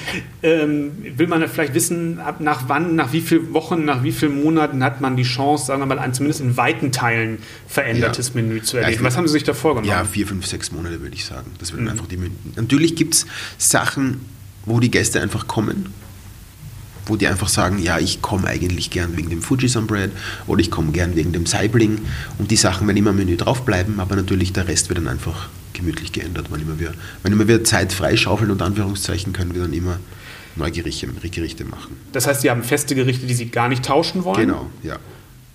Ähm, 0.42 0.92
will 1.18 1.28
man 1.28 1.42
ja 1.42 1.48
vielleicht 1.48 1.74
wissen, 1.74 2.20
ab 2.20 2.40
nach 2.40 2.66
wann, 2.68 2.96
nach 2.96 3.14
wie 3.14 3.22
vielen 3.22 3.54
Wochen, 3.54 3.86
nach 3.86 4.04
wie 4.04 4.12
vielen 4.12 4.44
Monaten 4.44 4.84
hat 4.84 5.02
man 5.02 5.16
die 5.18 5.24
Chance, 5.24 5.66
sagen 5.66 5.82
wir 5.82 5.86
mal, 5.86 6.00
ein 6.00 6.14
zumindest 6.14 6.42
in 6.42 6.56
weiten 6.58 6.92
Teilen 6.92 7.40
verändertes. 7.68 8.34
Menü 8.34 8.62
zu 8.62 8.78
erleben. 8.78 9.04
Was 9.04 9.18
haben 9.18 9.28
Sie 9.28 9.34
sich 9.34 9.44
da 9.44 9.54
vorgenommen? 9.54 9.90
Ja, 9.90 10.04
vier, 10.06 10.28
fünf, 10.28 10.46
sechs 10.46 10.72
Monate 10.72 11.02
würde 11.02 11.16
ich 11.16 11.26
sagen. 11.26 11.48
Das 11.60 11.72
Mhm. 11.74 11.78
wird 11.80 11.90
einfach 11.92 12.08
die 12.08 12.18
Mün- 12.18 12.32
Natürlich 12.56 12.96
gibt 12.96 13.14
es 13.16 13.26
Sachen, 13.58 14.03
wo 14.66 14.80
die 14.80 14.92
Gäste 14.92 15.22
einfach 15.22 15.48
kommen, 15.48 15.94
wo 17.06 17.16
die 17.16 17.28
einfach 17.28 17.50
sagen, 17.50 17.80
ja, 17.80 18.00
ich 18.00 18.22
komme 18.22 18.48
eigentlich 18.48 18.90
gern 18.90 19.18
wegen 19.18 19.30
dem 19.30 19.42
Fujisan 19.42 19.88
Bread 19.88 20.12
oder 20.48 20.62
ich 20.62 20.72
komme 20.72 20.92
gern 20.92 21.16
wegen 21.16 21.34
dem 21.34 21.46
Saibling 21.46 22.00
und 22.38 22.52
die 22.52 22.56
Sachen 22.56 22.88
werden 22.88 22.98
immer 22.98 23.10
im 23.10 23.18
Menü 23.18 23.36
draufbleiben, 23.36 24.00
aber 24.00 24.16
natürlich 24.16 24.54
der 24.54 24.68
Rest 24.68 24.90
wird 24.90 25.00
dann 25.00 25.08
einfach 25.08 25.50
gemütlich 25.74 26.12
geändert. 26.12 26.48
Wann 26.50 26.62
immer 26.62 26.80
wir, 26.80 26.94
wenn 27.24 27.34
immer 27.34 27.48
wir 27.48 27.64
Zeit 27.64 27.92
freischaufeln 27.92 28.52
und 28.52 28.62
Anführungszeichen 28.62 29.34
können 29.34 29.54
wir 29.54 29.62
dann 29.62 29.74
immer 29.74 30.00
neugierige 30.56 31.08
Gerichte 31.30 31.66
machen. 31.66 31.98
Das 32.12 32.28
heißt, 32.28 32.42
Sie 32.42 32.50
haben 32.50 32.64
feste 32.64 32.96
Gerichte, 32.96 33.26
die 33.26 33.34
Sie 33.34 33.48
gar 33.48 33.70
nicht 33.70 33.84
tauschen 33.84 34.24
wollen? 34.24 34.40
Genau, 34.40 34.70
ja. 34.84 34.98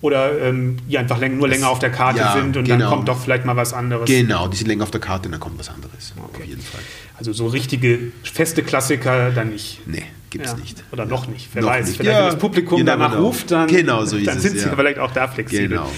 Oder 0.01 0.41
ähm, 0.41 0.77
die 0.89 0.97
einfach 0.97 1.21
nur 1.21 1.49
länger 1.49 1.69
auf 1.71 1.81
der 1.81 1.91
Karte 1.91 2.21
ja, 2.21 2.33
sind 2.33 2.57
und 2.57 2.69
dann 2.69 2.79
genau. 2.79 2.91
kommt 2.91 3.09
doch 3.09 3.19
vielleicht 3.21 3.45
mal 3.45 3.57
was 3.57 3.73
anderes. 3.73 4.07
Genau, 4.09 4.47
die 4.47 4.57
sind 4.57 4.69
länger 4.69 4.85
auf 4.85 4.93
der 4.93 5.01
Karte 5.01 5.27
und 5.27 5.33
dann 5.33 5.41
kommt 5.41 5.59
was 5.59 5.69
anderes. 5.71 6.13
Okay. 6.17 6.43
Auf 6.43 6.49
jeden 6.49 6.61
Fall. 6.63 6.81
Also 7.17 7.33
so 7.33 7.49
richtige 7.49 7.99
feste 8.23 8.63
Klassiker 8.63 9.31
dann 9.31 9.51
nicht. 9.51 9.81
Nee, 9.89 10.05
gibt 10.31 10.47
es 10.47 10.53
Ja. 10.53 10.59
nicht. 10.59 10.85
Oder 10.93 11.05
noch 11.05 11.27
nicht. 11.27 11.49
Wer 11.53 11.63
Noch 11.63 11.71
weiß. 11.71 11.89
nicht. 11.89 11.97
Vielleicht, 11.97 12.17
Ja, 12.17 12.25
wenn 12.27 12.31
das 12.33 12.39
Publikum 12.39 12.79
never 12.79 12.93
danach 12.97 13.13
know. 13.15 13.27
ruft, 13.27 13.51
dann, 13.51 13.67
Genau 13.67 14.05
so 14.05 14.17
dann 14.25 14.37
es, 14.37 14.43
sind 14.45 14.61
Sie 14.61 14.67
ja. 14.67 14.77
vielleicht 14.77 15.01
auch 15.01 15.11
da 15.11 15.27
flexibel. 15.27 15.69
Genau. 15.69 15.91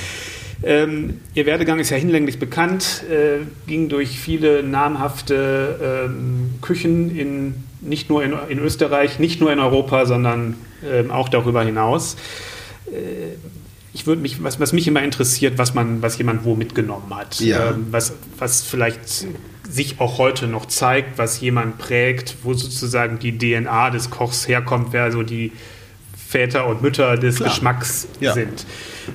Ähm, 0.63 1.21
Ihr 1.35 1.45
Werdegang 1.45 1.79
ist 1.79 1.91
ja 1.91 1.99
hinlänglich 1.99 2.39
bekannt, 2.39 3.05
äh, 3.11 3.45
ging 3.67 3.91
durch 3.91 4.19
viele 4.19 4.63
namhafte 4.63 6.07
ähm, 6.07 6.51
Küchen 6.63 7.15
in, 7.15 7.55
nicht 7.83 8.09
nur 8.09 8.23
in, 8.25 8.35
in 8.49 8.59
Österreich, 8.59 9.19
nicht 9.19 9.41
nur 9.41 9.53
in 9.53 9.59
Europa, 9.59 10.07
sondern 10.07 10.57
ähm, 10.91 11.11
auch 11.11 11.29
darüber 11.29 11.63
hinaus. 11.63 12.17
Äh, 12.87 13.37
ich 13.93 14.07
würde 14.07 14.23
mich, 14.23 14.43
was, 14.43 14.61
was 14.61 14.73
mich 14.73 14.87
immer 14.87 15.03
interessiert, 15.03 15.59
was 15.59 15.75
man, 15.75 16.01
was 16.03 16.17
jemand 16.19 16.45
wo 16.45 16.55
mitgenommen 16.55 17.13
hat, 17.15 17.41
Ja. 17.41 17.71
ähm, 17.71 17.87
was, 17.91 18.13
was 18.39 18.63
vielleicht 18.63 19.27
sich 19.69 20.01
auch 20.01 20.19
heute 20.19 20.47
noch 20.47 20.67
zeigt, 20.67 21.19
was 21.19 21.41
jemand 21.41 21.79
prägt, 21.79 22.37
wo 22.43 22.55
sozusagen 22.55 23.19
die 23.19 23.37
DNA 23.37 23.91
des 23.91 24.11
Kochs 24.11 24.49
herkommt, 24.49 24.89
wer 24.93 25.11
so 25.13 25.23
die 25.23 25.53
Väter 26.29 26.67
und 26.67 26.83
Mütter 26.83 27.17
des 27.17 27.37
Klar. 27.37 27.49
Geschmacks 27.51 28.07
Ja. 28.21 28.33
sind. 28.35 28.65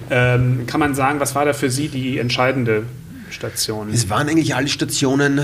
Ähm, 0.09 0.65
kann 0.67 0.79
man 0.81 0.95
sagen, 0.95 1.19
was 1.19 1.35
war 1.35 1.45
da 1.45 1.53
für 1.53 1.69
Sie 1.69 1.87
die 1.87 2.19
entscheidende 2.19 2.83
Station? 3.29 3.89
Es 3.93 4.09
waren 4.09 4.27
eigentlich 4.27 4.55
alle 4.55 4.67
Stationen 4.67 5.39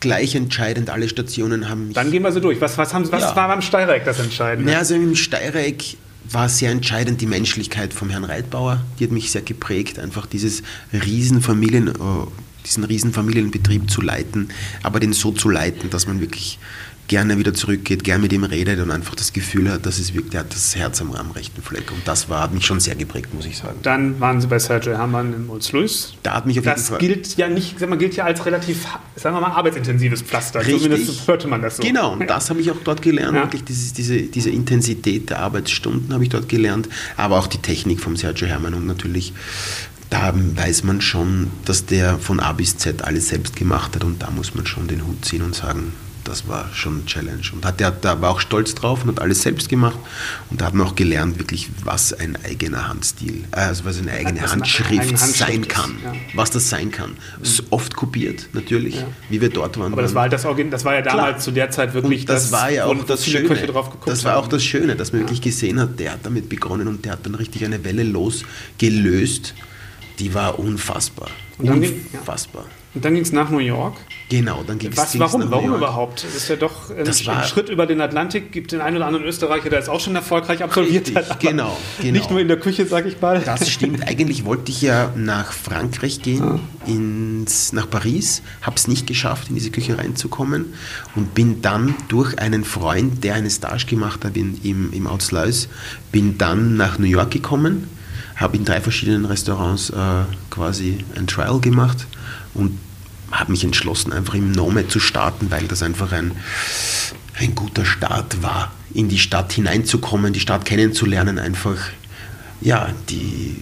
gleich 0.00 0.34
entscheidend. 0.34 0.88
Alle 0.88 1.08
Stationen 1.10 1.68
haben 1.68 1.92
Dann 1.92 2.10
gehen 2.10 2.22
wir 2.22 2.32
so 2.32 2.40
durch. 2.40 2.60
Was, 2.60 2.78
was, 2.78 2.94
haben, 2.94 3.10
was 3.12 3.22
Ja. 3.22 3.36
war 3.36 3.48
beim 3.48 3.60
Steireck 3.62 4.04
das 4.06 4.18
Entscheidende? 4.18 4.72
Ja, 4.72 4.78
also 4.78 4.94
im 4.94 5.14
Steireck 5.14 5.96
war 6.28 6.48
sehr 6.48 6.70
entscheidend 6.70 7.20
die 7.20 7.26
Menschlichkeit 7.26 7.92
vom 7.92 8.10
Herrn 8.10 8.24
Reitbauer. 8.24 8.84
Die 8.98 9.04
hat 9.04 9.12
mich 9.12 9.30
sehr 9.30 9.42
geprägt, 9.42 9.98
einfach 9.98 10.26
dieses 10.26 10.62
Riesenfamilien, 10.92 11.88
äh, 11.88 11.92
diesen 12.66 12.84
Riesenfamilienbetrieb 12.84 13.90
zu 13.90 14.02
leiten, 14.02 14.50
aber 14.82 15.00
den 15.00 15.12
so 15.12 15.32
zu 15.32 15.48
leiten, 15.48 15.90
dass 15.90 16.06
man 16.06 16.20
wirklich 16.20 16.58
gerne 17.10 17.36
wieder 17.38 17.52
zurückgeht, 17.52 18.04
gerne 18.04 18.22
mit 18.22 18.32
ihm 18.32 18.44
redet 18.44 18.78
und 18.78 18.92
einfach 18.92 19.16
das 19.16 19.32
Gefühl 19.32 19.68
hat, 19.68 19.84
dass 19.84 19.98
es 19.98 20.14
wirklich, 20.14 20.30
der 20.30 20.40
hat 20.40 20.54
das 20.54 20.76
Herz 20.76 21.00
am, 21.00 21.12
am 21.12 21.32
rechten 21.32 21.60
Fleck. 21.60 21.90
Und 21.90 22.06
das 22.06 22.28
war, 22.28 22.42
hat 22.42 22.54
mich 22.54 22.64
schon 22.64 22.78
sehr 22.78 22.94
geprägt, 22.94 23.34
muss 23.34 23.46
ich 23.46 23.58
sagen. 23.58 23.80
Dann 23.82 24.20
waren 24.20 24.40
Sie 24.40 24.46
bei 24.46 24.60
Sergio 24.60 24.92
Hermann 24.92 25.34
in 25.34 25.44
Mulzluis. 25.48 26.14
Da 26.22 26.34
hat 26.34 26.46
mich 26.46 26.56
auf 26.60 26.64
jeden 26.64 26.76
Das 26.76 26.88
Fall. 26.88 26.98
gilt 26.98 27.36
ja 27.36 27.48
nicht, 27.48 27.80
sag 27.80 27.90
mal, 27.90 27.98
gilt 27.98 28.14
ja 28.14 28.26
als 28.26 28.46
relativ, 28.46 28.86
sagen 29.16 29.34
wir 29.34 29.40
mal, 29.40 29.50
arbeitsintensives 29.50 30.22
Pflaster. 30.22 30.60
Richtig. 30.60 30.84
Zumindest 30.84 31.26
hörte 31.26 31.48
man 31.48 31.60
das 31.62 31.78
so. 31.78 31.82
Genau, 31.82 32.12
und 32.12 32.30
das 32.30 32.48
habe 32.48 32.60
ich 32.60 32.70
auch 32.70 32.76
dort 32.84 33.02
gelernt. 33.02 33.36
Ja. 33.36 33.42
Wirklich 33.42 33.64
dieses, 33.64 33.92
diese, 33.92 34.22
diese 34.22 34.50
Intensität 34.50 35.30
der 35.30 35.40
Arbeitsstunden 35.40 36.14
habe 36.14 36.22
ich 36.22 36.30
dort 36.30 36.48
gelernt, 36.48 36.88
aber 37.16 37.40
auch 37.40 37.48
die 37.48 37.58
Technik 37.58 37.98
vom 37.98 38.14
Sergio 38.14 38.46
Hermann 38.46 38.74
und 38.74 38.86
natürlich, 38.86 39.32
da 40.10 40.32
weiß 40.32 40.84
man 40.84 41.00
schon, 41.00 41.50
dass 41.64 41.86
der 41.86 42.20
von 42.20 42.38
A 42.38 42.52
bis 42.52 42.76
Z 42.78 43.02
alles 43.02 43.30
selbst 43.30 43.56
gemacht 43.56 43.96
hat 43.96 44.04
und 44.04 44.22
da 44.22 44.30
muss 44.30 44.54
man 44.54 44.64
schon 44.64 44.86
den 44.86 45.04
Hut 45.04 45.24
ziehen 45.24 45.42
und 45.42 45.56
sagen, 45.56 45.92
das 46.24 46.46
war 46.48 46.68
schon 46.74 46.94
eine 46.96 47.04
Challenge. 47.06 47.42
Und 47.52 47.64
hat, 47.64 47.80
der 47.80 47.90
da 47.90 48.20
war 48.20 48.30
auch 48.30 48.40
stolz 48.40 48.74
drauf 48.74 49.02
und 49.02 49.08
hat 49.08 49.20
alles 49.20 49.42
selbst 49.42 49.68
gemacht 49.68 49.96
und 50.50 50.60
da 50.60 50.66
hat 50.66 50.74
man 50.74 50.86
auch 50.86 50.94
gelernt, 50.94 51.38
wirklich, 51.38 51.68
was 51.84 52.12
ein 52.12 52.36
eigener 52.44 52.88
Handstil, 52.88 53.44
äh, 53.52 53.56
also 53.60 53.84
was 53.84 53.98
eine 53.98 54.12
eigene 54.12 54.42
Was 54.42 54.52
eine 54.52 54.60
Handschrift 54.62 54.90
Handschrift 54.90 55.36
sein 55.36 55.60
ist, 55.62 55.68
kann. 55.68 55.96
ja. 56.04 56.12
Was 56.34 56.50
das 56.50 56.68
sein 56.70 56.90
kann. 56.90 57.16
So 57.42 57.62
oft 57.70 57.94
kopiert, 57.96 58.48
natürlich, 58.52 58.96
Ja. 58.96 59.06
wie 59.28 59.40
wir 59.40 59.48
dort 59.50 59.78
waren. 59.78 59.92
Aber 59.92 60.02
das 60.02 60.14
war, 60.14 60.22
halt 60.22 60.32
das, 60.32 60.42
das 60.70 60.84
war 60.84 60.94
ja 60.94 61.02
damals 61.02 61.28
Klar. 61.28 61.38
zu 61.38 61.50
der 61.52 61.70
Zeit 61.70 61.94
wirklich 61.94 62.20
Und 62.20 62.28
das, 62.28 62.52
war 62.52 62.70
ja 62.70 62.84
auch 62.86 63.04
das 63.04 63.24
viele 63.24 63.46
Schöne. 63.46 63.72
Das 64.06 64.24
war 64.24 64.36
auch 64.38 64.48
das 64.48 64.62
Schöne, 64.64 64.96
dass 64.96 65.12
man 65.12 65.22
wirklich 65.22 65.40
gesehen 65.40 65.80
hat, 65.80 65.98
der 65.98 66.12
hat 66.12 66.20
damit 66.24 66.48
begonnen 66.48 66.88
und 66.88 67.04
der 67.04 67.12
hat 67.12 67.26
dann 67.26 67.34
richtig 67.34 67.64
eine 67.64 67.84
Welle 67.84 68.02
losgelöst. 68.04 69.54
Die 70.18 70.34
war 70.34 70.58
unfassbar. 70.58 71.28
Und 71.58 71.66
dann 71.68 71.80
ging- 71.80 72.06
ja. 72.12 72.18
unfassbar. 72.20 72.64
Und 72.94 73.04
dann 73.04 73.14
ging 73.14 73.22
es 73.22 73.32
nach 73.32 73.50
New 73.50 73.58
York. 73.58 73.96
Genau, 74.30 74.62
dann 74.64 74.78
ging 74.78 74.96
Was, 74.96 75.12
es 75.14 75.20
warum? 75.20 75.40
nach 75.40 75.46
New 75.48 75.52
Warum 75.52 75.74
überhaupt? 75.74 76.24
Das 76.24 76.34
ist 76.36 76.48
ja 76.48 76.54
doch 76.56 76.88
ein, 76.90 77.04
Das 77.04 77.26
war- 77.26 77.42
ein 77.42 77.48
Schritt 77.48 77.68
über 77.68 77.84
den 77.86 78.00
Atlantik. 78.00 78.52
Gibt 78.52 78.70
den 78.72 78.80
einen 78.80 78.96
oder 78.96 79.06
anderen 79.06 79.24
Österreicher, 79.26 79.68
der 79.70 79.80
es 79.80 79.88
auch 79.88 79.98
schon 80.00 80.14
erfolgreich 80.14 80.62
absolviert 80.62 81.08
Richtig, 81.08 81.28
hat. 81.30 81.40
genau, 81.40 81.76
genau. 82.00 82.12
Nicht 82.12 82.30
nur 82.30 82.38
in 82.40 82.46
der 82.48 82.58
Küche, 82.58 82.86
sag 82.86 83.06
ich 83.06 83.20
mal. 83.20 83.40
Das 83.44 83.68
stimmt. 83.68 84.06
Eigentlich 84.06 84.44
wollte 84.44 84.70
ich 84.70 84.82
ja 84.82 85.10
nach 85.16 85.52
Frankreich 85.52 86.22
gehen, 86.22 86.60
ins, 86.86 87.72
nach 87.72 87.90
Paris, 87.90 88.42
habe 88.62 88.76
es 88.76 88.86
nicht 88.88 89.06
geschafft, 89.06 89.48
in 89.48 89.56
diese 89.56 89.70
Küche 89.70 89.98
reinzukommen 89.98 90.74
und 91.16 91.34
bin 91.34 91.60
dann 91.60 91.94
durch 92.08 92.38
einen 92.38 92.64
Freund, 92.64 93.24
der 93.24 93.34
eine 93.34 93.50
Stage 93.50 93.86
gemacht 93.86 94.24
hat 94.24 94.36
in, 94.36 94.60
im, 94.62 94.92
im 94.92 95.06
Outsluis, 95.08 95.68
bin 96.12 96.38
dann 96.38 96.76
nach 96.76 96.98
New 96.98 97.06
York 97.06 97.32
gekommen, 97.32 97.88
habe 98.36 98.56
in 98.56 98.64
drei 98.64 98.80
verschiedenen 98.80 99.24
Restaurants 99.24 99.90
äh, 99.90 99.94
quasi 100.50 100.98
ein 101.16 101.26
Trial 101.26 101.58
gemacht 101.60 102.06
und 102.54 102.78
habe 103.30 103.52
mich 103.52 103.64
entschlossen, 103.64 104.12
einfach 104.12 104.34
im 104.34 104.52
Nome 104.52 104.88
zu 104.88 105.00
starten, 105.00 105.50
weil 105.50 105.66
das 105.66 105.82
einfach 105.82 106.12
ein, 106.12 106.32
ein 107.38 107.54
guter 107.54 107.84
Start 107.84 108.42
war, 108.42 108.72
in 108.92 109.08
die 109.08 109.18
Stadt 109.18 109.52
hineinzukommen, 109.52 110.32
die 110.32 110.40
Stadt 110.40 110.64
kennenzulernen, 110.64 111.38
einfach 111.38 111.78
ja, 112.60 112.92
die, 113.08 113.56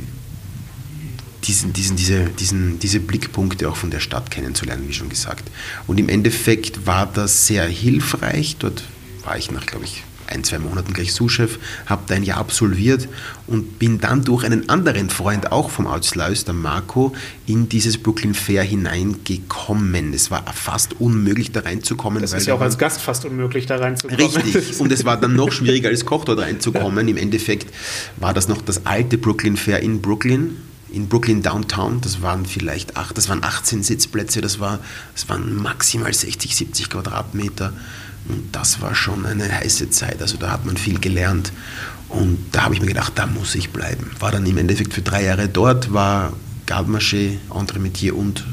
diesen, 1.45 1.73
diesen, 1.73 1.97
diese, 1.97 2.25
diesen, 2.25 2.79
diese 2.79 3.01
Blickpunkte 3.01 3.69
auch 3.69 3.77
von 3.77 3.91
der 3.91 4.01
Stadt 4.01 4.31
kennenzulernen, 4.31 4.89
wie 4.89 4.93
schon 4.93 5.09
gesagt. 5.09 5.51
Und 5.87 5.99
im 5.99 6.09
Endeffekt 6.09 6.87
war 6.87 7.07
das 7.07 7.47
sehr 7.47 7.67
hilfreich. 7.67 8.57
Dort 8.59 8.83
war 9.25 9.39
ich 9.39 9.51
nach, 9.51 9.67
glaube 9.67 9.85
ich, 9.85 10.03
ein, 10.29 10.45
zwei 10.45 10.59
Monaten 10.59 10.93
gleich 10.93 11.13
Sous-Chef, 11.13 11.59
habe 11.87 12.03
da 12.07 12.15
ein 12.15 12.23
Jahr 12.23 12.39
absolviert 12.39 13.09
und 13.47 13.79
bin 13.79 13.99
dann 14.01 14.25
durch 14.25 14.45
einen 14.45 14.69
anderen 14.69 15.11
Freund, 15.11 15.53
auch 15.53 15.71
vom 15.71 15.87
Outsluis, 15.87 16.45
der 16.45 16.55
Marco, 16.55 17.15
in 17.47 17.69
dieses 17.69 17.99
Brooklyn 17.99 18.35
Fair 18.35 18.63
hineingekommen. 18.63 20.13
Es 20.13 20.31
war 20.31 20.45
fast 20.53 21.01
unmöglich, 21.01 21.53
da 21.53 21.61
reinzukommen. 21.61 22.23
Das 22.23 22.33
ist 22.33 22.47
ja 22.47 22.55
auch 22.55 22.61
als 22.61 22.79
Gast 22.79 23.01
fast 23.01 23.25
unmöglich, 23.25 23.67
da 23.67 23.77
reinzukommen. 23.77 24.21
Richtig. 24.21 24.81
Und 24.81 24.93
es 24.93 25.05
war 25.05 25.19
dann 25.19 25.35
noch 25.35 25.53
schwieriger 25.53 25.89
als 25.89 26.05
Koch 26.05 26.25
dort 26.25 26.41
reinzukommen. 26.41 27.09
Im 27.09 27.17
Endeffekt 27.17 27.73
war 28.17 28.35
das 28.35 28.49
noch 28.49 28.63
das 28.63 28.87
alte 28.87 29.19
Brooklyn 29.19 29.57
Fair 29.57 29.81
in 29.81 30.01
Brooklyn. 30.03 30.57
In 30.91 31.09
Brooklyn 31.09 31.43
Downtown, 31.43 32.01
das 32.01 32.23
waren 32.23 32.47
vielleicht 32.47 32.97
acht, 32.97 33.19
das 33.19 33.29
waren 33.29 33.45
18 33.45 33.83
Sitzplätze, 33.83 34.41
das, 34.41 34.59
war, 34.59 34.79
das 35.13 35.29
waren 35.29 35.55
maximal 35.55 36.13
60, 36.13 36.57
70 36.57 36.89
Quadratmeter. 36.89 37.75
Und 38.29 38.49
das 38.53 38.81
war 38.81 38.95
schon 38.95 39.27
eine 39.27 39.51
heiße 39.51 39.91
Zeit. 39.91 40.21
Also 40.21 40.37
da 40.37 40.51
hat 40.51 40.67
man 40.67 40.77
viel 40.77 41.01
gelernt. 41.01 41.53
Und 42.09 42.39
da 42.53 42.65
habe 42.65 42.75
ich 42.75 42.81
mir 42.81 42.87
gedacht, 42.87 43.13
da 43.17 43.27
muss 43.27 43.55
ich 43.55 43.71
bleiben. 43.71 44.11
War 44.19 44.31
dann 44.31 44.47
im 44.47 44.59
Endeffekt 44.59 44.95
für 44.95 45.03
drei 45.03 45.25
Jahre 45.25 45.49
dort, 45.49 45.93
war 45.93 46.33
Garde-Maché, 46.67 47.39
Entremetier 47.55 48.17
und 48.17 48.45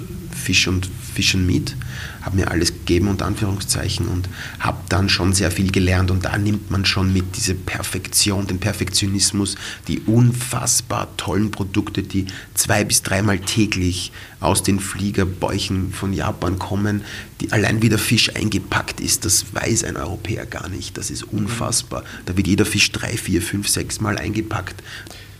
Fisch 0.45 0.67
und 0.67 0.88
Fish 1.15 1.34
and 1.34 1.47
Meat, 1.47 1.75
habe 2.21 2.38
mir 2.38 2.51
alles 2.51 2.71
gegeben 2.71 3.08
unter 3.08 3.25
Anführungszeichen 3.25 4.08
und 4.08 4.29
habe 4.60 4.77
dann 4.89 5.10
schon 5.10 5.34
sehr 5.34 5.49
viel 5.49 5.71
gelernt 5.71 6.12
und 6.12 6.25
da 6.25 6.38
nimmt 6.38 6.69
man 6.69 6.86
schon 6.86 7.12
mit 7.12 7.36
diese 7.36 7.55
Perfektion, 7.55 8.45
den 8.45 8.60
Perfektionismus, 8.60 9.55
die 9.88 10.01
unfassbar 10.01 11.08
tollen 11.17 11.49
Produkte, 11.49 12.03
die 12.03 12.27
zwei 12.53 12.84
bis 12.84 13.01
dreimal 13.01 13.39
täglich 13.39 14.12
aus 14.39 14.62
den 14.62 14.79
Fliegerbäuchen 14.79 15.91
von 15.91 16.13
Japan 16.13 16.60
kommen, 16.60 17.01
die 17.41 17.51
allein 17.51 17.81
wie 17.81 17.89
der 17.89 17.97
Fisch 17.97 18.36
eingepackt 18.36 18.99
ist, 18.99 19.25
das 19.25 19.45
weiß 19.51 19.84
ein 19.86 19.97
Europäer 19.97 20.45
gar 20.45 20.69
nicht, 20.69 20.97
das 20.97 21.10
ist 21.10 21.23
unfassbar. 21.23 22.03
Da 22.25 22.38
wird 22.38 22.47
jeder 22.47 22.65
Fisch 22.65 22.91
drei, 22.91 23.17
vier, 23.17 23.41
fünf, 23.41 23.67
sechs 23.67 23.99
Mal 23.99 24.19
eingepackt. 24.19 24.84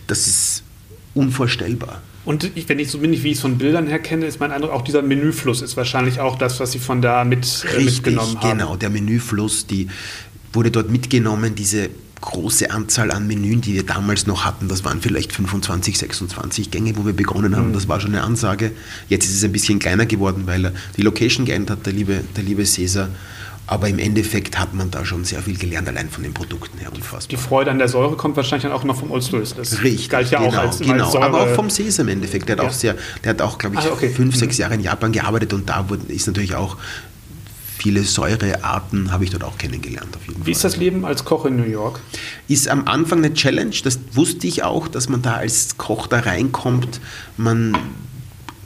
Das 0.08 0.26
ist 0.26 0.65
unvorstellbar. 1.16 2.02
Und 2.26 2.52
ich, 2.56 2.68
wenn 2.70 2.80
ich 2.80 2.90
so 2.90 3.00
bin, 3.00 3.12
wie 3.12 3.18
ich 3.30 3.36
es 3.36 3.40
von 3.42 3.58
Bildern 3.58 3.88
her 3.88 4.00
kenne, 4.00 4.26
ist 4.26 4.40
mein 4.40 4.52
Eindruck, 4.52 4.72
auch 4.72 4.82
dieser 4.84 5.02
Menüfluss 5.02 5.62
ist 5.62 5.78
wahrscheinlich 5.78 6.20
auch 6.20 6.38
das, 6.38 6.60
was 6.60 6.72
Sie 6.72 6.80
von 6.80 7.02
da 7.02 7.24
mit, 7.24 7.66
äh, 7.78 7.84
mitgenommen 7.84 8.40
haben. 8.42 8.58
genau. 8.58 8.76
Der 8.76 8.90
Menüfluss, 8.90 9.68
die 9.68 9.88
wurde 10.54 10.72
dort 10.72 10.90
mitgenommen, 10.90 11.54
diese 11.56 11.90
große 12.22 12.72
Anzahl 12.72 13.12
an 13.12 13.28
Menüen, 13.28 13.62
die 13.62 13.76
wir 13.76 13.86
damals 13.86 14.26
noch 14.26 14.46
hatten, 14.46 14.68
das 14.68 14.84
waren 14.84 15.02
vielleicht 15.02 15.32
25, 15.34 15.98
26 16.00 16.72
Gänge, 16.72 16.98
wo 16.98 17.06
wir 17.06 17.14
begonnen 17.14 17.52
Mhm. 17.52 17.56
haben. 17.58 17.74
Das 17.74 17.88
war 17.88 18.00
schon 18.00 18.16
eine 18.16 18.24
Ansage. 18.24 18.72
Jetzt 19.08 19.26
ist 19.26 19.36
es 19.36 19.44
ein 19.44 19.52
bisschen 19.52 19.78
kleiner 19.78 20.08
geworden, 20.08 20.44
weil 20.48 20.66
er 20.66 20.74
die 20.98 21.04
Location 21.04 21.46
geändert 21.46 21.78
hat, 21.80 21.86
der 21.86 21.94
liebe, 21.94 22.22
der 22.36 22.44
liebe 22.44 22.64
Cäsar. 22.64 23.10
Aber 23.68 23.90
im 23.90 23.98
Endeffekt 23.98 24.60
hat 24.60 24.74
man 24.76 24.92
da 24.92 25.04
schon 25.06 25.24
sehr 25.26 25.42
viel 25.42 25.58
gelernt, 25.58 25.88
allein 25.88 26.10
von 26.10 26.24
den 26.24 26.34
Produkten 26.34 26.78
her. 26.78 26.92
Unfassbar. 26.94 27.28
Die 27.30 27.38
Freude 27.38 27.72
an 27.72 27.80
der 27.80 27.88
Säure 27.88 28.16
kommt 28.16 28.36
wahrscheinlich 28.38 28.64
dann 28.64 28.72
auch 28.72 28.84
immer 28.84 28.94
vom 28.94 29.10
Old 29.10 29.28
Richtig, 29.34 30.10
galt 30.10 30.30
ja 30.30 30.40
genau, 30.40 30.52
auch 30.52 30.58
als, 30.58 30.80
genau. 30.80 31.04
als 31.04 31.14
Säure. 31.14 31.26
aber 31.26 31.42
auch 31.42 31.56
vom 31.56 31.70
Cäsar 31.72 32.04
im 32.06 32.10
Endeffekt. 32.10 32.48
Der 32.48 32.58
hat 32.58 32.64
Ja. 32.64 32.70
auch 32.70 32.74
sehr, 32.74 32.96
der 33.24 33.32
hat 33.32 33.42
auch, 33.42 33.58
glaube 33.58 33.78
ich, 33.80 33.82
Ah, 33.82 33.92
okay. 33.94 34.10
fünf, 34.10 34.36
sechs 34.36 34.58
Jahre 34.60 34.76
in 34.76 34.82
Japan 34.82 35.12
gearbeitet 35.12 35.54
und 35.54 35.68
da 35.68 35.84
ist 36.10 36.28
natürlich 36.28 36.54
auch 36.56 36.78
viele 37.78 38.04
Säurearten 38.04 39.12
habe 39.12 39.24
ich 39.26 39.30
dort 39.32 39.44
auch 39.44 39.58
kennengelernt. 39.58 40.16
Auf 40.16 40.28
jeden 40.28 40.46
Wie 40.46 40.52
ist 40.52 40.64
das 40.64 40.78
Leben 40.78 41.06
als 41.06 41.24
Koch 41.26 41.46
in 41.46 41.56
New 41.56 41.64
York? 41.68 42.00
Ist 42.48 42.68
am 42.68 42.88
Anfang 42.88 43.20
eine 43.20 43.34
Challenge, 43.34 43.76
das 43.84 44.00
wusste 44.14 44.48
ich 44.48 44.64
auch, 44.64 44.88
dass 44.88 45.10
man 45.10 45.22
da 45.22 45.36
als 45.36 45.78
Koch 45.78 46.08
da 46.08 46.20
reinkommt. 46.20 47.00
Man, 47.38 47.78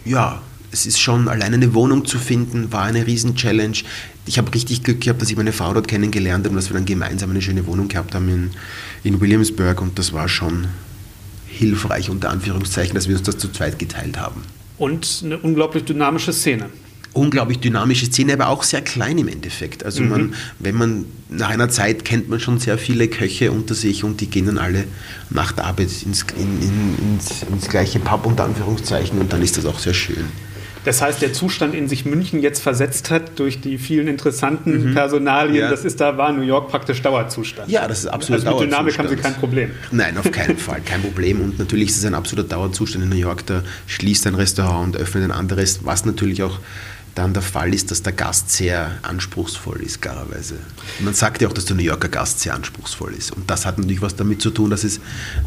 ja, 0.06 0.42
es 0.72 0.86
ist 0.86 1.00
schon 1.00 1.28
allein 1.28 1.54
eine 1.54 1.74
Wohnung 1.74 2.06
zu 2.06 2.18
finden, 2.18 2.72
war 2.72 2.84
eine 2.84 3.06
Riesen-Challenge. 3.08 3.78
Ich 4.26 4.38
habe 4.38 4.54
richtig 4.54 4.84
Glück 4.84 5.02
gehabt, 5.02 5.22
dass 5.22 5.30
ich 5.30 5.38
meine 5.38 5.54
Frau 5.54 5.74
dort 5.74 5.88
kennengelernt 5.88 6.46
habe 6.46 6.50
und 6.50 6.56
dass 6.58 6.70
wir 6.70 6.76
dann 6.76 6.86
gemeinsam 6.86 7.32
eine 7.32 7.42
schöne 7.42 7.66
Wohnung 7.66 7.88
gehabt 7.88 8.14
haben 8.14 8.30
in, 8.30 8.52
in 9.04 9.20
Williamsburg 9.20 9.82
und 9.82 9.98
das 9.98 10.14
war 10.14 10.30
schon 10.30 10.68
hilfreich, 11.48 12.10
unter 12.10 12.30
Anführungszeichen, 12.30 12.96
dass 12.96 13.08
wir 13.08 13.18
uns 13.18 13.26
das 13.26 13.38
zu 13.38 13.52
zweit 13.52 13.80
geteilt 13.80 14.18
haben. 14.18 14.44
Und 14.78 15.22
eine 15.24 15.38
unglaublich 15.40 15.84
dynamische 15.84 16.32
Szene 16.32 16.70
unglaublich 17.14 17.60
dynamische 17.60 18.06
Szene, 18.06 18.34
aber 18.34 18.50
auch 18.50 18.64
sehr 18.64 18.82
klein 18.82 19.18
im 19.18 19.28
Endeffekt. 19.28 19.84
Also 19.84 20.04
mhm. 20.04 20.10
man, 20.10 20.34
wenn 20.60 20.76
man 20.76 21.06
nach 21.30 21.50
einer 21.50 21.70
Zeit 21.70 22.06
kennt 22.06 22.30
man 22.30 22.40
schon 22.40 22.60
sehr 22.60 22.78
viele 22.78 23.08
Köche 23.08 23.52
unter 23.52 23.76
sich 23.76 24.04
und 24.04 24.22
die 24.22 24.28
gehen 24.28 24.46
dann 24.46 24.58
alle 24.58 24.86
nach 25.30 25.52
der 25.52 25.66
Arbeit 25.66 25.90
ins, 26.06 26.26
in, 26.38 26.62
in, 26.62 27.14
ins, 27.14 27.44
ins 27.44 27.70
gleiche 27.70 28.00
Pub 28.00 28.26
unter 28.26 28.46
Anführungszeichen 28.46 29.20
und 29.20 29.34
dann 29.34 29.42
ist 29.42 29.58
das 29.58 29.66
auch 29.66 29.80
sehr 29.80 29.94
schön. 29.94 30.26
Das 30.90 31.04
heißt, 31.04 31.22
der 31.22 31.34
Zustand, 31.34 31.76
in 31.76 31.88
sich 31.88 32.06
München 32.06 32.42
jetzt 32.42 32.64
versetzt 32.64 33.12
hat 33.12 33.38
durch 33.38 33.62
die 33.62 33.78
vielen 33.78 34.08
interessanten 34.08 34.90
mhm. 34.90 34.94
Personalien, 34.96 35.66
ja. 35.66 35.70
das 35.70 35.86
ist 35.86 36.02
da 36.02 36.18
war 36.18 36.32
New 36.32 36.42
York 36.42 36.68
praktisch 36.72 37.00
Dauerzustand. 37.04 37.70
Ja, 37.70 37.88
das 37.88 38.00
ist 38.00 38.08
absolut 38.08 38.44
also 38.44 38.60
mit 38.60 38.72
Dynamik 38.72 38.98
haben 38.98 39.08
Sie 39.08 39.16
kein 39.16 39.36
Problem. 39.36 39.70
Nein, 39.92 40.18
auf 40.18 40.32
keinen 40.32 40.58
Fall, 40.58 40.82
kein 40.82 41.04
Problem. 41.04 41.42
Und 41.42 41.60
natürlich 41.60 41.90
ist 41.90 41.98
es 41.98 42.06
ein 42.06 42.16
absoluter 42.16 42.50
Dauerzustand 42.50 43.04
in 43.04 43.12
New 43.12 43.18
York. 43.18 43.46
Da 43.46 43.62
schließt 43.86 44.26
ein 44.26 44.34
Restaurant 44.34 44.96
und 44.96 44.98
öffnet 45.00 45.26
ein 45.26 45.32
anderes, 45.32 45.86
was 45.86 46.06
natürlich 46.06 46.42
auch 46.42 46.58
dann 47.14 47.36
der 47.36 47.44
Fall 47.44 47.72
ist, 47.72 47.92
dass 47.92 48.02
der 48.02 48.14
Gast 48.14 48.52
sehr 48.52 48.98
anspruchsvoll 49.04 49.84
ist, 49.84 50.02
klarerweise. 50.02 50.56
Man 51.02 51.14
sagt 51.14 51.44
ja 51.44 51.50
auch, 51.50 51.54
dass 51.54 51.66
der 51.66 51.76
New 51.76 51.84
Yorker 51.84 52.10
Gast 52.10 52.40
sehr 52.40 52.56
anspruchsvoll 52.56 53.14
ist. 53.14 53.32
Und 53.32 53.48
das 53.48 53.68
hat 53.68 53.78
natürlich 53.78 54.02
was 54.02 54.16
damit 54.16 54.42
zu 54.42 54.50
tun, 54.50 54.72
dass 54.72 54.84
es 54.84 55.00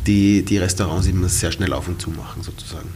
die, 0.07 0.45
die 0.45 0.59
Restaurants 0.59 1.09
immer 1.09 1.29
sehr 1.29 1.51
schnell 1.51 1.73
auf 1.73 1.89
und 1.89 2.01
zu 2.01 2.11
machen, 2.11 2.45
sozusagen. 2.45 2.91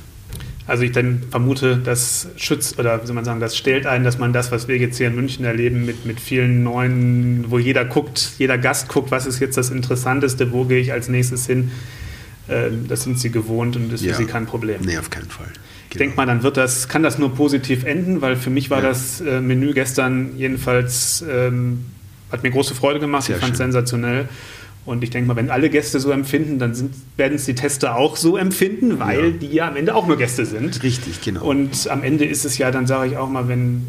Also 0.66 0.82
ich 0.82 0.92
dann 0.92 1.22
vermute, 1.30 1.76
das 1.76 2.28
schützt 2.36 2.78
oder 2.78 3.00
wie 3.00 3.06
soll 3.06 3.14
man 3.14 3.24
sagen, 3.24 3.38
das 3.38 3.56
stellt 3.56 3.86
ein, 3.86 4.02
dass 4.02 4.18
man 4.18 4.32
das, 4.32 4.50
was 4.50 4.66
wir 4.66 4.76
jetzt 4.78 4.96
hier 4.96 5.06
in 5.06 5.14
München 5.14 5.44
erleben, 5.44 5.86
mit, 5.86 6.06
mit 6.06 6.18
vielen 6.18 6.64
neuen, 6.64 7.44
wo 7.48 7.58
jeder 7.58 7.84
guckt, 7.84 8.32
jeder 8.38 8.58
Gast 8.58 8.88
guckt, 8.88 9.12
was 9.12 9.26
ist 9.26 9.38
jetzt 9.38 9.56
das 9.56 9.70
Interessanteste, 9.70 10.50
wo 10.50 10.64
gehe 10.64 10.80
ich 10.80 10.92
als 10.92 11.08
nächstes 11.08 11.46
hin, 11.46 11.70
ähm, 12.48 12.86
das 12.88 13.04
sind 13.04 13.18
sie 13.18 13.30
gewohnt 13.30 13.76
und 13.76 13.92
ist 13.92 14.04
ja. 14.04 14.12
für 14.12 14.18
sie 14.18 14.26
kein 14.26 14.46
Problem. 14.46 14.80
Nee, 14.84 14.98
auf 14.98 15.10
keinen 15.10 15.30
Fall. 15.30 15.48
Ich 15.90 15.98
denke 15.98 16.16
mal, 16.16 16.26
dann 16.26 16.42
wird 16.42 16.56
das, 16.56 16.88
kann 16.88 17.02
das 17.02 17.16
nur 17.16 17.34
positiv 17.34 17.84
enden, 17.84 18.20
weil 18.20 18.36
für 18.36 18.50
mich 18.50 18.68
war 18.68 18.82
ja. 18.82 18.88
das 18.88 19.20
äh, 19.20 19.40
Menü 19.40 19.72
gestern 19.72 20.36
jedenfalls, 20.36 21.24
ähm, 21.28 21.86
hat 22.30 22.42
mir 22.42 22.50
große 22.50 22.74
Freude 22.74 22.98
gemacht, 22.98 23.24
Sehr 23.24 23.36
ich 23.36 23.40
fand 23.40 23.52
es 23.52 23.58
sensationell. 23.58 24.28
Und 24.86 25.02
ich 25.02 25.10
denke 25.10 25.28
mal, 25.28 25.36
wenn 25.36 25.50
alle 25.50 25.68
Gäste 25.68 25.98
so 25.98 26.12
empfinden, 26.12 26.58
dann 26.58 26.90
werden 27.16 27.34
es 27.34 27.44
die 27.44 27.54
Tester 27.54 27.96
auch 27.96 28.16
so 28.16 28.36
empfinden, 28.36 29.00
weil 29.00 29.24
ja. 29.24 29.30
die 29.30 29.46
ja 29.48 29.68
am 29.68 29.76
Ende 29.76 29.94
auch 29.94 30.06
nur 30.06 30.16
Gäste 30.16 30.46
sind. 30.46 30.82
Richtig, 30.82 31.20
genau. 31.20 31.44
Und 31.44 31.88
am 31.90 32.04
Ende 32.04 32.24
ist 32.24 32.44
es 32.44 32.56
ja, 32.56 32.70
dann 32.70 32.86
sage 32.86 33.10
ich 33.10 33.16
auch 33.16 33.28
mal, 33.28 33.48
wenn 33.48 33.86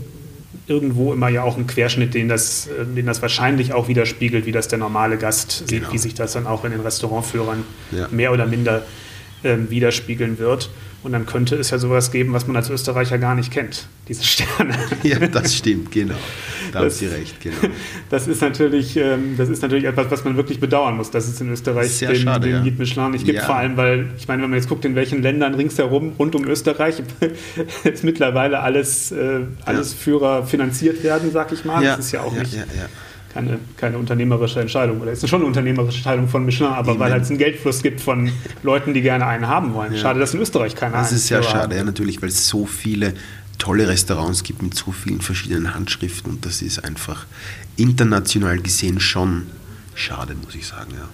irgendwo 0.65 1.13
immer 1.13 1.29
ja 1.29 1.43
auch 1.43 1.57
ein 1.57 1.67
Querschnitt, 1.67 2.13
den 2.13 2.27
das, 2.27 2.67
äh, 2.67 2.83
den 2.83 3.05
das 3.05 3.21
wahrscheinlich 3.21 3.73
auch 3.73 3.87
widerspiegelt, 3.87 4.45
wie 4.45 4.51
das 4.51 4.67
der 4.67 4.79
normale 4.79 5.17
Gast 5.17 5.63
genau. 5.67 5.69
sieht, 5.69 5.93
wie 5.93 5.97
sich 5.97 6.13
das 6.13 6.33
dann 6.33 6.47
auch 6.47 6.65
in 6.65 6.71
den 6.71 6.81
Restaurantführern 6.81 7.63
ja. 7.91 8.07
mehr 8.11 8.33
oder 8.33 8.45
minder 8.45 8.79
äh, 8.79 8.81
widerspiegeln 9.43 10.39
wird. 10.39 10.69
Und 11.03 11.13
dann 11.13 11.25
könnte 11.25 11.55
es 11.55 11.69
ja 11.69 11.77
sowas 11.77 12.11
geben, 12.11 12.33
was 12.33 12.47
man 12.47 12.55
als 12.55 12.69
Österreicher 12.69 13.17
gar 13.17 13.35
nicht 13.35 13.51
kennt, 13.51 13.87
diese 14.09 14.23
Sterne. 14.23 14.75
Ja, 15.03 15.19
das 15.19 15.55
stimmt, 15.55 15.91
genau. 15.91 16.15
Da 16.73 16.79
haben 16.79 16.89
Sie 16.89 17.05
recht, 17.05 17.39
genau. 17.39 17.55
Das 18.09 18.27
ist, 18.27 18.41
natürlich, 18.41 18.97
ähm, 18.97 19.35
das 19.37 19.47
ist 19.47 19.61
natürlich 19.61 19.85
etwas, 19.85 20.09
was 20.09 20.25
man 20.25 20.35
wirklich 20.35 20.59
bedauern 20.59 20.97
muss, 20.97 21.11
dass 21.11 21.27
es 21.27 21.39
in 21.39 21.49
Österreich 21.49 21.91
Sehr 21.91 22.11
den, 22.11 22.23
schade, 22.23 22.47
den 22.47 22.65
ja. 22.65 22.71
Michelin 22.77 23.11
nicht 23.11 23.25
gibt. 23.25 23.37
Ja. 23.37 23.45
Vor 23.45 23.55
allem, 23.55 23.77
weil, 23.77 24.07
ich 24.17 24.27
meine, 24.27 24.41
wenn 24.41 24.49
man 24.49 24.59
jetzt 24.59 24.67
guckt, 24.67 24.83
in 24.85 24.95
welchen 24.95 25.21
Ländern 25.21 25.53
ringsherum, 25.53 26.13
rund 26.17 26.35
um 26.35 26.45
Österreich, 26.45 26.95
jetzt 27.83 28.03
mittlerweile 28.03 28.59
alles, 28.59 29.11
äh, 29.11 29.41
alles 29.65 29.91
ja. 29.93 29.97
Führer 29.99 30.45
finanziert 30.45 31.03
werden, 31.03 31.31
sag 31.31 31.51
ich 31.53 31.63
mal. 31.63 31.83
Das 31.83 31.99
ist 31.99 32.11
ja 32.11 32.21
auch 32.21 32.33
nicht 32.33 32.57
keine, 33.37 33.59
keine 33.77 33.97
unternehmerische 33.97 34.59
Entscheidung. 34.59 34.99
Oder 35.01 35.11
ist 35.11 35.27
schon 35.27 35.39
eine 35.41 35.47
unternehmerische 35.47 35.97
Entscheidung 35.97 36.27
von 36.27 36.45
Michelin, 36.45 36.71
aber 36.73 36.91
Eben. 36.91 36.99
weil 36.99 37.11
halt 37.11 37.23
es 37.23 37.29
einen 37.29 37.37
Geldfluss 37.37 37.83
gibt 37.83 38.01
von 38.01 38.31
Leuten, 38.63 38.93
die 38.93 39.01
gerne 39.01 39.27
einen 39.27 39.47
haben 39.47 39.73
wollen. 39.73 39.93
Ja. 39.93 39.99
Schade, 39.99 40.19
dass 40.19 40.33
in 40.33 40.41
Österreich 40.41 40.75
keiner 40.75 40.97
Das 40.97 41.11
ist 41.11 41.27
sehr 41.27 41.43
schade, 41.43 41.75
ja, 41.75 41.83
natürlich, 41.83 42.21
weil 42.21 42.29
es 42.29 42.47
so 42.47 42.65
viele 42.65 43.13
tolle 43.57 43.87
Restaurants 43.87 44.43
gibt 44.43 44.61
mit 44.61 44.75
so 44.75 44.91
vielen 44.91 45.21
verschiedenen 45.21 45.73
Handschriften 45.73 46.31
und 46.31 46.45
das 46.45 46.61
ist 46.61 46.83
einfach 46.83 47.25
international 47.75 48.59
gesehen 48.59 48.99
schon 48.99 49.47
schade, 49.95 50.35
muss 50.43 50.55
ich 50.55 50.65
sagen, 50.67 50.91
ja. 50.93 51.07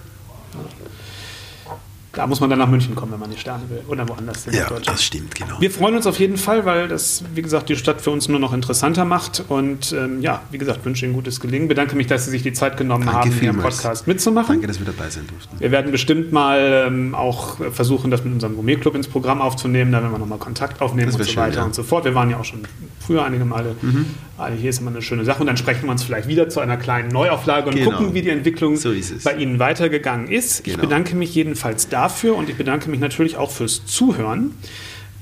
Da 2.16 2.26
muss 2.26 2.40
man 2.40 2.50
dann 2.50 2.58
nach 2.58 2.68
München 2.68 2.94
kommen, 2.94 3.12
wenn 3.12 3.20
man 3.20 3.30
die 3.30 3.38
Sterne 3.38 3.62
will. 3.68 3.82
Oder 3.88 4.08
woanders. 4.08 4.46
Ja, 4.50 4.68
das 4.84 5.02
stimmt, 5.02 5.34
genau. 5.34 5.60
Wir 5.60 5.70
freuen 5.70 5.96
uns 5.96 6.06
auf 6.06 6.18
jeden 6.18 6.36
Fall, 6.36 6.64
weil 6.64 6.88
das, 6.88 7.24
wie 7.34 7.42
gesagt, 7.42 7.68
die 7.68 7.76
Stadt 7.76 8.00
für 8.00 8.10
uns 8.10 8.28
nur 8.28 8.38
noch 8.38 8.52
interessanter 8.52 9.04
macht. 9.04 9.44
Und 9.48 9.92
ähm, 9.92 10.20
ja, 10.20 10.42
wie 10.50 10.58
gesagt, 10.58 10.84
wünsche 10.84 11.04
Ihnen 11.04 11.14
gutes 11.14 11.40
Gelingen. 11.40 11.68
Bedanke 11.68 11.96
mich, 11.96 12.06
dass 12.06 12.24
Sie 12.24 12.30
sich 12.30 12.42
die 12.42 12.52
Zeit 12.52 12.76
genommen 12.76 13.06
Danke 13.06 13.20
haben, 13.20 13.32
hier 13.32 13.50
im 13.50 13.58
Podcast 13.58 14.06
mitzumachen. 14.06 14.54
Danke, 14.54 14.66
dass 14.66 14.78
wir 14.78 14.86
dabei 14.86 15.10
sein 15.10 15.26
durften. 15.26 15.58
Wir 15.58 15.70
werden 15.70 15.90
bestimmt 15.92 16.32
mal 16.32 16.84
ähm, 16.86 17.14
auch 17.14 17.56
versuchen, 17.72 18.10
das 18.10 18.24
mit 18.24 18.32
unserem 18.32 18.54
Gourmet-Club 18.54 18.94
ins 18.94 19.08
Programm 19.08 19.40
aufzunehmen. 19.40 19.92
Da 19.92 20.00
werden 20.00 20.12
wir 20.12 20.18
nochmal 20.18 20.38
Kontakt 20.38 20.80
aufnehmen 20.80 21.12
und 21.12 21.18
so 21.18 21.24
schön, 21.24 21.36
weiter 21.42 21.58
ja. 21.58 21.64
und 21.64 21.74
so 21.74 21.82
fort. 21.82 22.04
Wir 22.04 22.14
waren 22.14 22.30
ja 22.30 22.38
auch 22.38 22.44
schon 22.44 22.62
früher 23.06 23.24
einige 23.24 23.44
Male. 23.44 23.76
Mhm. 23.80 24.06
Also 24.36 24.58
hier 24.58 24.70
ist 24.70 24.80
immer 24.80 24.90
eine 24.90 25.02
schöne 25.02 25.24
Sache. 25.24 25.40
Und 25.40 25.46
dann 25.46 25.56
sprechen 25.56 25.84
wir 25.84 25.90
uns 25.90 26.02
vielleicht 26.02 26.28
wieder 26.28 26.48
zu 26.48 26.60
einer 26.60 26.76
kleinen 26.76 27.08
Neuauflage 27.08 27.68
und 27.68 27.76
genau. 27.76 27.90
gucken, 27.90 28.14
wie 28.14 28.22
die 28.22 28.30
Entwicklung 28.30 28.76
so 28.76 28.92
bei 29.24 29.34
Ihnen 29.36 29.58
weitergegangen 29.58 30.28
ist. 30.28 30.64
Genau. 30.64 30.76
Ich 30.76 30.80
bedanke 30.80 31.14
mich 31.16 31.34
jedenfalls 31.34 31.88
dafür 31.88 32.36
und 32.36 32.48
ich 32.48 32.56
bedanke 32.56 32.90
mich 32.90 33.00
natürlich 33.00 33.36
auch 33.36 33.50
fürs 33.50 33.84
Zuhören. 33.86 34.52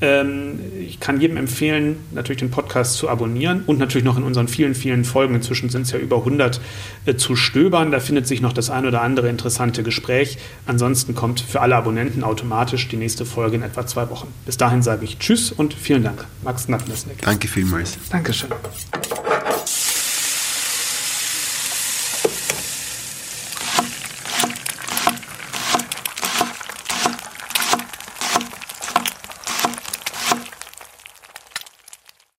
Ähm, 0.02 0.58
ich 0.80 0.98
kann 0.98 1.20
jedem 1.20 1.36
empfehlen, 1.36 1.96
natürlich 2.10 2.40
den 2.40 2.50
Podcast 2.50 2.96
zu 2.96 3.08
abonnieren 3.08 3.62
und 3.66 3.78
natürlich 3.78 4.04
noch 4.04 4.18
in 4.18 4.24
unseren 4.24 4.48
vielen, 4.48 4.74
vielen 4.74 5.04
Folgen, 5.04 5.36
inzwischen 5.36 5.70
sind 5.70 5.82
es 5.82 5.92
ja 5.92 5.98
über 5.98 6.18
100, 6.18 6.60
äh, 7.06 7.14
zu 7.14 7.36
stöbern. 7.36 7.92
Da 7.92 8.00
findet 8.00 8.26
sich 8.26 8.40
noch 8.40 8.52
das 8.52 8.68
ein 8.68 8.84
oder 8.84 9.00
andere 9.00 9.28
interessante 9.28 9.84
Gespräch. 9.84 10.38
Ansonsten 10.66 11.14
kommt 11.14 11.40
für 11.40 11.60
alle 11.60 11.76
Abonnenten 11.76 12.24
automatisch 12.24 12.88
die 12.88 12.96
nächste 12.96 13.24
Folge 13.24 13.56
in 13.56 13.62
etwa 13.62 13.86
zwei 13.86 14.10
Wochen. 14.10 14.26
Bis 14.44 14.56
dahin 14.56 14.82
sage 14.82 15.04
ich 15.04 15.18
Tschüss 15.18 15.52
und 15.52 15.72
vielen 15.72 16.02
Dank. 16.02 16.24
Max 16.42 16.68
Nafnesnik. 16.68 17.22
Danke 17.22 17.46
vielmals. 17.46 17.96
Dankeschön. 18.10 18.50